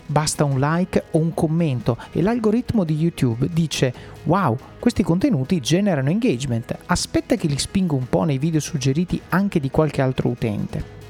Basta 0.07 0.45
un 0.45 0.61
like 0.61 1.07
o 1.11 1.19
un 1.19 1.35
commento 1.35 1.97
e 2.13 2.23
l'algoritmo 2.23 2.85
di 2.85 2.95
YouTube 2.95 3.49
dice 3.53 3.93
wow, 4.23 4.57
questi 4.79 5.03
contenuti 5.03 5.59
generano 5.59 6.11
engagement, 6.11 6.79
aspetta 6.87 7.35
che 7.35 7.49
li 7.49 7.59
spingo 7.59 7.97
un 7.97 8.09
po' 8.09 8.23
nei 8.23 8.39
video 8.39 8.61
suggeriti 8.61 9.21
anche 9.31 9.59
di 9.59 9.69
qualche 9.69 10.01
altro 10.01 10.29
utente. 10.29 11.02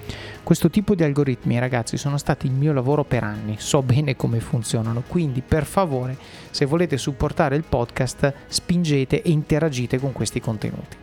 Questo 0.44 0.70
tipo 0.70 0.96
di 0.96 1.04
algoritmi, 1.04 1.58
ragazzi, 1.60 1.96
sono 1.96 2.18
stati 2.18 2.46
il 2.46 2.52
mio 2.52 2.72
lavoro 2.72 3.04
per 3.04 3.22
anni, 3.22 3.56
so 3.58 3.80
bene 3.80 4.16
come 4.16 4.40
funzionano, 4.40 5.04
quindi 5.06 5.40
per 5.40 5.64
favore, 5.64 6.16
se 6.50 6.66
volete 6.66 6.98
supportare 6.98 7.54
il 7.54 7.62
podcast, 7.62 8.32
spingete 8.48 9.22
e 9.22 9.30
interagite 9.30 10.00
con 10.00 10.10
questi 10.10 10.40
contenuti. 10.40 10.96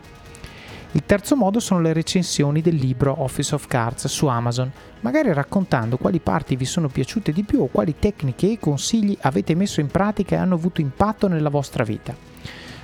Il 0.92 1.04
terzo 1.06 1.36
modo 1.36 1.58
sono 1.58 1.80
le 1.80 1.94
recensioni 1.94 2.60
del 2.60 2.74
libro 2.74 3.22
Office 3.22 3.54
of 3.54 3.66
Cards 3.66 4.08
su 4.08 4.26
Amazon, 4.26 4.70
magari 5.00 5.32
raccontando 5.32 5.96
quali 5.96 6.18
parti 6.18 6.54
vi 6.54 6.66
sono 6.66 6.88
piaciute 6.88 7.32
di 7.32 7.42
più 7.42 7.62
o 7.62 7.68
quali 7.68 7.94
tecniche 7.98 8.52
e 8.52 8.58
consigli 8.58 9.16
avete 9.22 9.54
messo 9.54 9.80
in 9.80 9.86
pratica 9.86 10.34
e 10.34 10.38
hanno 10.38 10.56
avuto 10.56 10.82
impatto 10.82 11.28
nella 11.28 11.48
vostra 11.48 11.82
vita. 11.82 12.14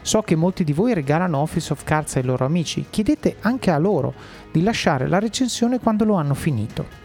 So 0.02 0.22
che 0.22 0.36
molti 0.36 0.62
di 0.62 0.72
voi 0.72 0.94
regalano 0.94 1.38
Office 1.38 1.72
of 1.72 1.82
Cards 1.82 2.14
ai 2.14 2.22
loro 2.22 2.44
amici, 2.44 2.86
chiedete 2.88 3.38
anche 3.40 3.72
a 3.72 3.78
loro 3.78 4.14
di 4.56 4.62
lasciare 4.62 5.06
la 5.06 5.18
recensione 5.18 5.78
quando 5.78 6.06
lo 6.06 6.14
hanno 6.14 6.32
finito. 6.32 7.04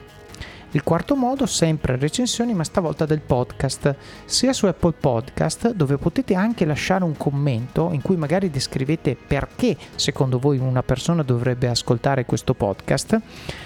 Il 0.72 0.84
quarto 0.84 1.18
modo, 1.18 1.46
sempre 1.46 1.98
recensioni, 1.98 2.54
ma 2.54 2.64
stavolta 2.64 3.06
del 3.06 3.20
podcast, 3.20 3.94
sia 4.24 4.54
su 4.54 4.68
Apple 4.68 4.94
Podcast, 4.98 5.74
dove 5.74 5.98
potete 5.98 6.34
anche 6.34 6.64
lasciare 6.64 7.04
un 7.04 7.18
commento 7.18 7.90
in 7.92 8.02
cui 8.02 8.16
magari 8.16 8.50
descrivete 8.50 9.18
perché 9.18 9.76
secondo 9.96 10.40
voi 10.40 10.60
una 10.60 10.82
persona 10.82 11.24
dovrebbe 11.24 11.68
ascoltare 11.68 12.24
questo 12.24 12.54
podcast, 12.54 13.20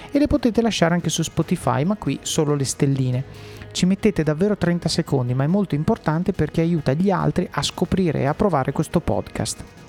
e 0.09 0.17
le 0.17 0.25
potete 0.25 0.63
lasciare 0.63 0.95
anche 0.95 1.11
su 1.11 1.21
Spotify, 1.21 1.83
ma 1.83 1.95
qui 1.95 2.17
solo 2.23 2.55
le 2.55 2.65
stelline. 2.65 3.23
Ci 3.71 3.85
mettete 3.85 4.23
davvero 4.23 4.57
30 4.57 4.89
secondi, 4.89 5.35
ma 5.35 5.43
è 5.43 5.47
molto 5.47 5.75
importante 5.75 6.31
perché 6.31 6.61
aiuta 6.61 6.93
gli 6.93 7.11
altri 7.11 7.47
a 7.51 7.61
scoprire 7.61 8.21
e 8.21 8.25
a 8.25 8.33
provare 8.33 8.71
questo 8.71 8.99
podcast. 8.99 9.84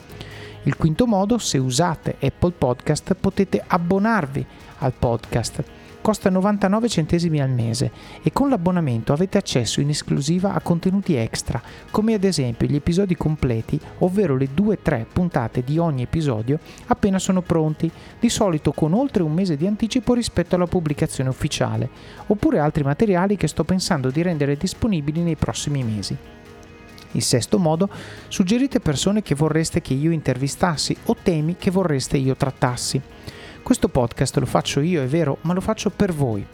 Il 0.67 0.77
quinto 0.77 1.07
modo, 1.07 1.39
se 1.39 1.59
usate 1.59 2.17
Apple 2.21 2.51
Podcast, 2.51 3.15
potete 3.15 3.63
abbonarvi 3.65 4.45
al 4.79 4.93
podcast 4.93 5.65
costa 6.07 6.31
99 6.31 6.89
centesimi 6.89 7.41
al 7.41 7.51
mese 7.51 7.91
e 8.23 8.31
con 8.33 8.49
l'abbonamento 8.49 9.13
avete 9.13 9.39
accesso 9.39 9.81
in 9.81 9.89
esclusiva 9.89 10.55
a 10.55 10.61
contenuti 10.61 11.17
extra, 11.17 11.61
come 11.91 12.15
ad 12.15 12.23
esempio 12.23 12.69
gli 12.69 12.77
episodi 12.77 13.17
completi, 13.17 13.81
ovvero 13.99 14.37
le 14.37 14.51
2-3 14.57 15.05
puntate 15.13 15.65
di 15.65 15.79
ogni 15.79 16.03
episodio 16.03 16.61
appena 16.87 17.19
sono 17.19 17.43
pronti, 17.43 17.91
di 18.21 18.29
solito 18.29 18.71
con 18.71 18.93
oltre 18.93 19.25
un 19.25 19.33
mese 19.33 19.57
di 19.57 19.67
anticipo 19.67 20.15
rispetto 20.15 20.55
alla 20.55 20.67
pubblicazione 20.67 21.29
ufficiale, 21.29 21.91
oppure 22.27 22.61
altri 22.61 22.85
materiali 22.85 23.37
che 23.37 23.49
sto 23.49 23.65
pensando 23.65 24.11
di 24.11 24.23
rendere 24.23 24.57
disponibili 24.57 25.23
nei 25.23 25.35
prossimi 25.35 25.83
mesi. 25.83 26.17
Il 27.17 27.23
sesto 27.23 27.59
modo, 27.59 27.89
suggerite 28.29 28.79
persone 28.79 29.23
che 29.23 29.35
vorreste 29.35 29.81
che 29.81 29.95
io 29.95 30.11
intervistassi 30.11 30.95
o 31.07 31.17
temi 31.21 31.57
che 31.57 31.71
vorreste 31.71 32.19
io 32.19 32.37
trattassi. 32.37 33.01
Questo 33.63 33.89
podcast 33.89 34.37
lo 34.37 34.45
faccio 34.45 34.81
io, 34.81 35.03
è 35.03 35.07
vero, 35.07 35.39
ma 35.41 35.55
lo 35.55 35.63
faccio 35.63 35.89
per 35.89 36.13
voi. 36.13 36.47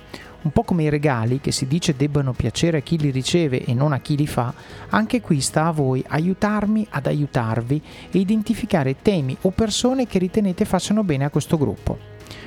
Un 0.43 0.53
po' 0.53 0.63
come 0.63 0.85
i 0.85 0.89
regali 0.89 1.41
che 1.41 1.51
si 1.51 1.67
dice 1.67 1.97
debbano 1.97 2.33
piacere 2.33 2.79
a 2.79 2.81
chi 2.81 2.97
li 2.97 3.11
riceve 3.11 3.65
e 3.65 3.75
non 3.75 3.93
a 3.93 3.99
chi 3.99 4.17
li 4.17 4.29
fa, 4.29 4.55
anche 4.91 5.21
qui 5.21 5.41
sta 5.41 5.67
a 5.67 5.73
voi 5.73 6.03
aiutarmi 6.07 6.87
ad 6.91 7.07
aiutarvi 7.07 7.83
e 8.13 8.19
identificare 8.19 9.03
temi 9.03 9.37
o 9.41 9.51
persone 9.51 10.07
che 10.07 10.21
ritenete 10.21 10.65
facciano 10.65 11.03
bene 11.03 11.25
a 11.25 11.31
questo 11.31 11.59
gruppo. 11.59 11.99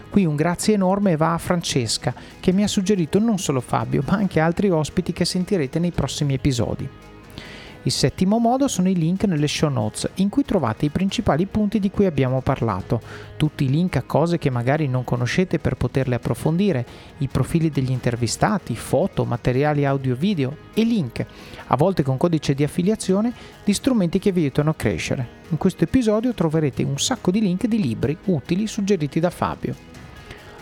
Qui 0.10 0.24
un 0.24 0.38
grazie 0.38 0.74
enorme 0.74 1.18
va 1.18 1.34
a 1.34 1.38
Francesca, 1.38 2.14
che 2.40 2.54
mi 2.54 2.64
ha 2.64 2.68
suggerito 2.70 3.20
non 3.20 3.40
solo 3.40 3.60
Fabio, 3.60 4.04
ma 4.08 4.14
anche 4.14 4.40
altri 4.40 4.70
ospiti 4.70 5.12
che 5.12 5.26
sentirete 5.26 5.80
nei 5.80 5.92
prossimi 5.92 6.34
episodi. 6.34 6.90
Il 7.86 7.92
settimo 7.92 8.40
modo 8.40 8.68
sono 8.68 8.90
i 8.90 8.96
link 8.96 9.26
nelle 9.26 9.48
show 9.48 9.70
notes, 9.70 10.10
in 10.16 10.30
cui 10.30 10.44
trovate 10.44 10.86
i 10.86 10.90
principali 10.90 11.46
punti 11.46 11.80
di 11.80 11.92
cui 11.92 12.08
abbiamo 12.08 12.42
parlato, 12.42 13.00
tutti 13.38 13.66
i 13.66 13.70
link 13.70 13.96
a 13.96 14.02
cose 14.02 14.40
che 14.40 14.50
magari 14.50 14.88
non 14.88 15.04
conoscete 15.04 15.60
per 15.60 15.76
poterle 15.76 16.16
approfondire, 16.16 16.84
i 17.20 17.28
profili 17.28 17.70
degli 17.70 17.92
intervistati, 17.92 18.76
foto, 18.76 19.24
materiali 19.24 19.86
audio-video 19.86 20.58
e 20.74 20.84
link, 20.84 21.24
a 21.68 21.78
volte 21.78 22.02
con 22.02 22.18
codice 22.18 22.56
di 22.56 22.64
affiliazione, 22.64 23.32
di 23.64 23.74
strumenti 23.74 24.18
che 24.18 24.32
vi 24.32 24.42
aiutano 24.42 24.72
a 24.72 24.76
crescere. 24.76 25.28
In 25.50 25.58
questo 25.58 25.84
episodio 25.84 26.34
troverete 26.34 26.82
un 26.82 26.98
sacco 26.98 27.30
di 27.30 27.40
link 27.40 27.68
di 27.68 27.80
libri 27.80 28.18
utili 28.26 28.66
suggeriti 28.66 29.20
da 29.20 29.30
Fabio. 29.30 29.95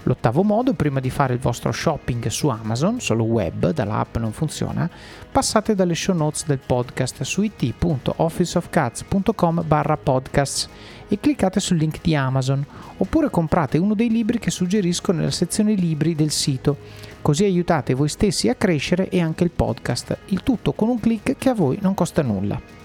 L'ottavo 0.06 0.44
modo, 0.44 0.74
prima 0.74 1.00
di 1.00 1.10
fare 1.10 1.34
il 1.34 1.40
vostro 1.40 1.72
shopping 1.72 2.28
su 2.28 2.50
Amazon, 2.50 3.00
solo 3.00 3.24
web, 3.24 3.72
dall'app 3.72 4.18
non 4.18 4.34
funziona, 4.34 4.90
passate 5.32 5.76
dalle 5.76 5.96
show 5.96 6.14
notes 6.14 6.46
del 6.46 6.60
podcast 6.60 7.24
su 7.24 7.42
it.officeofcats.com 7.42 9.64
barra 9.66 9.96
podcasts 9.96 10.68
e 11.08 11.18
cliccate 11.22 11.62
sul 11.62 11.78
link 11.78 12.02
di 12.02 12.16
Amazon, 12.16 12.66
oppure 12.98 13.30
comprate 13.30 13.78
uno 13.78 13.94
dei 13.94 14.10
libri 14.10 14.40
che 14.40 14.52
suggerisco 14.52 15.14
nella 15.14 15.32
sezione 15.32 15.74
libri 15.74 16.16
del 16.16 16.32
sito, 16.32 16.76
così 17.22 17.46
aiutate 17.46 17.94
voi 17.94 18.10
stessi 18.10 18.50
a 18.50 18.56
crescere 18.56 19.08
e 19.08 19.22
anche 19.22 19.46
il 19.46 19.52
podcast, 19.52 20.18
il 20.28 20.44
tutto 20.44 20.74
con 20.74 20.90
un 20.90 21.00
clic 21.00 21.38
che 21.38 21.48
a 21.48 21.54
voi 21.54 21.78
non 21.82 21.94
costa 21.94 22.22
nulla. 22.22 22.83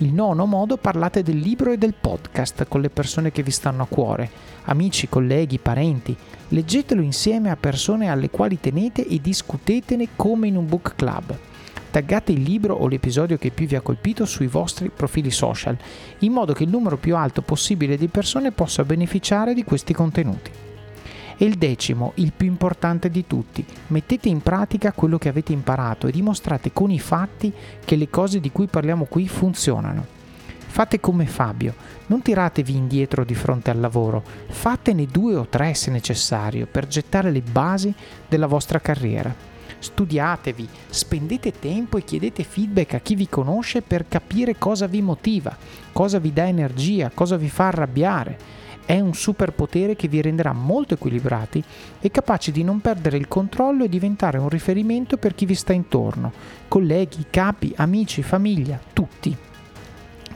Il 0.00 0.12
nono 0.12 0.44
modo 0.44 0.76
parlate 0.76 1.22
del 1.22 1.38
libro 1.38 1.72
e 1.72 1.78
del 1.78 1.94
podcast 1.98 2.66
con 2.68 2.82
le 2.82 2.90
persone 2.90 3.32
che 3.32 3.42
vi 3.42 3.50
stanno 3.50 3.84
a 3.84 3.86
cuore, 3.86 4.28
amici, 4.64 5.08
colleghi, 5.08 5.58
parenti. 5.58 6.14
Leggetelo 6.48 7.00
insieme 7.00 7.48
a 7.48 7.56
persone 7.56 8.10
alle 8.10 8.28
quali 8.28 8.60
tenete 8.60 9.06
e 9.06 9.22
discutetene 9.22 10.08
come 10.14 10.48
in 10.48 10.56
un 10.56 10.66
book 10.66 10.96
club. 10.96 11.34
Taggate 11.90 12.30
il 12.32 12.42
libro 12.42 12.74
o 12.74 12.88
l'episodio 12.88 13.38
che 13.38 13.48
più 13.48 13.66
vi 13.66 13.74
ha 13.74 13.80
colpito 13.80 14.26
sui 14.26 14.48
vostri 14.48 14.90
profili 14.90 15.30
social, 15.30 15.78
in 16.18 16.32
modo 16.32 16.52
che 16.52 16.64
il 16.64 16.68
numero 16.68 16.98
più 16.98 17.16
alto 17.16 17.40
possibile 17.40 17.96
di 17.96 18.08
persone 18.08 18.52
possa 18.52 18.84
beneficiare 18.84 19.54
di 19.54 19.64
questi 19.64 19.94
contenuti. 19.94 20.75
E 21.38 21.44
il 21.44 21.56
decimo, 21.56 22.12
il 22.14 22.32
più 22.34 22.46
importante 22.46 23.10
di 23.10 23.26
tutti, 23.26 23.62
mettete 23.88 24.30
in 24.30 24.40
pratica 24.40 24.92
quello 24.92 25.18
che 25.18 25.28
avete 25.28 25.52
imparato 25.52 26.06
e 26.06 26.10
dimostrate 26.10 26.72
con 26.72 26.90
i 26.90 26.98
fatti 26.98 27.52
che 27.84 27.96
le 27.96 28.08
cose 28.08 28.40
di 28.40 28.50
cui 28.50 28.68
parliamo 28.68 29.04
qui 29.04 29.28
funzionano. 29.28 30.14
Fate 30.66 30.98
come 30.98 31.26
Fabio, 31.26 31.74
non 32.06 32.22
tiratevi 32.22 32.74
indietro 32.74 33.22
di 33.22 33.34
fronte 33.34 33.70
al 33.70 33.80
lavoro, 33.80 34.22
fatene 34.48 35.06
due 35.06 35.34
o 35.34 35.46
tre 35.46 35.74
se 35.74 35.90
necessario 35.90 36.66
per 36.66 36.86
gettare 36.86 37.30
le 37.30 37.42
basi 37.42 37.92
della 38.26 38.46
vostra 38.46 38.80
carriera. 38.80 39.34
Studiatevi, 39.78 40.66
spendete 40.88 41.52
tempo 41.52 41.98
e 41.98 42.04
chiedete 42.04 42.44
feedback 42.44 42.94
a 42.94 43.00
chi 43.00 43.14
vi 43.14 43.28
conosce 43.28 43.82
per 43.82 44.08
capire 44.08 44.56
cosa 44.56 44.86
vi 44.86 45.02
motiva, 45.02 45.54
cosa 45.92 46.18
vi 46.18 46.32
dà 46.32 46.46
energia, 46.46 47.10
cosa 47.12 47.36
vi 47.36 47.50
fa 47.50 47.66
arrabbiare 47.66 48.64
è 48.86 49.00
un 49.00 49.12
superpotere 49.14 49.96
che 49.96 50.08
vi 50.08 50.22
renderà 50.22 50.52
molto 50.52 50.94
equilibrati 50.94 51.62
e 52.00 52.10
capaci 52.10 52.52
di 52.52 52.62
non 52.62 52.80
perdere 52.80 53.18
il 53.18 53.28
controllo 53.28 53.84
e 53.84 53.88
diventare 53.88 54.38
un 54.38 54.48
riferimento 54.48 55.16
per 55.18 55.34
chi 55.34 55.44
vi 55.44 55.56
sta 55.56 55.72
intorno, 55.72 56.32
colleghi, 56.68 57.26
capi, 57.28 57.72
amici, 57.76 58.22
famiglia, 58.22 58.80
tutti. 58.92 59.36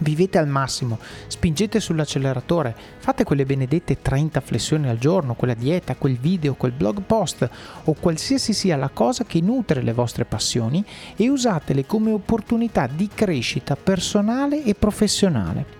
Vivete 0.02 0.38
al 0.38 0.48
massimo, 0.48 0.98
spingete 1.26 1.78
sull'acceleratore, 1.78 2.74
fate 2.98 3.22
quelle 3.22 3.44
benedette 3.44 4.00
30 4.00 4.40
flessioni 4.40 4.88
al 4.88 4.98
giorno, 4.98 5.34
quella 5.34 5.54
dieta, 5.54 5.94
quel 5.94 6.16
video, 6.16 6.54
quel 6.54 6.72
blog 6.72 7.02
post 7.02 7.48
o 7.84 7.92
qualsiasi 8.00 8.54
sia 8.54 8.76
la 8.76 8.88
cosa 8.88 9.24
che 9.24 9.42
nutre 9.42 9.82
le 9.82 9.92
vostre 9.92 10.24
passioni 10.24 10.82
e 11.16 11.28
usatele 11.28 11.84
come 11.84 12.10
opportunità 12.12 12.86
di 12.86 13.08
crescita 13.14 13.76
personale 13.76 14.64
e 14.64 14.74
professionale. 14.74 15.79